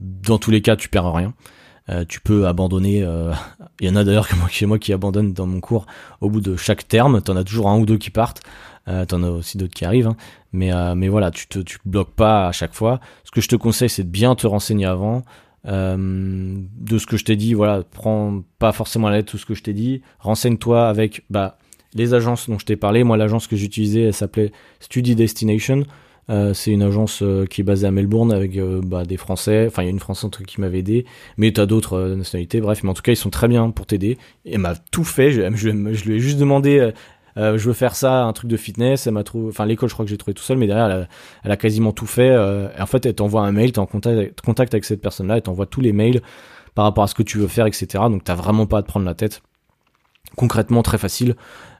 dans 0.00 0.38
tous 0.38 0.50
les 0.50 0.60
cas, 0.60 0.76
tu 0.76 0.90
perds 0.90 1.12
rien. 1.12 1.32
Euh, 1.88 2.04
tu 2.06 2.20
peux 2.20 2.46
abandonner. 2.46 2.98
Il 3.80 3.88
y 3.88 3.90
en 3.90 3.96
a 3.96 4.04
d'ailleurs 4.04 4.28
que 4.28 4.36
moi, 4.36 4.48
chez 4.50 4.66
moi 4.66 4.78
qui 4.78 4.92
abandonnent 4.92 5.32
dans 5.32 5.46
mon 5.46 5.60
cours 5.60 5.86
au 6.20 6.28
bout 6.28 6.42
de 6.42 6.56
chaque 6.56 6.86
terme. 6.86 7.22
T'en 7.22 7.36
as 7.36 7.44
toujours 7.44 7.68
un 7.68 7.78
ou 7.78 7.86
deux 7.86 7.96
qui 7.96 8.10
partent. 8.10 8.42
Euh, 8.88 9.04
T'en 9.04 9.22
as 9.22 9.30
aussi 9.30 9.58
d'autres 9.58 9.74
qui 9.74 9.84
arrivent. 9.84 10.08
Hein. 10.08 10.16
Mais, 10.52 10.72
euh, 10.72 10.94
mais 10.94 11.08
voilà, 11.08 11.30
tu 11.30 11.46
te 11.46 11.60
bloques 11.84 12.14
pas 12.14 12.48
à 12.48 12.52
chaque 12.52 12.74
fois. 12.74 13.00
Ce 13.24 13.30
que 13.30 13.40
je 13.40 13.48
te 13.48 13.56
conseille, 13.56 13.90
c'est 13.90 14.04
de 14.04 14.08
bien 14.08 14.34
te 14.34 14.46
renseigner 14.46 14.86
avant. 14.86 15.22
de 15.64 16.98
ce 16.98 17.06
que 17.06 17.16
je 17.16 17.24
t'ai 17.24 17.36
dit, 17.36 17.54
voilà, 17.54 17.82
prends 17.90 18.42
pas 18.58 18.72
forcément 18.72 19.08
à 19.08 19.12
l'aide 19.12 19.26
tout 19.26 19.38
ce 19.38 19.46
que 19.46 19.54
je 19.54 19.62
t'ai 19.62 19.74
dit. 19.74 20.02
Renseigne-toi 20.18 20.88
avec 20.88 21.24
bah, 21.30 21.58
les 21.94 22.14
agences 22.14 22.48
dont 22.48 22.58
je 22.58 22.66
t'ai 22.66 22.76
parlé. 22.76 23.04
Moi, 23.04 23.16
l'agence 23.16 23.46
que 23.46 23.56
j'utilisais, 23.56 24.02
elle 24.02 24.14
s'appelait 24.14 24.52
Study 24.80 25.14
Destination. 25.14 25.84
Euh, 26.30 26.54
c'est 26.54 26.70
une 26.70 26.82
agence 26.82 27.22
euh, 27.22 27.44
qui 27.44 27.62
est 27.62 27.64
basée 27.64 27.86
à 27.86 27.90
Melbourne 27.90 28.32
avec 28.32 28.56
euh, 28.56 28.80
bah, 28.84 29.04
des 29.04 29.16
Français. 29.16 29.64
Enfin, 29.66 29.82
il 29.82 29.86
y 29.86 29.88
a 29.88 29.90
une 29.90 29.98
Française 29.98 30.30
qui 30.46 30.60
m'avait 30.60 30.78
aidé, 30.78 31.04
mais 31.36 31.52
tu 31.52 31.60
as 31.60 31.66
d'autres 31.66 32.14
nationalités. 32.14 32.60
Bref, 32.60 32.84
mais 32.84 32.90
en 32.90 32.94
tout 32.94 33.02
cas, 33.02 33.12
ils 33.12 33.16
sont 33.16 33.30
très 33.30 33.48
bien 33.48 33.70
pour 33.70 33.86
t'aider. 33.86 34.16
Elle 34.46 34.58
m'a 34.58 34.76
tout 34.76 35.04
fait. 35.04 35.32
Je, 35.32 35.68
lui 35.68 36.16
ai 36.16 36.20
juste 36.20 36.38
demandé. 36.38 36.92
Je 37.40 37.66
veux 37.66 37.72
faire 37.72 37.96
ça, 37.96 38.24
un 38.24 38.32
truc 38.32 38.50
de 38.50 38.56
fitness. 38.56 39.06
Elle 39.06 39.14
m'a 39.14 39.24
trouvé, 39.24 39.48
enfin 39.48 39.66
l'école, 39.66 39.88
je 39.88 39.94
crois 39.94 40.04
que 40.04 40.10
j'ai 40.10 40.18
trouvé 40.18 40.34
tout 40.34 40.42
seul, 40.42 40.58
mais 40.58 40.66
derrière, 40.66 41.08
elle 41.44 41.50
a, 41.50 41.56
quasiment 41.56 41.92
tout 41.92 42.06
fait. 42.06 42.28
et 42.28 42.80
en 42.80 42.86
fait, 42.86 43.06
elle 43.06 43.14
t'envoie 43.14 43.42
un 43.42 43.52
mail, 43.52 43.72
t'es 43.72 43.78
en 43.78 43.86
contact, 43.86 44.74
avec 44.74 44.84
cette 44.84 45.00
personne-là, 45.00 45.36
elle 45.36 45.42
t'envoie 45.42 45.66
tous 45.66 45.80
les 45.80 45.92
mails 45.92 46.20
par 46.74 46.84
rapport 46.84 47.04
à 47.04 47.06
ce 47.06 47.14
que 47.14 47.22
tu 47.22 47.38
veux 47.38 47.48
faire, 47.48 47.66
etc. 47.66 47.86
Donc 48.10 48.24
t'as 48.24 48.34
vraiment 48.34 48.66
pas 48.66 48.78
à 48.78 48.82
te 48.82 48.88
prendre 48.88 49.06
la 49.06 49.14
tête. 49.14 49.42
Concrètement, 50.36 50.82
très 50.82 50.98
facile. 50.98 51.36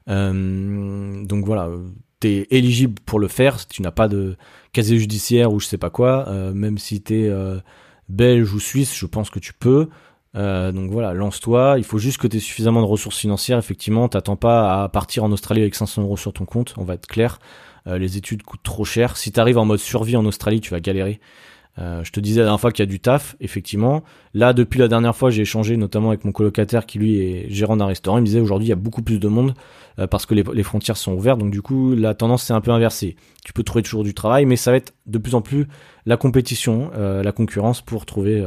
donc 0.07 1.45
voilà, 1.45 1.69
t'es 2.21 2.47
éligible 2.51 2.95
pour 3.05 3.19
le 3.19 3.27
faire, 3.27 3.67
tu 3.67 3.81
n'as 3.81 3.91
pas 3.91 4.07
de 4.07 4.37
casier 4.71 4.97
judiciaire 4.97 5.51
ou 5.51 5.59
je 5.59 5.65
sais 5.65 5.77
pas 5.77 5.89
quoi, 5.89 6.29
euh, 6.29 6.53
même 6.53 6.77
si 6.77 7.01
t'es 7.01 7.27
euh, 7.27 7.59
belge 8.07 8.53
ou 8.53 8.59
suisse, 8.61 8.95
je 8.95 9.05
pense 9.05 9.29
que 9.29 9.39
tu 9.39 9.53
peux. 9.53 9.89
Euh, 10.35 10.71
donc 10.71 10.91
voilà, 10.91 11.13
lance-toi. 11.13 11.75
Il 11.77 11.83
faut 11.83 11.97
juste 11.97 12.17
que 12.17 12.27
tu 12.27 12.37
aies 12.37 12.41
suffisamment 12.41 12.81
de 12.81 12.87
ressources 12.87 13.17
financières. 13.17 13.57
Effectivement, 13.57 14.07
t'attends 14.07 14.35
pas 14.35 14.83
à 14.83 14.89
partir 14.89 15.23
en 15.23 15.31
Australie 15.31 15.61
avec 15.61 15.75
500 15.75 16.03
euros 16.03 16.17
sur 16.17 16.33
ton 16.33 16.45
compte. 16.45 16.73
On 16.77 16.83
va 16.83 16.93
être 16.95 17.07
clair. 17.07 17.39
les 17.85 18.17
études 18.17 18.43
coûtent 18.43 18.63
trop 18.63 18.85
cher. 18.85 19.17
Si 19.17 19.31
t'arrives 19.31 19.57
en 19.57 19.65
mode 19.65 19.79
survie 19.79 20.15
en 20.15 20.25
Australie, 20.25 20.61
tu 20.61 20.71
vas 20.71 20.79
galérer. 20.79 21.19
Euh, 21.79 22.03
je 22.03 22.11
te 22.11 22.19
disais 22.19 22.39
la 22.41 22.45
dernière 22.45 22.59
fois 22.59 22.71
qu'il 22.71 22.83
y 22.83 22.87
a 22.87 22.91
du 22.91 22.99
taf, 22.99 23.35
effectivement. 23.39 24.03
Là, 24.33 24.53
depuis 24.53 24.79
la 24.79 24.87
dernière 24.87 25.15
fois, 25.15 25.29
j'ai 25.29 25.43
échangé 25.43 25.77
notamment 25.77 26.09
avec 26.09 26.25
mon 26.25 26.31
colocataire 26.31 26.85
qui 26.85 26.99
lui 26.99 27.19
est 27.19 27.49
gérant 27.49 27.77
d'un 27.77 27.85
restaurant. 27.85 28.17
Il 28.17 28.21
me 28.21 28.25
disait 28.25 28.39
aujourd'hui 28.39 28.67
il 28.67 28.69
y 28.69 28.73
a 28.73 28.77
beaucoup 28.77 29.01
plus 29.01 29.19
de 29.19 29.27
monde 29.27 29.53
euh, 29.99 30.07
parce 30.07 30.25
que 30.25 30.35
les, 30.35 30.63
frontières 30.63 30.97
sont 30.97 31.13
ouvertes. 31.13 31.39
Donc 31.39 31.51
du 31.51 31.61
coup, 31.61 31.95
la 31.95 32.13
tendance 32.13 32.43
c'est 32.43 32.53
un 32.53 32.61
peu 32.61 32.71
inversée. 32.71 33.15
Tu 33.45 33.53
peux 33.53 33.63
trouver 33.63 33.83
toujours 33.83 34.03
du 34.03 34.13
travail, 34.13 34.45
mais 34.45 34.57
ça 34.57 34.71
va 34.71 34.77
être 34.77 34.93
de 35.05 35.17
plus 35.17 35.35
en 35.35 35.41
plus 35.41 35.67
la 36.05 36.17
compétition, 36.17 36.91
euh, 36.95 37.23
la 37.23 37.31
concurrence 37.31 37.81
pour 37.81 38.05
trouver 38.05 38.45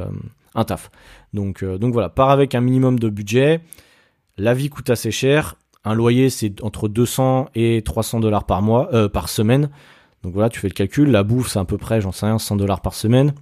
un 0.55 0.65
taf. 0.65 0.91
Donc 1.33 1.65
donc 1.65 1.93
voilà, 1.93 2.09
pars 2.09 2.31
avec 2.31 2.55
un 2.55 2.61
minimum 2.61 2.99
de 2.99 3.09
budget. 3.09 3.61
La 4.37 4.55
vie 4.55 4.69
coûte 4.69 4.91
assez 4.91 5.11
cher. 5.11 5.57
Un 5.85 5.95
loyer 5.95 6.31
c'est 6.31 6.63
entre 6.63 6.89
200 6.89 7.51
et 7.55 7.83
300 7.83 8.21
dollars 8.21 8.45
par 8.45 8.63
mois, 8.63 8.89
par 9.11 9.29
semaine. 9.29 9.71
Donc 10.25 10.33
voilà, 10.33 10.49
tu 10.49 10.59
fais 10.59 10.69
le 10.69 10.75
calcul. 10.75 11.11
La 11.11 11.23
bouffe, 11.23 11.51
c'est 11.51 11.59
à 11.59 11.65
peu 11.65 11.77
près, 11.77 12.01
j'en 12.01 12.11
sais 12.11 12.27
rien, 12.27 12.39
100 12.39 12.57
dollars 12.57 12.81
par 12.81 12.95
semaine. 12.95 13.35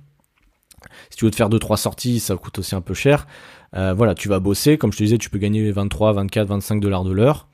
Si 1.10 1.16
tu 1.16 1.24
veux 1.24 1.30
te 1.30 1.36
faire 1.36 1.48
2-3 1.48 1.76
sorties, 1.76 2.18
ça 2.18 2.36
coûte 2.36 2.58
aussi 2.58 2.74
un 2.74 2.80
peu 2.80 2.92
cher. 2.92 3.28
Euh, 3.76 3.94
voilà, 3.94 4.14
tu 4.14 4.28
vas 4.28 4.40
bosser. 4.40 4.78
Comme 4.78 4.92
je 4.92 4.98
te 4.98 5.04
disais, 5.04 5.18
tu 5.18 5.30
peux 5.30 5.38
gagner 5.38 5.70
23, 5.70 6.12
24, 6.12 6.48
25 6.48 6.80
dollars 6.80 7.04
de 7.04 7.12
l'heure. 7.12 7.46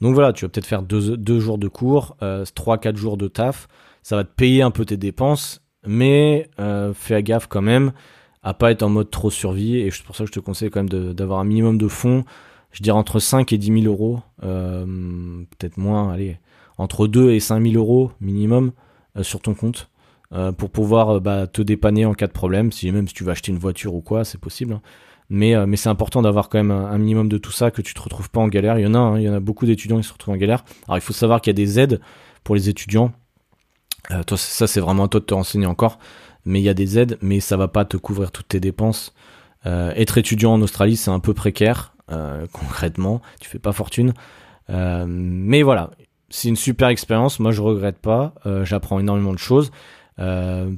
Donc 0.00 0.14
voilà, 0.14 0.32
tu 0.32 0.44
vas 0.44 0.48
peut-être 0.48 0.66
faire 0.66 0.82
2 0.82 1.16
deux, 1.16 1.38
jours 1.38 1.56
de 1.56 1.68
cours, 1.68 2.16
euh, 2.22 2.44
3-4 2.44 2.96
jours 2.96 3.16
de 3.16 3.28
taf. 3.28 3.68
Ça 4.02 4.16
va 4.16 4.24
te 4.24 4.34
payer 4.34 4.62
un 4.62 4.72
peu 4.72 4.84
tes 4.84 4.96
dépenses. 4.96 5.60
mais 5.86 6.50
fais 6.94 7.22
gaffe 7.22 7.46
quand 7.46 7.62
même 7.62 7.92
à 8.44 8.54
pas 8.54 8.70
être 8.70 8.82
en 8.82 8.88
mode 8.88 9.10
trop 9.10 9.30
survie. 9.30 9.78
Et 9.78 9.90
c'est 9.90 10.04
pour 10.04 10.14
ça 10.14 10.24
que 10.24 10.28
je 10.28 10.32
te 10.32 10.40
conseille 10.40 10.70
quand 10.70 10.80
même 10.80 11.14
d'avoir 11.14 11.40
un 11.40 11.44
minimum 11.44 11.78
de 11.78 11.88
fonds. 11.88 12.24
Je 12.70 12.82
dirais 12.82 12.96
entre 12.96 13.18
5 13.18 13.52
et 13.52 13.58
10 13.58 13.82
000 13.82 13.92
euros, 13.92 14.20
peut-être 14.40 15.76
moins, 15.76 16.12
allez, 16.12 16.38
entre 16.78 17.06
2 17.06 17.30
et 17.30 17.40
5 17.40 17.62
000 17.62 17.74
euros 17.74 18.10
minimum 18.20 18.72
sur 19.22 19.40
ton 19.40 19.54
compte. 19.54 19.88
pour 20.58 20.70
pouvoir 20.70 21.20
bah, 21.20 21.46
te 21.46 21.62
dépanner 21.62 22.04
en 22.04 22.14
cas 22.14 22.26
de 22.26 22.32
problème, 22.32 22.72
si 22.72 22.90
même 22.90 23.06
si 23.06 23.14
tu 23.14 23.24
veux 23.24 23.30
acheter 23.30 23.52
une 23.52 23.58
voiture 23.58 23.94
ou 23.94 24.00
quoi, 24.00 24.24
c'est 24.24 24.40
possible. 24.40 24.74
Hein. 24.74 24.82
Mais, 25.30 25.54
euh, 25.54 25.66
c'est 25.76 25.88
important 25.88 26.22
d'avoir 26.22 26.48
quand 26.48 26.58
même 26.58 26.70
un, 26.70 26.98
minimum 26.98 27.28
de 27.28 27.38
tout 27.38 27.52
ça, 27.52 27.70
que 27.70 27.82
tu 27.82 27.94
te 27.94 28.00
retrouves 28.00 28.30
pas 28.30 28.40
en 28.40 28.48
galère. 28.48 28.78
Il 28.78 28.82
y 28.82 28.86
en 28.86 28.94
a, 28.94 28.98
hein, 28.98 29.18
il 29.18 29.24
y 29.24 29.28
en 29.28 29.34
a 29.34 29.40
beaucoup 29.40 29.66
d'étudiants 29.66 29.98
qui 29.98 30.04
se 30.04 30.12
retrouvent 30.12 30.34
en 30.34 30.38
galère. 30.38 30.64
Alors 30.86 30.98
il 30.98 31.00
faut 31.00 31.12
savoir 31.12 31.40
qu'il 31.40 31.50
y 31.50 31.54
a 31.54 31.64
des 31.64 31.80
aides 31.80 32.00
pour 32.42 32.54
les 32.54 32.68
étudiants. 32.68 33.12
Euh, 34.10 34.22
toi, 34.22 34.36
ça 34.36 34.66
c'est 34.66 34.80
vraiment 34.80 35.04
à 35.04 35.08
toi 35.08 35.20
de 35.20 35.24
te 35.24 35.34
renseigner 35.34 35.66
encore. 35.66 35.98
Mais 36.44 36.60
il 36.60 36.64
y 36.64 36.68
a 36.68 36.74
des 36.74 36.98
aides, 36.98 37.18
mais 37.22 37.40
ça 37.40 37.56
va 37.56 37.68
pas 37.68 37.84
te 37.84 37.96
couvrir 37.96 38.30
toutes 38.30 38.48
tes 38.48 38.60
dépenses. 38.60 39.14
Euh, 39.66 39.92
être 39.96 40.18
étudiant 40.18 40.52
en 40.52 40.62
Australie, 40.62 40.96
c'est 40.96 41.10
un 41.10 41.20
peu 41.20 41.34
précaire, 41.34 41.94
euh, 42.12 42.46
concrètement. 42.52 43.22
Tu 43.40 43.48
fais 43.48 43.58
pas 43.58 43.72
fortune. 43.72 44.12
Euh, 44.70 45.04
mais 45.08 45.62
voilà, 45.62 45.90
c'est 46.28 46.48
une 46.48 46.56
super 46.56 46.88
expérience. 46.88 47.40
Moi, 47.40 47.50
je 47.50 47.62
regrette 47.62 47.98
pas. 47.98 48.34
J'apprends 48.64 48.98
énormément 48.98 49.32
de 49.32 49.38
choses. 49.38 49.70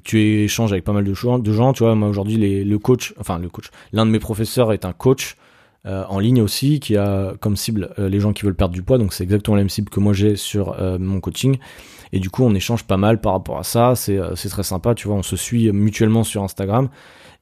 Tu 0.04 0.20
échanges 0.20 0.72
avec 0.72 0.84
pas 0.84 0.92
mal 0.92 1.04
de, 1.04 1.38
de 1.38 1.52
gens 1.52 1.72
tu 1.72 1.82
vois. 1.82 1.94
Moi 1.94 2.08
aujourd'hui, 2.08 2.64
le 2.64 2.78
coach, 2.78 3.14
enfin 3.18 3.38
le 3.38 3.48
coach, 3.48 3.70
l'un 3.92 4.06
de 4.06 4.10
mes 4.10 4.18
professeurs 4.18 4.72
est 4.72 4.84
un 4.84 4.92
coach 4.92 5.36
euh, 5.86 6.04
en 6.08 6.18
ligne 6.18 6.42
aussi 6.42 6.80
qui 6.80 6.96
a 6.96 7.34
comme 7.40 7.56
cible 7.56 7.94
euh, 7.98 8.08
les 8.08 8.20
gens 8.20 8.32
qui 8.32 8.44
veulent 8.44 8.54
perdre 8.54 8.74
du 8.74 8.82
poids. 8.82 8.98
Donc 8.98 9.12
c'est 9.12 9.24
exactement 9.24 9.56
la 9.56 9.62
même 9.62 9.68
cible 9.68 9.90
que 9.90 10.00
moi 10.00 10.12
j'ai 10.12 10.36
sur 10.36 10.76
mon 10.98 11.20
coaching. 11.20 11.58
Et 12.12 12.20
du 12.20 12.30
coup, 12.30 12.44
on 12.44 12.54
échange 12.54 12.84
pas 12.84 12.96
mal 12.96 13.20
par 13.20 13.32
rapport 13.32 13.58
à 13.58 13.64
ça. 13.64 13.94
C'est 13.94 14.18
c'est 14.36 14.48
très 14.48 14.62
sympa, 14.62 14.94
tu 14.94 15.08
vois. 15.08 15.16
On 15.16 15.22
se 15.22 15.36
suit 15.36 15.72
mutuellement 15.72 16.24
sur 16.24 16.42
Instagram 16.42 16.88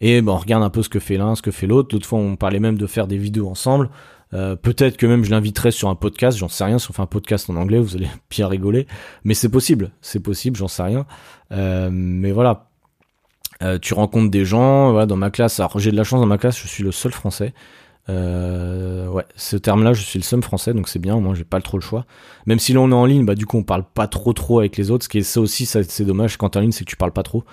et 0.01 0.23
ben, 0.23 0.33
on 0.33 0.39
regarde 0.39 0.63
un 0.63 0.71
peu 0.71 0.83
ce 0.83 0.89
que 0.89 0.99
fait 0.99 1.17
l'un, 1.17 1.35
ce 1.35 1.43
que 1.43 1.51
fait 1.51 1.67
l'autre. 1.67 1.95
L'autre 1.95 2.07
fois, 2.07 2.19
on 2.19 2.37
parlait 2.37 2.61
même 2.61 2.79
de 2.79 2.87
faire 2.87 3.07
des 3.07 3.19
vidéos 3.19 3.49
ensemble. 3.49 3.91
Euh, 4.35 4.57
peut-être 4.57 4.97
que 4.97 5.07
même 5.07 5.25
je 5.25 5.31
l'inviterai 5.31 5.71
sur 5.71 5.89
un 5.89 5.95
podcast, 5.95 6.39
j'en 6.39 6.49
sais 6.49 6.65
rien, 6.65 6.79
si 6.79 6.91
on 6.91 6.93
fait 6.93 7.03
un 7.03 7.07
podcast 7.07 7.49
en 7.51 7.57
anglais, 7.57 7.79
vous 7.79 7.95
allez 7.97 8.09
bien 8.31 8.49
rigoler, 8.49 8.87
mais 9.23 9.35
c'est 9.35 9.49
possible, 9.49 9.93
c'est 10.01 10.21
possible, 10.21 10.57
j'en 10.57 10.69
sais 10.69 10.83
rien. 10.83 11.07
Euh, 11.53 11.89
mais 11.93 12.33
voilà, 12.33 12.71
euh, 13.63 13.79
tu 13.79 13.95
rencontres 13.95 14.31
des 14.31 14.45
gens, 14.45 14.91
voilà, 14.91 15.07
dans 15.07 15.17
ma 15.17 15.31
classe, 15.31 15.61
alors 15.61 15.79
j'ai 15.79 15.93
de 15.93 15.97
la 15.97 16.05
chance 16.05 16.21
dans 16.21 16.27
ma 16.27 16.39
classe, 16.39 16.59
je 16.61 16.67
suis 16.67 16.83
le 16.83 16.91
seul 16.91 17.13
français. 17.13 17.55
Ouais, 18.09 19.25
ce 19.37 19.57
terme-là, 19.57 19.93
je 19.93 20.03
suis 20.03 20.19
le 20.19 20.25
seul 20.25 20.43
français, 20.43 20.75
donc 20.75 20.89
c'est 20.89 20.99
bien, 20.99 21.19
moi 21.21 21.35
j'ai 21.35 21.45
pas 21.45 21.61
trop 21.61 21.79
le 21.79 21.83
choix. 21.83 22.05
Même 22.47 22.59
si 22.59 22.73
là 22.73 22.81
on 22.81 22.91
est 22.91 22.95
en 22.95 23.07
ligne, 23.07 23.25
bah 23.25 23.35
du 23.35 23.47
coup 23.47 23.59
on 23.59 23.63
parle 23.63 23.85
pas 23.85 24.07
trop 24.07 24.33
trop 24.33 24.59
avec 24.59 24.77
les 24.77 24.91
autres, 24.91 25.05
ce 25.05 25.09
qui 25.09 25.19
est 25.19 25.23
ça 25.23 25.41
aussi, 25.41 25.67
c'est 25.67 26.05
dommage 26.05 26.37
quand 26.37 26.51
t'es 26.51 26.59
en 26.59 26.63
ligne, 26.63 26.73
c'est 26.73 26.85
que 26.85 26.91
tu 26.91 26.97
parles 26.97 27.13
pas 27.13 27.23
trop. 27.23 27.45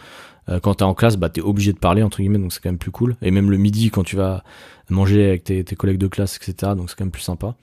Euh, 0.50 0.60
quand 0.60 0.76
t'es 0.76 0.84
en 0.84 0.94
classe, 0.94 1.18
bah 1.18 1.30
t'es 1.30 1.42
obligé 1.42 1.74
de 1.74 1.80
parler 1.80 2.04
entre 2.04 2.20
guillemets, 2.20 2.40
donc 2.40 2.54
c'est 2.54 2.62
quand 2.62 2.70
même 2.70 2.80
plus 2.80 2.92
cool. 2.92 3.16
Et 3.22 3.32
même 3.32 3.52
le 3.52 3.58
midi, 3.58 3.92
quand 3.92 4.04
tu 4.04 4.16
vas 4.16 4.44
manger 4.90 5.28
avec 5.28 5.44
tes, 5.44 5.64
collègues 5.76 6.00
de 6.00 6.08
classe, 6.08 6.38
etc. 6.38 6.74
Donc 6.76 6.90
c'est 6.90 6.98
quand 6.98 7.06
même 7.06 7.12
plus 7.12 7.22
sympa. 7.22 7.56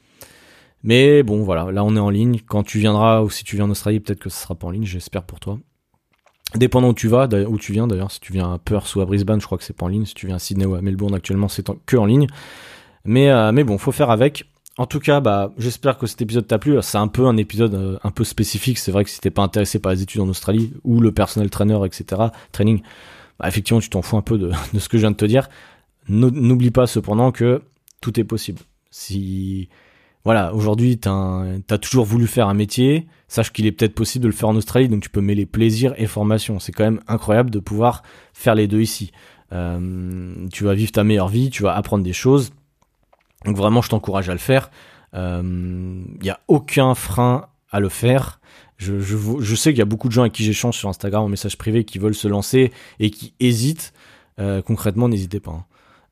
Mais 0.84 1.22
bon, 1.22 1.42
voilà, 1.42 1.70
là 1.72 1.84
on 1.84 1.96
est 1.96 2.00
en 2.00 2.10
ligne. 2.10 2.40
Quand 2.46 2.62
tu 2.62 2.78
viendras 2.78 3.22
ou 3.22 3.30
si 3.30 3.44
tu 3.44 3.56
viens 3.56 3.66
en 3.66 3.70
Australie, 3.70 4.00
peut-être 4.00 4.20
que 4.20 4.30
ce 4.30 4.40
sera 4.40 4.54
pas 4.54 4.68
en 4.68 4.70
ligne, 4.70 4.84
j'espère 4.84 5.24
pour 5.24 5.40
toi. 5.40 5.58
Dépendant 6.54 6.90
où 6.90 6.94
tu 6.94 7.08
vas, 7.08 7.26
où 7.26 7.58
tu 7.58 7.72
viens 7.72 7.86
d'ailleurs, 7.86 8.10
si 8.10 8.20
tu 8.20 8.32
viens 8.32 8.54
à 8.54 8.58
Perth 8.58 8.94
ou 8.94 9.00
à 9.02 9.04
Brisbane, 9.04 9.40
je 9.40 9.44
crois 9.44 9.58
que 9.58 9.64
c'est 9.64 9.76
pas 9.76 9.84
en 9.84 9.88
ligne. 9.88 10.06
Si 10.06 10.14
tu 10.14 10.26
viens 10.26 10.36
à 10.36 10.38
Sydney 10.38 10.64
ou 10.64 10.74
à 10.74 10.80
Melbourne 10.80 11.14
actuellement, 11.14 11.48
c'est 11.48 11.68
que 11.84 11.96
en 11.96 12.06
ligne. 12.06 12.26
Mais, 13.04 13.30
euh, 13.30 13.52
mais 13.52 13.64
bon, 13.64 13.78
faut 13.78 13.92
faire 13.92 14.10
avec. 14.10 14.48
En 14.76 14.86
tout 14.86 15.00
cas, 15.00 15.20
bah, 15.20 15.52
j'espère 15.58 15.98
que 15.98 16.06
cet 16.06 16.22
épisode 16.22 16.46
t'a 16.46 16.58
plu. 16.58 16.78
C'est 16.82 16.98
un 16.98 17.08
peu 17.08 17.26
un 17.26 17.36
épisode 17.36 17.74
euh, 17.74 17.98
un 18.04 18.10
peu 18.10 18.24
spécifique. 18.24 18.78
C'est 18.78 18.92
vrai 18.92 19.04
que 19.04 19.10
si 19.10 19.20
t'es 19.20 19.30
pas 19.30 19.42
intéressé 19.42 19.80
par 19.80 19.92
les 19.92 20.02
études 20.02 20.20
en 20.20 20.28
Australie 20.28 20.72
ou 20.84 21.00
le 21.00 21.12
personnel 21.12 21.50
trainer, 21.50 21.78
etc., 21.84 22.22
training, 22.52 22.82
bah, 23.40 23.48
effectivement, 23.48 23.80
tu 23.80 23.90
t'en 23.90 24.02
fous 24.02 24.16
un 24.16 24.22
peu 24.22 24.38
de, 24.38 24.52
ce 24.78 24.88
que 24.88 24.98
je 24.98 25.02
viens 25.02 25.10
de 25.10 25.16
te 25.16 25.24
dire. 25.24 25.48
N'oublie 26.08 26.70
pas 26.70 26.86
cependant 26.86 27.32
que 27.32 27.60
tout 28.00 28.18
est 28.18 28.24
possible. 28.24 28.60
Si, 28.90 29.68
voilà, 30.24 30.54
aujourd'hui, 30.54 30.98
t'as 30.98 31.44
as 31.68 31.78
toujours 31.78 32.04
voulu 32.04 32.26
faire 32.26 32.48
un 32.48 32.54
métier, 32.54 33.06
sache 33.28 33.52
qu'il 33.52 33.66
est 33.66 33.72
peut-être 33.72 33.94
possible 33.94 34.22
de 34.22 34.28
le 34.28 34.34
faire 34.34 34.48
en 34.48 34.56
Australie, 34.56 34.88
donc 34.88 35.02
tu 35.02 35.10
peux 35.10 35.20
mêler 35.20 35.44
plaisir 35.44 35.92
et 35.98 36.06
formation. 36.06 36.58
C'est 36.58 36.72
quand 36.72 36.84
même 36.84 37.00
incroyable 37.08 37.50
de 37.50 37.58
pouvoir 37.58 38.02
faire 38.32 38.54
les 38.54 38.68
deux 38.68 38.80
ici. 38.80 39.10
Euh, 39.52 40.46
tu 40.52 40.64
vas 40.64 40.74
vivre 40.74 40.92
ta 40.92 41.04
meilleure 41.04 41.28
vie, 41.28 41.50
tu 41.50 41.62
vas 41.62 41.74
apprendre 41.74 42.04
des 42.04 42.12
choses 42.12 42.52
donc 43.44 43.56
vraiment, 43.56 43.82
je 43.82 43.88
t'encourage 43.88 44.28
à 44.28 44.32
le 44.32 44.38
faire. 44.38 44.70
Il 45.12 45.18
euh, 45.18 45.42
n'y 46.22 46.30
a 46.30 46.40
aucun 46.48 46.94
frein 46.94 47.46
à 47.70 47.80
le 47.80 47.88
faire. 47.88 48.40
Je, 48.76 49.54
sais 49.54 49.70
qu'il 49.70 49.78
y 49.78 49.82
a 49.82 49.86
beaucoup 49.86 50.08
de 50.08 50.12
gens 50.12 50.22
avec 50.22 50.32
qui 50.32 50.44
j'échange 50.44 50.76
sur 50.76 50.88
Instagram 50.88 51.24
en 51.24 51.28
message 51.28 51.58
privé 51.58 51.84
qui 51.84 51.98
veulent 51.98 52.14
se 52.14 52.28
lancer 52.28 52.72
et 53.00 53.10
qui 53.10 53.34
hésitent. 53.40 53.92
Euh, 54.38 54.62
concrètement, 54.62 55.08
n'hésitez 55.08 55.40
pas. 55.40 55.52
Hein. 55.52 55.64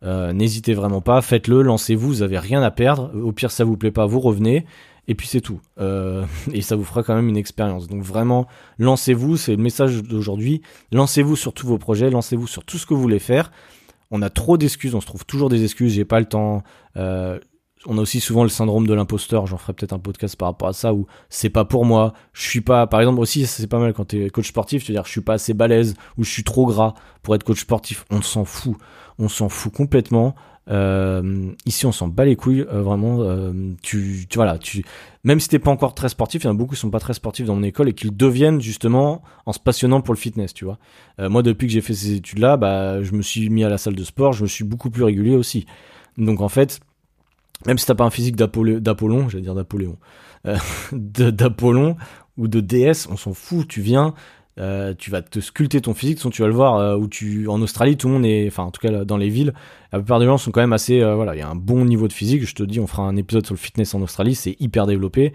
Euh, 0.03 0.33
n'hésitez 0.33 0.75
vraiment 0.75 1.01
pas, 1.01 1.23
faites-le, 1.23 1.63
lancez-vous, 1.63 2.09
vous 2.09 2.23
avez 2.23 2.39
rien 2.39 2.63
à 2.63 2.71
perdre. 2.71 3.13
Au 3.15 3.33
pire, 3.33 3.51
ça 3.51 3.65
vous 3.65 3.77
plaît 3.77 3.93
pas, 3.93 4.07
vous 4.07 4.21
revenez. 4.21 4.67
Et 5.09 5.15
puis 5.15 5.29
c'est 5.29 5.41
tout. 5.41 5.61
Et 6.53 6.63
ça 6.63 6.75
vous 6.75 6.85
fera 6.85 7.03
quand 7.05 7.15
même 7.15 7.29
une 7.29 7.37
expérience. 7.37 7.87
Donc 7.87 8.03
vraiment, 8.03 8.47
lancez-vous, 8.79 9.37
c'est 9.37 9.53
le 9.53 9.63
message 9.63 10.03
d'aujourd'hui. 10.03 10.63
Lancez-vous 10.91 11.37
sur 11.37 11.53
tous 11.53 11.67
vos 11.67 11.79
projets, 11.79 12.11
lancez-vous 12.11 12.49
sur 12.49 12.65
tout 12.65 12.79
ce 12.79 12.87
que 12.87 12.95
vous 12.95 13.01
voulez 13.01 13.21
faire 13.21 13.53
on 14.11 14.23
a 14.23 14.31
trop 14.31 14.57
d'excuses, 14.57 14.95
on 14.95 15.01
se 15.01 15.07
trouve 15.07 15.25
toujours 15.25 15.49
des 15.49 15.65
excuses, 15.65 15.93
j'ai 15.93 16.05
pas 16.05 16.21
le 16.21 16.27
temps. 16.27 16.63
Euh, 16.97 17.39
on 17.87 17.99
a 17.99 18.01
aussi 18.01 18.21
souvent 18.21 18.43
le 18.43 18.49
syndrome 18.49 18.87
de 18.87 18.95
l'imposteur, 18.95 19.47
j'en 19.47 19.59
ferai 19.59 19.73
peut-être 19.73 19.93
un 19.93 19.99
podcast 19.99 20.37
par 20.37 20.49
rapport 20.49 20.69
à 20.69 20.73
ça, 20.73 20.93
où 20.93 21.07
c'est 21.29 21.51
pas 21.51 21.65
pour 21.65 21.85
moi, 21.85 22.15
je 22.33 22.43
suis 22.43 22.61
pas, 22.61 22.87
par 22.87 23.01
exemple 23.01 23.21
aussi, 23.21 23.47
c'est 23.47 23.67
pas 23.69 23.79
mal 23.79 23.93
quand 23.93 24.07
t'es 24.07 24.29
coach 24.31 24.49
sportif, 24.49 24.83
tu 24.83 24.91
veux 24.91 24.97
dire 24.97 25.05
je 25.05 25.11
suis 25.11 25.21
pas 25.21 25.35
assez 25.35 25.55
balèze, 25.55 25.95
ou 26.19 26.25
je 26.25 26.31
suis 26.31 26.43
trop 26.43 26.67
gras 26.67 26.95
pour 27.23 27.35
être 27.35 27.45
coach 27.45 27.61
sportif, 27.61 28.05
on 28.11 28.23
s'en 28.23 28.45
fout, 28.45 28.77
on 29.19 29.29
s'en 29.29 29.49
fout 29.49 29.73
complètement, 29.73 30.35
euh, 30.69 31.53
ici, 31.65 31.87
on 31.87 31.93
s'en 31.93 32.09
bat 32.09 32.25
les 32.25 32.37
couilles, 32.37 32.67
euh, 32.73 32.83
vraiment. 32.83 33.23
Euh, 33.23 33.53
tu, 33.83 34.27
tu, 34.29 34.37
voilà, 34.37 34.59
tu, 34.59 34.85
même 35.25 35.39
si 35.39 35.49
t'es 35.49 35.59
pas 35.59 35.71
encore 35.71 35.95
très 35.95 36.09
sportif, 36.09 36.43
il 36.43 36.47
y 36.47 36.49
en 36.49 36.53
a 36.53 36.55
beaucoup 36.55 36.75
qui 36.75 36.81
sont 36.81 36.91
pas 36.91 37.01
très 37.01 37.15
sportifs 37.15 37.47
dans 37.47 37.55
mon 37.55 37.63
école 37.63 37.89
et 37.89 37.93
qui 37.93 38.07
le 38.07 38.11
deviennent 38.11 38.61
justement 38.61 39.23
en 39.47 39.53
se 39.53 39.61
passionnant 39.61 40.01
pour 40.01 40.15
le 40.15 40.19
fitness, 40.19 40.55
tu 40.55 40.65
vois. 40.65 40.79
moi, 41.19 41.43
depuis 41.43 41.67
que 41.67 41.73
j'ai 41.73 41.81
fait 41.81 41.95
ces 41.95 42.15
études-là, 42.15 42.57
bah, 42.57 43.03
je 43.03 43.13
me 43.13 43.23
suis 43.23 43.49
mis 43.49 43.65
à 43.65 43.69
la 43.69 43.79
salle 43.79 43.95
de 43.95 44.05
sport, 44.05 44.33
je 44.33 44.43
me 44.43 44.49
suis 44.49 44.65
beaucoup 44.65 44.91
plus 44.91 45.05
régulier 45.05 45.37
aussi. 45.37 45.67
Donc 46.19 46.41
en 46.41 46.49
fait, 46.49 46.81
même 47.67 47.79
si 47.79 47.87
t'as 47.87 47.95
pas 47.95 48.05
un 48.05 48.11
physique 48.11 48.37
d'Apollon, 48.37 49.29
j'allais 49.29 49.43
dire 49.43 49.55
d'Apoléon, 49.55 49.99
d'Apollon 50.93 51.97
ou 52.37 52.49
de 52.49 52.61
DS, 52.61 53.09
on 53.11 53.17
s'en 53.17 53.35
fout. 53.35 53.67
Tu 53.67 53.81
viens, 53.81 54.15
euh, 54.59 54.95
tu 54.97 55.11
vas 55.11 55.21
te 55.21 55.39
sculpter 55.39 55.83
ton 55.83 55.93
physique, 55.93 56.19
tu 56.31 56.41
vas 56.41 56.49
le 56.49 56.55
voir 56.55 56.77
euh, 56.77 56.97
où 56.97 57.09
tu 57.09 57.47
en 57.47 57.61
Australie 57.61 57.99
tout 57.99 58.09
le 58.09 58.15
monde 58.15 58.25
est 58.25 58.47
enfin 58.47 58.63
en 58.63 58.71
tout 58.71 58.81
cas 58.81 59.05
dans 59.05 59.19
les 59.19 59.29
villes, 59.29 59.53
la 59.93 59.99
plupart 59.99 60.19
des 60.19 60.25
gens 60.25 60.39
sont 60.39 60.51
quand 60.51 60.63
même 60.63 60.73
assez 60.73 61.03
euh, 61.03 61.15
voilà, 61.15 61.35
il 61.35 61.39
y 61.39 61.43
a 61.43 61.49
un 61.49 61.55
bon 61.55 61.85
niveau 61.85 62.09
de 62.09 62.13
physique, 62.15 62.47
je 62.47 62.55
te 62.55 62.63
dis 62.63 62.81
on 62.81 62.87
fera 62.87 63.03
un 63.03 63.17
épisode 63.17 63.45
sur 63.45 63.55
le 63.55 63.59
fitness 63.59 63.95
en 63.95 64.01
Australie, 64.01 64.35
c'est 64.35 64.57
hyper 64.59 64.87
développé. 64.87 65.35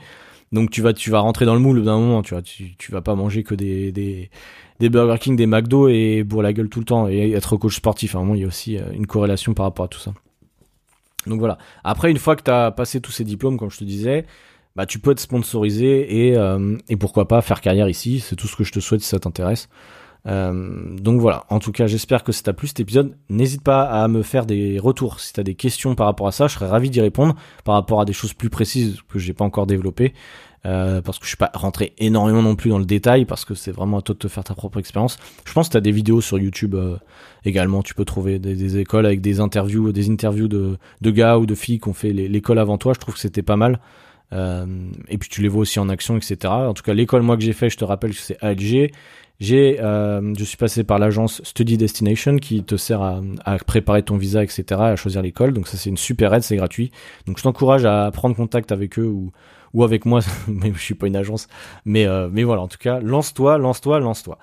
Donc 0.52 0.72
tu 0.72 0.82
vas 0.82 0.94
tu 0.94 1.12
vas 1.12 1.20
rentrer 1.20 1.46
dans 1.46 1.54
le 1.54 1.60
moule 1.60 1.84
d'un 1.84 1.98
moment, 1.98 2.24
tu 2.24 2.34
vois, 2.34 2.42
tu, 2.42 2.76
tu 2.78 2.92
vas 2.92 3.02
pas 3.02 3.14
manger 3.16 3.44
que 3.44 3.54
des, 3.54 3.92
des 3.92 4.32
des 4.80 4.90
Burger 4.90 5.20
King, 5.20 5.36
des 5.36 5.46
McDo 5.46 5.88
et 5.88 6.24
bourrer 6.24 6.44
la 6.44 6.54
gueule 6.54 6.70
tout 6.70 6.80
le 6.80 6.86
temps 6.86 7.08
et 7.08 7.32
être 7.32 7.58
coach 7.58 7.76
sportif, 7.76 8.16
à 8.16 8.18
un 8.18 8.22
moment 8.22 8.34
il 8.34 8.42
y 8.42 8.44
a 8.44 8.48
aussi 8.48 8.80
une 8.94 9.06
corrélation 9.06 9.54
par 9.54 9.66
rapport 9.66 9.86
à 9.86 9.88
tout 9.88 10.00
ça. 10.00 10.14
Donc 11.28 11.40
voilà. 11.40 11.60
Après 11.84 12.10
une 12.10 12.18
fois 12.18 12.36
que 12.36 12.42
tu 12.42 12.50
as 12.50 12.72
passé 12.72 13.00
tous 13.00 13.12
ces 13.12 13.24
diplômes 13.24 13.58
comme 13.58 13.70
je 13.70 13.78
te 13.78 13.84
disais, 13.84 14.26
bah 14.76 14.86
tu 14.86 15.00
peux 15.00 15.12
être 15.12 15.20
sponsorisé 15.20 16.28
et, 16.28 16.38
euh, 16.38 16.78
et 16.90 16.96
pourquoi 16.96 17.28
pas 17.28 17.42
faire 17.42 17.62
carrière 17.62 17.90
ici. 17.90 18.20
C'est 18.20 18.36
tout 18.36 18.48
ce 18.48 18.56
que 18.56 18.64
je 18.64 18.72
te 18.72 18.80
souhaite 18.80 19.02
si 19.02 19.08
ça 19.08 19.20
t'intéresse. 19.20 19.70
Euh, 20.28 20.96
donc 20.98 21.20
voilà, 21.20 21.46
en 21.50 21.58
tout 21.58 21.72
cas 21.72 21.88
j'espère 21.88 22.24
que 22.24 22.32
ça 22.32 22.44
t'a 22.44 22.54
plu 22.54 22.68
cet 22.68 22.80
épisode. 22.80 23.18
N'hésite 23.30 23.64
pas 23.64 23.84
à 23.84 24.08
me 24.08 24.22
faire 24.22 24.46
des 24.46 24.78
retours 24.80 25.20
si 25.20 25.34
t'as 25.34 25.44
des 25.44 25.56
questions 25.56 25.96
par 25.96 26.06
rapport 26.06 26.28
à 26.28 26.32
ça, 26.32 26.48
je 26.48 26.54
serais 26.54 26.68
ravi 26.68 26.90
d'y 26.90 27.02
répondre 27.02 27.36
par 27.64 27.76
rapport 27.76 28.02
à 28.02 28.06
des 28.06 28.14
choses 28.14 28.34
plus 28.34 28.50
précises 28.50 29.00
que 29.10 29.20
j'ai 29.20 29.34
pas 29.34 29.46
encore 29.46 29.66
développées. 29.66 30.14
Euh, 30.64 31.02
parce 31.02 31.18
que 31.18 31.26
je 31.26 31.30
suis 31.30 31.38
pas 31.38 31.50
rentré 31.56 31.94
énormément 31.98 32.44
non 32.44 32.56
plus 32.56 32.70
dans 32.70 32.78
le 32.78 32.86
détail 32.86 33.26
parce 33.26 33.46
que 33.46 33.56
c'est 33.56 33.72
vraiment 33.72 33.98
à 33.98 34.02
toi 34.04 34.14
de 34.14 34.20
te 34.20 34.28
faire 34.28 34.44
ta 34.44 34.54
propre 34.54 34.78
expérience. 34.78 35.18
Je 35.44 35.54
pense 35.54 35.70
que 35.70 35.72
tu 35.72 35.78
as 35.78 35.82
des 35.82 35.92
vidéos 35.92 36.22
sur 36.22 36.38
YouTube 36.38 36.76
euh, 36.76 36.98
également, 37.46 37.82
tu 37.82 37.96
peux 37.96 38.06
trouver 38.06 38.38
des, 38.38 38.54
des, 38.54 38.78
écoles 38.78 39.08
avec 39.08 39.22
des 39.22 39.40
interviews, 39.40 39.92
des 39.92 40.12
interviews 40.12 40.48
de, 40.48 40.78
de 41.02 41.10
gars 41.10 41.40
ou 41.40 41.48
de 41.48 41.56
filles 41.56 41.80
qui 41.80 41.90
ont 41.90 41.96
fait 41.96 42.14
l'école 42.14 42.60
avant 42.60 42.78
toi, 42.78 42.94
je 42.94 43.00
trouve 43.00 43.16
que 43.16 43.20
c'était 43.20 43.42
pas 43.42 43.56
mal. 43.56 43.80
Euh, 44.34 44.66
et 45.10 45.18
puis 45.18 45.30
tu 45.30 45.42
les 45.42 45.48
vois 45.48 45.62
aussi 45.62 45.80
en 45.80 45.90
action, 45.90 46.18
etc. 46.18 46.38
En 46.46 46.74
tout 46.74 46.84
cas, 46.84 46.94
l'école 46.94 47.22
moi 47.22 47.38
que 47.38 47.44
j'ai 47.44 47.54
fait, 47.54 47.70
je 47.70 47.78
te 47.78 47.86
rappelle 47.86 48.12
que 48.12 48.18
c'est 48.18 48.38
ALG. 48.42 48.92
J'ai, 49.40 49.82
euh, 49.82 50.34
je 50.38 50.44
suis 50.44 50.56
passé 50.56 50.84
par 50.84 51.00
l'agence 51.00 51.42
Study 51.44 51.76
Destination 51.76 52.38
qui 52.38 52.64
te 52.64 52.78
sert 52.78 53.02
à, 53.02 53.22
préparer 53.66 54.04
ton 54.04 54.16
visa, 54.16 54.44
etc., 54.44 54.64
à 54.80 54.96
choisir 54.96 55.24
l'école. 55.24 55.52
Donc 55.54 55.68
ça 55.68 55.78
c'est 55.78 55.90
une 55.90 55.98
super 55.98 56.32
aide, 56.34 56.44
c'est 56.44 56.56
gratuit. 56.56 56.92
Donc 57.26 57.40
je 57.40 57.44
t'encourage 57.44 57.84
à 57.84 58.12
prendre 58.12 58.36
contact 58.36 58.72
avec 58.72 59.00
eux 59.00 59.08
ou, 59.08 59.32
ou 59.74 59.84
avec 59.84 60.06
moi, 60.06 60.20
mais 60.48 60.72
je 60.74 60.80
suis 60.80 60.94
pas 60.94 61.08
une 61.08 61.16
agence. 61.16 61.48
Mais, 61.86 62.06
euh, 62.06 62.30
mais 62.32 62.44
voilà, 62.44 62.62
en 62.62 62.68
tout 62.68 62.78
cas, 62.78 63.00
lance-toi, 63.00 63.58
lance-toi, 63.58 64.00
lance-toi. 64.00 64.38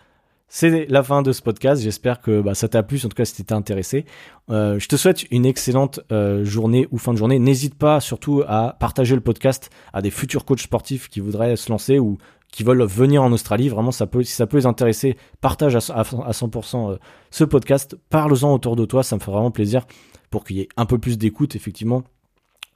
C'est 0.50 0.86
la 0.88 1.02
fin 1.02 1.20
de 1.20 1.32
ce 1.32 1.42
podcast. 1.42 1.82
J'espère 1.82 2.22
que 2.22 2.40
bah, 2.40 2.54
ça 2.54 2.68
t'a 2.68 2.82
plu. 2.82 2.98
En 3.04 3.08
tout 3.08 3.14
cas, 3.14 3.26
si 3.26 3.34
t'étais 3.34 3.52
intéressé, 3.52 4.06
euh, 4.50 4.78
je 4.78 4.88
te 4.88 4.96
souhaite 4.96 5.30
une 5.30 5.44
excellente 5.44 6.00
euh, 6.10 6.42
journée 6.42 6.88
ou 6.90 6.96
fin 6.96 7.12
de 7.12 7.18
journée. 7.18 7.38
N'hésite 7.38 7.74
pas 7.74 8.00
surtout 8.00 8.42
à 8.48 8.74
partager 8.80 9.14
le 9.14 9.20
podcast 9.20 9.68
à 9.92 10.00
des 10.00 10.10
futurs 10.10 10.46
coachs 10.46 10.60
sportifs 10.60 11.10
qui 11.10 11.20
voudraient 11.20 11.56
se 11.56 11.70
lancer 11.70 11.98
ou 11.98 12.16
qui 12.50 12.64
veulent 12.64 12.82
venir 12.82 13.22
en 13.22 13.30
Australie. 13.32 13.68
Vraiment, 13.68 13.90
ça 13.90 14.06
peut, 14.06 14.22
si 14.22 14.32
ça 14.32 14.46
peut 14.46 14.56
les 14.56 14.64
intéresser, 14.64 15.18
partage 15.42 15.76
à, 15.76 15.80
100% 15.80 16.92
euh, 16.92 16.96
ce 17.30 17.44
podcast. 17.44 17.98
Parle-en 18.08 18.54
autour 18.54 18.74
de 18.74 18.86
toi, 18.86 19.02
ça 19.02 19.16
me 19.16 19.20
fait 19.20 19.30
vraiment 19.30 19.50
plaisir 19.50 19.86
pour 20.30 20.44
qu'il 20.44 20.56
y 20.56 20.60
ait 20.62 20.68
un 20.78 20.86
peu 20.86 20.98
plus 20.98 21.18
d'écoute, 21.18 21.56
effectivement. 21.56 22.04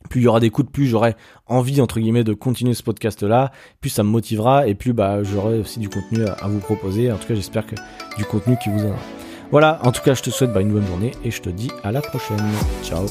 Plus 0.09 0.21
il 0.21 0.25
y 0.25 0.27
aura 0.27 0.41
d'écoute, 0.41 0.71
plus 0.71 0.87
j'aurai 0.87 1.15
envie, 1.47 1.81
entre 1.81 2.01
guillemets, 2.01 2.25
de 2.25 2.35
continuer 2.35 2.75
ce 2.75 2.83
podcast-là, 2.83 3.53
plus 3.81 3.91
ça 3.91 4.03
me 4.03 4.09
motivera, 4.09 4.67
et 4.67 4.75
plus 4.75 4.93
bah, 4.93 5.23
j'aurai 5.23 5.59
aussi 5.59 5.79
du 5.79 5.89
contenu 5.89 6.25
à, 6.25 6.49
vous 6.49 6.61
proposer. 6.61 7.11
En 7.13 7.17
tout 7.17 7.29
cas, 7.29 7.35
j'espère 7.35 7.67
que 7.67 7.77
du 8.17 8.25
contenu 8.25 8.57
qui 8.63 8.71
vous 8.71 8.79
aidera. 8.79 8.99
Voilà, 9.51 9.81
en 9.83 9.93
tout 9.93 10.03
cas, 10.03 10.15
je 10.15 10.23
te 10.23 10.31
souhaite 10.31 10.53
bah, 10.53 10.61
une 10.61 10.73
bonne 10.73 10.87
journée, 10.87 11.13
et 11.25 11.31
je 11.31 11.41
te 11.41 11.51
dis 11.51 11.71
à 11.83 11.93
la 11.93 12.01
prochaine. 12.01 12.41
Ciao 12.83 13.07